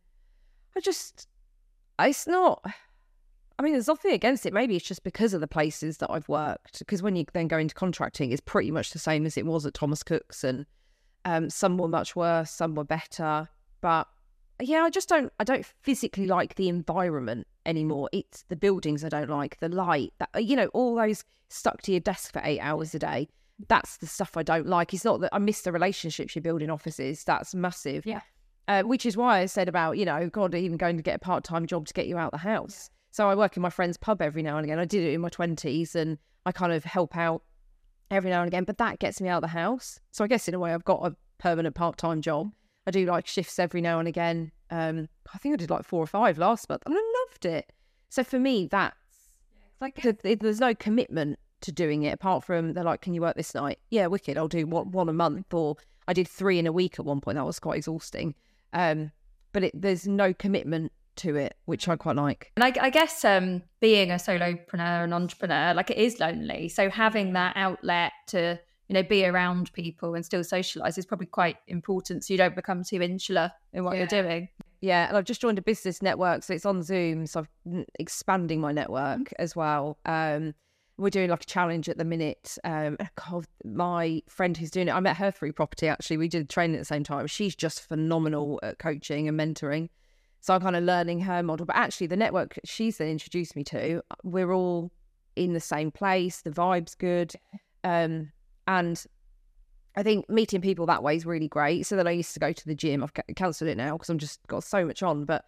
I 0.75 0.79
just, 0.79 1.27
it's 1.99 2.27
not. 2.27 2.63
I 3.59 3.63
mean, 3.63 3.73
there's 3.73 3.87
nothing 3.87 4.11
against 4.11 4.45
it. 4.45 4.53
Maybe 4.53 4.75
it's 4.75 4.85
just 4.85 5.03
because 5.03 5.33
of 5.33 5.41
the 5.41 5.47
places 5.47 5.97
that 5.97 6.11
I've 6.11 6.29
worked. 6.29 6.79
Because 6.79 7.01
when 7.01 7.15
you 7.15 7.25
then 7.33 7.47
go 7.47 7.57
into 7.57 7.73
contracting, 7.73 8.31
it's 8.31 8.41
pretty 8.41 8.69
much 8.69 8.91
the 8.91 8.99
same 8.99 9.25
as 9.25 9.35
it 9.35 9.45
was 9.45 9.65
at 9.65 9.73
Thomas 9.73 10.03
Cook's, 10.03 10.43
and 10.43 10.65
um, 11.25 11.49
some 11.49 11.77
were 11.77 11.87
much 11.87 12.15
worse, 12.15 12.51
some 12.51 12.75
were 12.75 12.83
better. 12.83 13.49
But 13.81 14.07
yeah, 14.61 14.83
I 14.83 14.89
just 14.89 15.09
don't. 15.09 15.33
I 15.39 15.43
don't 15.43 15.65
physically 15.65 16.27
like 16.27 16.55
the 16.55 16.69
environment 16.69 17.47
anymore. 17.65 18.09
It's 18.11 18.43
the 18.49 18.55
buildings 18.55 19.03
I 19.03 19.09
don't 19.09 19.29
like, 19.29 19.59
the 19.59 19.69
light, 19.69 20.13
that 20.19 20.43
you 20.43 20.55
know, 20.55 20.67
all 20.67 20.95
those 20.95 21.23
stuck 21.49 21.81
to 21.83 21.91
your 21.91 22.01
desk 22.01 22.33
for 22.33 22.41
eight 22.43 22.59
hours 22.59 22.93
a 22.93 22.99
day 22.99 23.29
that's 23.67 23.97
the 23.97 24.07
stuff 24.07 24.37
I 24.37 24.43
don't 24.43 24.67
like. 24.67 24.93
It's 24.93 25.05
not 25.05 25.21
that 25.21 25.33
I 25.33 25.39
miss 25.39 25.61
the 25.61 25.71
relationships 25.71 26.35
you 26.35 26.41
build 26.41 26.61
in 26.61 26.69
offices. 26.69 27.23
That's 27.23 27.55
massive. 27.55 28.05
Yeah. 28.05 28.21
Uh, 28.67 28.83
which 28.83 29.05
is 29.05 29.15
why 29.15 29.39
I 29.39 29.45
said 29.45 29.69
about, 29.69 29.97
you 29.97 30.05
know, 30.05 30.29
God, 30.29 30.53
even 30.53 30.77
going 30.77 30.97
to 30.97 31.03
get 31.03 31.15
a 31.15 31.19
part 31.19 31.43
time 31.43 31.65
job 31.65 31.87
to 31.87 31.93
get 31.93 32.07
you 32.07 32.17
out 32.17 32.33
of 32.33 32.41
the 32.41 32.49
house. 32.49 32.89
So 33.11 33.29
I 33.29 33.35
work 33.35 33.55
in 33.55 33.61
my 33.61 33.69
friend's 33.69 33.97
pub 33.97 34.21
every 34.21 34.43
now 34.43 34.57
and 34.57 34.65
again. 34.65 34.77
I 34.77 34.85
did 34.85 35.03
it 35.03 35.13
in 35.13 35.21
my 35.21 35.29
20s 35.29 35.95
and 35.95 36.17
I 36.45 36.51
kind 36.51 36.73
of 36.73 36.83
help 36.83 37.15
out 37.15 37.43
every 38.11 38.29
now 38.29 38.41
and 38.41 38.47
again, 38.47 38.63
but 38.65 38.77
that 38.77 38.99
gets 38.99 39.21
me 39.21 39.29
out 39.29 39.37
of 39.37 39.49
the 39.49 39.57
house. 39.57 39.99
So 40.11 40.23
I 40.23 40.27
guess 40.27 40.47
in 40.47 40.53
a 40.53 40.59
way, 40.59 40.73
I've 40.73 40.85
got 40.85 41.05
a 41.05 41.15
permanent 41.37 41.75
part 41.75 41.97
time 41.97 42.21
job. 42.21 42.51
I 42.85 42.91
do 42.91 43.05
like 43.05 43.25
shifts 43.25 43.57
every 43.57 43.81
now 43.81 43.99
and 43.99 44.07
again. 44.07 44.51
Um, 44.69 45.09
I 45.33 45.37
think 45.37 45.53
I 45.53 45.57
did 45.57 45.69
like 45.69 45.83
four 45.83 46.03
or 46.03 46.07
five 46.07 46.37
last 46.37 46.69
month 46.69 46.83
and 46.85 46.95
I 46.95 47.25
loved 47.31 47.45
it. 47.45 47.71
So 48.09 48.23
for 48.23 48.39
me, 48.39 48.67
that's 48.67 48.95
like 49.81 50.01
there's 50.23 50.59
no 50.59 50.73
commitment 50.73 51.39
to 51.61 51.71
doing 51.71 52.03
it 52.03 52.13
apart 52.13 52.43
from 52.43 52.73
they're 52.73 52.83
like, 52.83 53.01
can 53.01 53.13
you 53.13 53.21
work 53.21 53.35
this 53.35 53.55
night? 53.55 53.79
Yeah, 53.89 54.07
wicked. 54.07 54.37
I'll 54.37 54.47
do 54.47 54.65
one, 54.67 54.91
one 54.91 55.09
a 55.09 55.13
month. 55.13 55.53
Or 55.53 55.75
I 56.07 56.13
did 56.13 56.27
three 56.27 56.59
in 56.59 56.67
a 56.67 56.71
week 56.71 56.99
at 56.99 57.05
one 57.05 57.21
point. 57.21 57.35
That 57.35 57.45
was 57.45 57.59
quite 57.59 57.77
exhausting. 57.77 58.35
Um, 58.73 59.11
but 59.53 59.63
it, 59.63 59.71
there's 59.73 60.07
no 60.07 60.33
commitment 60.33 60.91
to 61.17 61.35
it, 61.35 61.55
which 61.65 61.87
I 61.87 61.95
quite 61.95 62.15
like. 62.15 62.51
And 62.55 62.63
I, 62.63 62.73
I 62.79 62.89
guess 62.89 63.25
um, 63.25 63.63
being 63.79 64.11
a 64.11 64.15
solopreneur 64.15 65.03
and 65.03 65.13
entrepreneur, 65.13 65.73
like 65.73 65.89
it 65.89 65.97
is 65.97 66.19
lonely. 66.19 66.69
So 66.69 66.89
having 66.89 67.33
that 67.33 67.53
outlet 67.55 68.11
to 68.27 68.59
you 68.87 68.93
know 68.93 69.03
be 69.03 69.25
around 69.25 69.73
people 69.73 70.15
and 70.15 70.25
still 70.25 70.43
socialize 70.43 70.97
is 70.97 71.05
probably 71.05 71.27
quite 71.27 71.57
important, 71.67 72.23
so 72.23 72.33
you 72.33 72.37
don't 72.37 72.55
become 72.55 72.83
too 72.83 73.01
insular 73.01 73.51
in 73.73 73.83
what 73.83 73.93
yeah. 73.93 73.99
you're 73.99 74.23
doing. 74.23 74.49
Yeah, 74.79 75.07
and 75.07 75.17
I've 75.17 75.25
just 75.25 75.41
joined 75.41 75.57
a 75.57 75.63
business 75.63 76.01
network, 76.01 76.43
so 76.43 76.53
it's 76.53 76.65
on 76.65 76.83
Zoom, 76.83 77.25
so 77.25 77.45
I'm 77.65 77.85
expanding 77.99 78.61
my 78.61 78.71
network 78.71 79.19
mm-hmm. 79.19 79.35
as 79.39 79.55
well. 79.55 79.97
Um, 80.05 80.53
we're 80.97 81.09
doing 81.09 81.29
like 81.29 81.43
a 81.43 81.45
challenge 81.45 81.87
at 81.89 81.97
the 81.97 82.05
minute. 82.05 82.57
Um, 82.63 82.97
God, 83.15 83.45
my 83.63 84.21
friend 84.27 84.57
who's 84.57 84.71
doing 84.71 84.87
it, 84.87 84.91
I 84.91 84.99
met 84.99 85.17
her 85.17 85.31
through 85.31 85.53
property 85.53 85.87
actually. 85.87 86.17
We 86.17 86.27
did 86.27 86.49
training 86.49 86.75
at 86.75 86.79
the 86.79 86.85
same 86.85 87.03
time. 87.03 87.27
She's 87.27 87.55
just 87.55 87.81
phenomenal 87.81 88.59
at 88.63 88.79
coaching 88.79 89.27
and 89.27 89.39
mentoring. 89.39 89.89
So 90.41 90.53
I'm 90.53 90.61
kind 90.61 90.75
of 90.75 90.83
learning 90.83 91.21
her 91.21 91.43
model. 91.43 91.65
But 91.65 91.75
actually, 91.75 92.07
the 92.07 92.15
network 92.15 92.57
she's 92.63 92.97
then 92.97 93.09
introduced 93.09 93.55
me 93.55 93.63
to, 93.65 94.01
we're 94.23 94.53
all 94.53 94.91
in 95.35 95.53
the 95.53 95.59
same 95.59 95.91
place. 95.91 96.41
The 96.41 96.51
vibe's 96.51 96.95
good. 96.95 97.33
Um, 97.83 98.31
and 98.67 99.03
I 99.95 100.03
think 100.03 100.29
meeting 100.29 100.61
people 100.61 100.85
that 100.87 101.03
way 101.03 101.15
is 101.15 101.25
really 101.25 101.47
great. 101.47 101.85
So 101.85 101.95
then 101.95 102.07
I 102.07 102.11
used 102.11 102.33
to 102.33 102.39
go 102.39 102.53
to 102.53 102.65
the 102.65 102.75
gym. 102.75 103.03
I've 103.03 103.13
cancelled 103.35 103.69
it 103.69 103.77
now 103.77 103.93
because 103.93 104.09
I'm 104.09 104.19
just 104.19 104.45
got 104.47 104.63
so 104.63 104.85
much 104.85 105.03
on. 105.03 105.25
But 105.25 105.45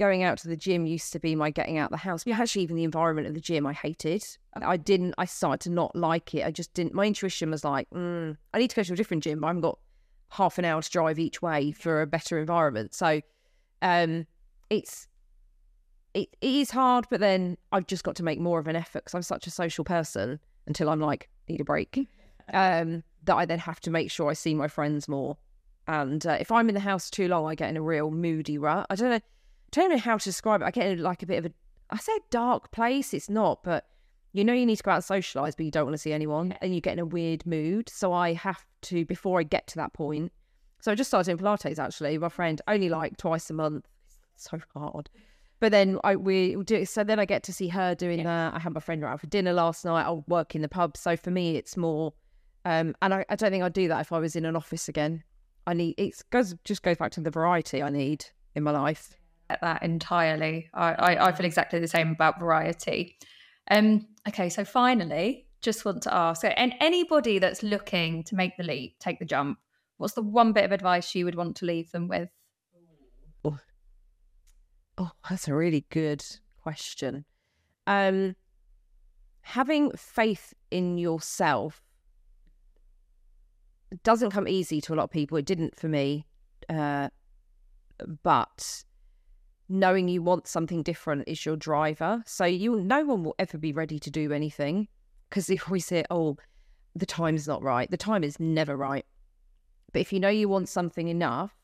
going 0.00 0.22
out 0.22 0.38
to 0.38 0.48
the 0.48 0.56
gym 0.56 0.86
used 0.86 1.12
to 1.12 1.20
be 1.20 1.34
my 1.34 1.50
getting 1.50 1.76
out 1.76 1.84
of 1.84 1.90
the 1.90 1.98
house. 1.98 2.24
Yeah, 2.26 2.40
actually, 2.40 2.62
even 2.62 2.74
the 2.74 2.84
environment 2.84 3.28
of 3.28 3.34
the 3.34 3.40
gym 3.40 3.66
I 3.66 3.74
hated. 3.74 4.24
I 4.54 4.78
didn't. 4.78 5.14
I 5.18 5.26
started 5.26 5.60
to 5.64 5.70
not 5.70 5.94
like 5.94 6.34
it. 6.34 6.44
I 6.44 6.50
just 6.50 6.72
didn't. 6.72 6.94
My 6.94 7.04
intuition 7.04 7.50
was 7.50 7.64
like, 7.64 7.88
mm, 7.90 8.34
I 8.54 8.58
need 8.58 8.70
to 8.70 8.76
go 8.76 8.82
to 8.82 8.94
a 8.94 8.96
different 8.96 9.22
gym. 9.22 9.40
But 9.40 9.48
I 9.48 9.50
haven't 9.50 9.60
got 9.60 9.78
half 10.30 10.56
an 10.56 10.64
hour 10.64 10.80
to 10.80 10.90
drive 10.90 11.18
each 11.18 11.42
way 11.42 11.70
for 11.72 12.00
a 12.00 12.06
better 12.06 12.38
environment. 12.38 12.94
So, 12.94 13.20
um, 13.82 14.26
it's 14.70 15.06
it, 16.14 16.30
it 16.40 16.54
is 16.54 16.70
hard, 16.70 17.04
but 17.10 17.20
then 17.20 17.58
I've 17.70 17.86
just 17.86 18.02
got 18.02 18.16
to 18.16 18.22
make 18.22 18.40
more 18.40 18.58
of 18.58 18.68
an 18.68 18.76
effort 18.76 19.04
because 19.04 19.14
I'm 19.14 19.22
such 19.22 19.46
a 19.46 19.50
social 19.50 19.84
person 19.84 20.40
until 20.66 20.88
I'm 20.88 21.00
like 21.00 21.28
need 21.48 21.60
a 21.60 21.64
break. 21.64 22.08
Um, 22.52 23.04
that 23.26 23.36
I 23.36 23.44
then 23.44 23.60
have 23.60 23.78
to 23.82 23.92
make 23.92 24.10
sure 24.10 24.28
I 24.28 24.32
see 24.32 24.56
my 24.56 24.66
friends 24.66 25.06
more. 25.06 25.36
And 25.86 26.26
uh, 26.26 26.38
if 26.40 26.50
I'm 26.50 26.68
in 26.68 26.74
the 26.74 26.80
house 26.80 27.08
too 27.08 27.28
long, 27.28 27.46
I 27.46 27.54
get 27.54 27.70
in 27.70 27.76
a 27.76 27.80
real 27.80 28.10
moody 28.10 28.58
rut. 28.58 28.86
I 28.90 28.96
don't 28.96 29.10
know 29.10 29.20
don't 29.70 29.90
know 29.90 29.98
how 29.98 30.16
to 30.16 30.24
describe 30.24 30.62
it. 30.62 30.64
I 30.64 30.70
get 30.70 30.86
in 30.86 31.02
like 31.02 31.22
a 31.22 31.26
bit 31.26 31.38
of 31.38 31.46
a, 31.46 31.52
I 31.90 31.98
say 31.98 32.12
dark 32.30 32.70
place. 32.70 33.14
It's 33.14 33.30
not, 33.30 33.62
but 33.62 33.86
you 34.32 34.44
know 34.44 34.52
you 34.52 34.66
need 34.66 34.76
to 34.76 34.82
go 34.82 34.92
out 34.92 34.96
and 34.96 35.04
socialize, 35.04 35.54
but 35.54 35.64
you 35.64 35.72
don't 35.72 35.84
want 35.84 35.94
to 35.94 35.98
see 35.98 36.12
anyone, 36.12 36.54
and 36.60 36.74
you 36.74 36.80
get 36.80 36.94
in 36.94 36.98
a 36.98 37.06
weird 37.06 37.44
mood. 37.46 37.88
So 37.88 38.12
I 38.12 38.32
have 38.34 38.64
to 38.82 39.04
before 39.04 39.40
I 39.40 39.42
get 39.42 39.66
to 39.68 39.76
that 39.76 39.92
point. 39.92 40.32
So 40.80 40.92
I 40.92 40.94
just 40.94 41.08
started 41.10 41.36
doing 41.36 41.38
Pilates 41.38 41.78
actually. 41.78 42.16
My 42.18 42.28
friend 42.28 42.60
only 42.66 42.88
like 42.88 43.16
twice 43.16 43.50
a 43.50 43.54
month. 43.54 43.86
It's 44.34 44.50
so 44.50 44.58
hard. 44.74 45.10
But 45.60 45.72
then 45.72 45.98
I 46.04 46.16
we 46.16 46.56
do 46.64 46.76
it. 46.76 46.88
So 46.88 47.04
then 47.04 47.20
I 47.20 47.26
get 47.26 47.42
to 47.44 47.52
see 47.52 47.68
her 47.68 47.94
doing 47.94 48.24
that. 48.24 48.54
I 48.54 48.58
had 48.58 48.72
my 48.72 48.80
friend 48.80 49.04
out 49.04 49.20
for 49.20 49.26
dinner 49.26 49.52
last 49.52 49.84
night. 49.84 50.04
I'll 50.04 50.24
work 50.26 50.54
in 50.54 50.62
the 50.62 50.68
pub. 50.68 50.96
So 50.96 51.16
for 51.16 51.30
me, 51.30 51.56
it's 51.56 51.76
more. 51.76 52.14
Um, 52.64 52.94
and 53.02 53.12
I, 53.14 53.24
I 53.28 53.36
don't 53.36 53.50
think 53.50 53.62
I'd 53.64 53.72
do 53.72 53.88
that 53.88 54.00
if 54.00 54.12
I 54.12 54.18
was 54.18 54.36
in 54.36 54.44
an 54.44 54.56
office 54.56 54.88
again. 54.88 55.22
I 55.66 55.74
need 55.74 55.94
it 55.98 56.22
goes 56.30 56.54
just 56.64 56.82
goes 56.82 56.96
back 56.96 57.12
to 57.12 57.20
the 57.20 57.30
variety 57.30 57.82
I 57.82 57.90
need 57.90 58.24
in 58.54 58.62
my 58.62 58.70
life. 58.70 59.16
That 59.60 59.82
entirely. 59.82 60.68
I, 60.74 60.92
I, 60.92 61.28
I 61.28 61.32
feel 61.32 61.46
exactly 61.46 61.80
the 61.80 61.88
same 61.88 62.10
about 62.10 62.38
variety. 62.38 63.16
Um, 63.70 64.06
okay, 64.28 64.48
so 64.48 64.64
finally, 64.64 65.46
just 65.60 65.84
want 65.84 66.02
to 66.02 66.14
ask, 66.14 66.44
and 66.44 66.74
anybody 66.80 67.38
that's 67.38 67.62
looking 67.62 68.24
to 68.24 68.34
make 68.34 68.56
the 68.56 68.64
leap, 68.64 68.98
take 68.98 69.18
the 69.18 69.24
jump, 69.24 69.58
what's 69.98 70.14
the 70.14 70.22
one 70.22 70.52
bit 70.52 70.64
of 70.64 70.72
advice 70.72 71.14
you 71.14 71.24
would 71.24 71.34
want 71.34 71.56
to 71.56 71.66
leave 71.66 71.90
them 71.92 72.08
with? 72.08 72.28
Oh, 73.44 73.58
oh 74.98 75.10
that's 75.28 75.48
a 75.48 75.54
really 75.54 75.84
good 75.90 76.24
question. 76.62 77.24
Um, 77.86 78.36
having 79.42 79.92
faith 79.92 80.54
in 80.70 80.98
yourself 80.98 81.82
doesn't 84.02 84.30
come 84.30 84.46
easy 84.48 84.80
to 84.80 84.94
a 84.94 84.96
lot 84.96 85.04
of 85.04 85.10
people. 85.10 85.36
It 85.36 85.46
didn't 85.46 85.76
for 85.76 85.88
me. 85.88 86.26
Uh, 86.68 87.08
but 88.22 88.84
knowing 89.70 90.08
you 90.08 90.22
want 90.22 90.46
something 90.46 90.82
different 90.82 91.24
is 91.26 91.46
your 91.46 91.56
driver. 91.56 92.22
So 92.26 92.44
you, 92.44 92.80
no 92.80 93.04
one 93.04 93.24
will 93.24 93.36
ever 93.38 93.56
be 93.56 93.72
ready 93.72 93.98
to 94.00 94.10
do 94.10 94.32
anything 94.32 94.88
because 95.28 95.48
if 95.48 95.70
we 95.70 95.80
say, 95.80 96.04
"Oh, 96.10 96.36
the 96.94 97.06
time's 97.06 97.46
not 97.46 97.62
right," 97.62 97.90
the 97.90 97.96
time 97.96 98.24
is 98.24 98.38
never 98.38 98.76
right. 98.76 99.06
But 99.92 100.00
if 100.00 100.12
you 100.12 100.20
know 100.20 100.28
you 100.28 100.48
want 100.48 100.68
something 100.68 101.08
enough, 101.08 101.56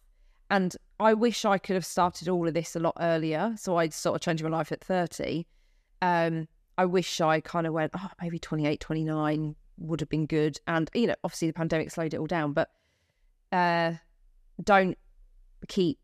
and 0.50 0.74
I 1.00 1.14
wish 1.14 1.44
I 1.44 1.58
could 1.58 1.74
have 1.74 1.84
started 1.84 2.28
all 2.28 2.46
of 2.48 2.54
this 2.54 2.76
a 2.76 2.80
lot 2.80 2.96
earlier, 3.00 3.54
so 3.56 3.76
I'd 3.76 3.92
sort 3.92 4.14
of 4.16 4.20
changed 4.22 4.44
my 4.44 4.50
life 4.50 4.72
at 4.72 4.80
thirty. 4.80 5.46
Um, 6.00 6.48
I 6.78 6.84
wish 6.84 7.20
I 7.20 7.40
kind 7.40 7.66
of 7.66 7.72
went, 7.72 7.92
oh, 7.96 8.10
maybe 8.20 8.38
28, 8.38 8.80
29 8.80 9.56
would 9.78 10.00
have 10.00 10.08
been 10.08 10.26
good. 10.26 10.60
And, 10.66 10.90
you 10.94 11.06
know, 11.06 11.14
obviously 11.24 11.48
the 11.48 11.54
pandemic 11.54 11.90
slowed 11.90 12.12
it 12.12 12.18
all 12.18 12.26
down, 12.26 12.52
but 12.52 12.70
uh, 13.52 13.94
don't 14.62 14.98
keep 15.68 15.98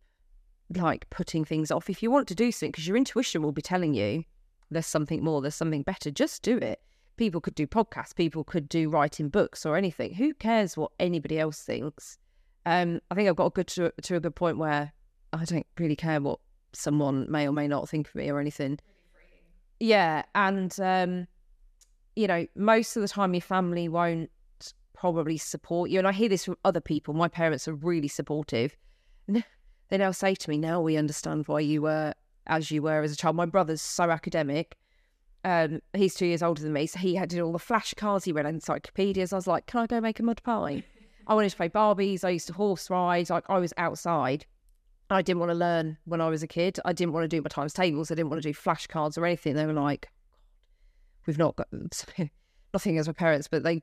like 0.76 1.08
putting 1.10 1.44
things 1.44 1.70
off. 1.70 1.90
If 1.90 2.02
you 2.02 2.10
want 2.10 2.28
to 2.28 2.34
do 2.34 2.52
something, 2.52 2.72
because 2.72 2.86
your 2.86 2.96
intuition 2.96 3.42
will 3.42 3.52
be 3.52 3.62
telling 3.62 3.94
you 3.94 4.24
there's 4.70 4.86
something 4.86 5.22
more, 5.22 5.40
there's 5.40 5.54
something 5.54 5.82
better, 5.82 6.10
just 6.10 6.42
do 6.42 6.56
it. 6.58 6.80
People 7.16 7.40
could 7.40 7.54
do 7.54 7.66
podcasts, 7.66 8.14
people 8.14 8.44
could 8.44 8.68
do 8.68 8.88
writing 8.88 9.28
books 9.28 9.66
or 9.66 9.76
anything. 9.76 10.14
Who 10.14 10.34
cares 10.34 10.76
what 10.76 10.92
anybody 10.98 11.38
else 11.38 11.60
thinks? 11.62 12.18
Um, 12.64 13.00
I 13.10 13.14
think 13.14 13.28
I've 13.28 13.36
got 13.36 13.46
a 13.46 13.50
good 13.50 13.66
to, 13.68 13.92
to 14.02 14.16
a 14.16 14.20
good 14.20 14.34
point 14.34 14.58
where 14.58 14.92
I 15.32 15.44
don't 15.44 15.66
really 15.78 15.96
care 15.96 16.20
what 16.20 16.38
someone 16.72 17.30
may 17.30 17.46
or 17.46 17.52
may 17.52 17.68
not 17.68 17.88
think 17.88 18.08
of 18.08 18.14
me 18.14 18.30
or 18.30 18.40
anything. 18.40 18.78
Yeah, 19.80 20.22
and 20.34 20.78
um, 20.80 21.26
you 22.14 22.26
know, 22.26 22.46
most 22.54 22.96
of 22.96 23.02
the 23.02 23.08
time 23.08 23.34
your 23.34 23.40
family 23.40 23.88
won't 23.88 24.30
probably 24.94 25.36
support 25.36 25.90
you. 25.90 25.98
And 25.98 26.06
I 26.06 26.12
hear 26.12 26.28
this 26.28 26.44
from 26.44 26.56
other 26.64 26.80
people. 26.80 27.12
My 27.12 27.26
parents 27.26 27.66
are 27.66 27.74
really 27.74 28.06
supportive. 28.08 28.76
They 29.92 29.98
now 29.98 30.10
say 30.10 30.34
to 30.34 30.48
me, 30.48 30.56
now 30.56 30.80
we 30.80 30.96
understand 30.96 31.46
why 31.48 31.60
you 31.60 31.82
were 31.82 32.14
as 32.46 32.70
you 32.70 32.80
were 32.80 33.02
as 33.02 33.12
a 33.12 33.16
child. 33.16 33.36
My 33.36 33.44
brother's 33.44 33.82
so 33.82 34.10
academic. 34.10 34.78
Um, 35.44 35.82
he's 35.92 36.14
two 36.14 36.24
years 36.24 36.42
older 36.42 36.62
than 36.62 36.72
me, 36.72 36.86
so 36.86 36.98
he 36.98 37.14
had 37.14 37.28
to 37.28 37.36
do 37.36 37.44
all 37.44 37.52
the 37.52 37.58
flashcards. 37.58 38.24
He 38.24 38.32
read 38.32 38.46
encyclopedias. 38.46 39.34
I 39.34 39.36
was 39.36 39.46
like, 39.46 39.66
"Can 39.66 39.80
I 39.80 39.86
go 39.86 40.00
make 40.00 40.18
a 40.18 40.22
mud 40.22 40.42
pie?" 40.42 40.82
I 41.26 41.34
wanted 41.34 41.50
to 41.50 41.56
play 41.56 41.68
Barbies. 41.68 42.24
I 42.24 42.30
used 42.30 42.46
to 42.46 42.54
horse 42.54 42.88
ride. 42.88 43.28
Like 43.28 43.44
I 43.50 43.58
was 43.58 43.74
outside. 43.76 44.46
I 45.10 45.20
didn't 45.20 45.40
want 45.40 45.50
to 45.50 45.58
learn 45.58 45.98
when 46.06 46.22
I 46.22 46.30
was 46.30 46.42
a 46.42 46.46
kid. 46.46 46.80
I 46.86 46.94
didn't 46.94 47.12
want 47.12 47.24
to 47.24 47.28
do 47.28 47.42
my 47.42 47.48
times 47.48 47.74
tables. 47.74 48.10
I 48.10 48.14
didn't 48.14 48.30
want 48.30 48.42
to 48.42 48.48
do 48.48 48.58
flashcards 48.58 49.18
or 49.18 49.26
anything. 49.26 49.56
They 49.56 49.66
were 49.66 49.74
like, 49.74 50.08
"We've 51.26 51.36
not 51.36 51.56
got 51.56 51.68
nothing 52.72 52.96
as 52.96 53.08
my 53.08 53.12
parents, 53.12 53.46
but 53.46 53.62
they 53.62 53.82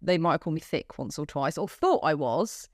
they 0.00 0.16
might 0.16 0.30
have 0.30 0.42
called 0.42 0.54
me 0.54 0.60
thick 0.60 0.96
once 0.96 1.18
or 1.18 1.26
twice, 1.26 1.58
or 1.58 1.66
thought 1.66 2.04
I 2.04 2.14
was." 2.14 2.68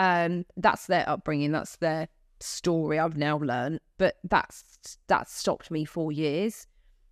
Um, 0.00 0.46
that's 0.56 0.86
their 0.86 1.06
upbringing. 1.06 1.52
That's 1.52 1.76
their 1.76 2.08
story. 2.40 2.98
I've 2.98 3.18
now 3.18 3.36
learned, 3.36 3.80
but 3.98 4.16
that's 4.24 4.98
that 5.08 5.28
stopped 5.28 5.70
me 5.70 5.84
for 5.84 6.10
years. 6.10 6.66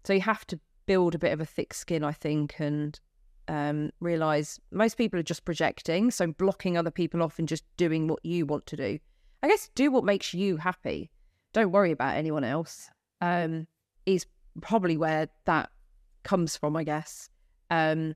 So 0.04 0.14
you 0.14 0.22
have 0.22 0.46
to 0.46 0.58
build 0.86 1.14
a 1.14 1.18
bit 1.18 1.34
of 1.34 1.40
a 1.40 1.44
thick 1.44 1.74
skin, 1.74 2.02
I 2.02 2.12
think, 2.12 2.58
and 2.58 2.98
um, 3.46 3.90
realize 4.00 4.58
most 4.72 4.96
people 4.96 5.20
are 5.20 5.24
just 5.24 5.44
projecting, 5.44 6.10
so 6.10 6.28
blocking 6.28 6.78
other 6.78 6.90
people 6.90 7.22
off 7.22 7.38
and 7.38 7.46
just 7.46 7.62
doing 7.76 8.08
what 8.08 8.24
you 8.24 8.46
want 8.46 8.64
to 8.66 8.76
do. 8.76 8.98
I 9.42 9.48
guess 9.48 9.70
do 9.74 9.90
what 9.90 10.04
makes 10.04 10.32
you 10.32 10.56
happy. 10.56 11.10
Don't 11.52 11.72
worry 11.72 11.92
about 11.92 12.16
anyone 12.16 12.42
else. 12.42 12.88
Um, 13.20 13.66
is 14.06 14.24
probably 14.62 14.96
where 14.96 15.28
that 15.44 15.68
comes 16.22 16.56
from, 16.56 16.74
I 16.74 16.84
guess. 16.84 17.28
Um, 17.70 18.14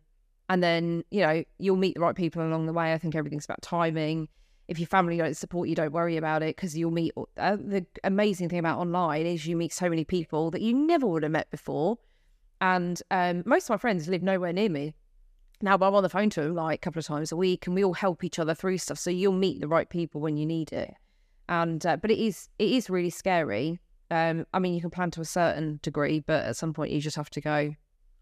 and 0.49 0.63
then 0.63 1.05
you 1.11 1.21
know 1.21 1.45
you'll 1.59 1.77
meet 1.77 1.97
the 1.97 2.01
right 2.01 2.17
people 2.17 2.43
along 2.43 2.65
the 2.65 2.73
way. 2.73 2.95
I 2.95 2.99
think 2.99 3.15
everything's 3.15 3.45
about 3.45 3.61
timing 3.61 4.29
if 4.73 4.79
your 4.79 4.87
family 4.87 5.19
don't 5.19 5.37
support 5.37 5.69
you, 5.69 5.75
don't 5.75 5.93
worry 5.93 6.17
about 6.17 6.43
it 6.43 6.57
because 6.57 6.77
you'll 6.77 6.91
meet. 6.91 7.13
Uh, 7.37 7.57
the 7.57 7.85
amazing 8.05 8.49
thing 8.49 8.59
about 8.59 8.79
online 8.79 9.27
is 9.27 9.47
you 9.47 9.55
meet 9.55 9.71
so 9.71 9.89
many 9.89 10.03
people 10.03 10.51
that 10.51 10.63
you 10.63 10.73
never 10.73 11.07
would 11.07 11.23
have 11.23 11.33
met 11.33 11.51
before. 11.51 11.99
And 12.63 13.01
um, 13.11 13.43
most 13.45 13.67
of 13.67 13.71
my 13.71 13.77
friends 13.77 14.09
live 14.09 14.23
nowhere 14.23 14.53
near 14.53 14.71
me. 14.71 14.95
Now, 15.61 15.75
I'm 15.75 15.83
on 15.83 16.03
the 16.03 16.09
phone 16.09 16.31
to 16.31 16.41
them 16.41 16.55
like 16.55 16.77
a 16.77 16.81
couple 16.81 17.01
of 17.01 17.05
times 17.05 17.31
a 17.33 17.37
week, 17.37 17.67
and 17.67 17.77
we 17.77 17.85
all 17.85 17.93
help 17.93 18.25
each 18.25 18.39
other 18.39 18.55
through 18.55 18.79
stuff. 18.79 18.99
So 18.99 19.11
you'll 19.11 19.33
meet 19.33 19.61
the 19.61 19.69
right 19.69 19.89
people 19.89 20.23
when 20.23 20.39
you 20.39 20.47
need 20.47 20.73
it. 20.73 20.95
And 21.51 21.85
uh, 21.85 21.99
but 21.99 22.11
it 22.11 22.19
is 22.19 22.49
it 22.59 22.71
is 22.71 22.89
really 22.89 23.11
scary. 23.11 23.79
Um, 24.11 24.47
I 24.55 24.59
mean, 24.59 24.75
you 24.75 24.81
can 24.81 24.91
plan 24.91 25.11
to 25.13 25.21
a 25.21 25.27
certain 25.27 25.81
degree, 25.83 26.21
but 26.21 26.47
at 26.47 26.57
some 26.57 26.73
point 26.73 26.93
you 26.93 27.01
just 27.01 27.17
have 27.17 27.31
to 27.31 27.43
go. 27.43 27.75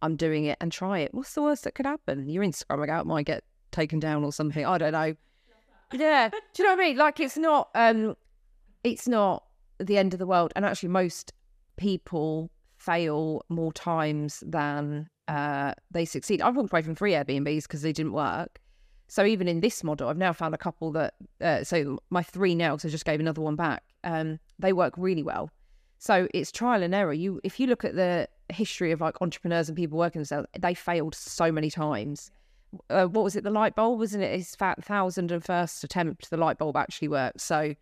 I'm 0.02 0.16
doing 0.16 0.46
it 0.46 0.58
and 0.60 0.72
try 0.72 0.98
it. 1.00 1.14
What's 1.14 1.34
the 1.34 1.42
worst 1.42 1.62
that 1.64 1.74
could 1.76 1.86
happen? 1.86 2.28
Your 2.28 2.42
Instagram 2.42 2.82
account 2.82 3.06
might 3.06 3.26
get 3.26 3.44
taken 3.70 4.00
down 4.00 4.24
or 4.24 4.32
something. 4.32 4.66
I 4.66 4.78
don't 4.78 4.92
know 4.92 5.14
yeah. 5.92 6.28
Do 6.28 6.62
you 6.62 6.64
know 6.64 6.74
what 6.74 6.80
I 6.80 6.88
mean? 6.88 6.96
Like 6.96 7.20
it's 7.20 7.36
not 7.36 7.70
um 7.74 8.16
it's 8.84 9.08
not 9.08 9.44
the 9.78 9.98
end 9.98 10.12
of 10.12 10.18
the 10.18 10.26
world. 10.26 10.52
And 10.56 10.64
actually 10.64 10.90
most 10.90 11.32
people 11.76 12.50
fail 12.76 13.42
more 13.48 13.72
times 13.72 14.42
than 14.46 15.08
uh 15.28 15.74
they 15.90 16.04
succeed. 16.04 16.42
I've 16.42 16.56
walked 16.56 16.72
away 16.72 16.82
from 16.82 16.94
three 16.94 17.12
Airbnbs 17.12 17.62
because 17.62 17.82
they 17.82 17.92
didn't 17.92 18.12
work. 18.12 18.60
So 19.08 19.24
even 19.24 19.48
in 19.48 19.60
this 19.60 19.82
model, 19.82 20.08
I've 20.08 20.16
now 20.16 20.32
found 20.32 20.54
a 20.54 20.58
couple 20.58 20.92
that 20.92 21.14
uh, 21.40 21.64
so 21.64 21.98
my 22.10 22.22
three 22.22 22.54
now 22.54 22.76
because 22.76 22.90
I 22.90 22.92
just 22.92 23.04
gave 23.04 23.18
another 23.18 23.40
one 23.40 23.56
back. 23.56 23.82
Um, 24.04 24.38
they 24.60 24.72
work 24.72 24.94
really 24.96 25.24
well. 25.24 25.50
So 25.98 26.28
it's 26.32 26.52
trial 26.52 26.82
and 26.82 26.94
error. 26.94 27.12
You 27.12 27.40
if 27.42 27.58
you 27.58 27.66
look 27.66 27.84
at 27.84 27.96
the 27.96 28.28
history 28.48 28.92
of 28.92 29.00
like 29.00 29.20
entrepreneurs 29.20 29.68
and 29.68 29.76
people 29.76 29.98
working 29.98 30.20
themselves, 30.20 30.46
they 30.58 30.74
failed 30.74 31.16
so 31.16 31.50
many 31.50 31.70
times 31.70 32.30
uh, 32.88 33.06
what 33.06 33.24
was 33.24 33.36
it? 33.36 33.44
The 33.44 33.50
light 33.50 33.74
bulb, 33.74 33.98
wasn't 33.98 34.24
it? 34.24 34.36
His 34.36 34.54
thousand 34.54 35.32
and 35.32 35.44
first 35.44 35.84
attempt, 35.84 36.30
the 36.30 36.36
light 36.36 36.58
bulb 36.58 36.76
actually 36.76 37.08
worked. 37.08 37.40
So, 37.40 37.74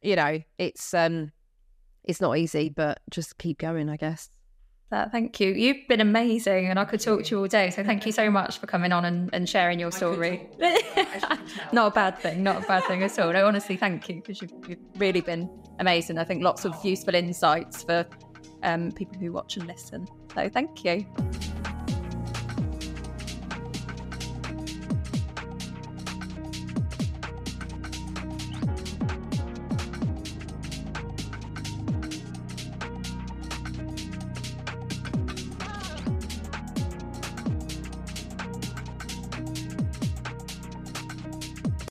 you 0.00 0.16
know, 0.16 0.40
it's 0.58 0.94
um, 0.94 1.32
it's 2.04 2.20
not 2.20 2.38
easy, 2.38 2.68
but 2.68 3.00
just 3.10 3.38
keep 3.38 3.58
going, 3.58 3.88
I 3.88 3.96
guess. 3.96 4.30
Uh, 4.90 5.08
thank 5.08 5.40
you. 5.40 5.52
You've 5.52 5.88
been 5.88 6.02
amazing, 6.02 6.66
and 6.66 6.78
I 6.78 6.84
could 6.84 7.00
talk 7.00 7.24
to 7.24 7.30
you 7.30 7.40
all 7.40 7.46
day. 7.46 7.70
So 7.70 7.82
thank 7.82 8.04
you 8.04 8.12
so 8.12 8.30
much 8.30 8.58
for 8.58 8.66
coming 8.66 8.92
on 8.92 9.06
and, 9.06 9.30
and 9.32 9.48
sharing 9.48 9.80
your 9.80 9.90
story. 9.90 10.50
not 11.72 11.92
a 11.92 11.94
bad 11.94 12.18
thing, 12.18 12.42
not 12.42 12.62
a 12.62 12.66
bad 12.66 12.84
thing 12.84 13.02
at 13.02 13.18
all. 13.18 13.32
No, 13.32 13.46
honestly, 13.46 13.78
thank 13.78 14.10
you 14.10 14.16
because 14.16 14.42
you've, 14.42 14.52
you've, 14.68 14.78
really 14.96 15.22
been 15.22 15.48
amazing. 15.78 16.18
I 16.18 16.24
think 16.24 16.42
lots 16.42 16.66
of 16.66 16.74
useful 16.84 17.14
insights 17.14 17.84
for 17.84 18.06
um, 18.62 18.92
people 18.92 19.18
who 19.18 19.32
watch 19.32 19.56
and 19.56 19.66
listen. 19.66 20.06
So 20.34 20.50
thank 20.50 20.84
you. 20.84 21.06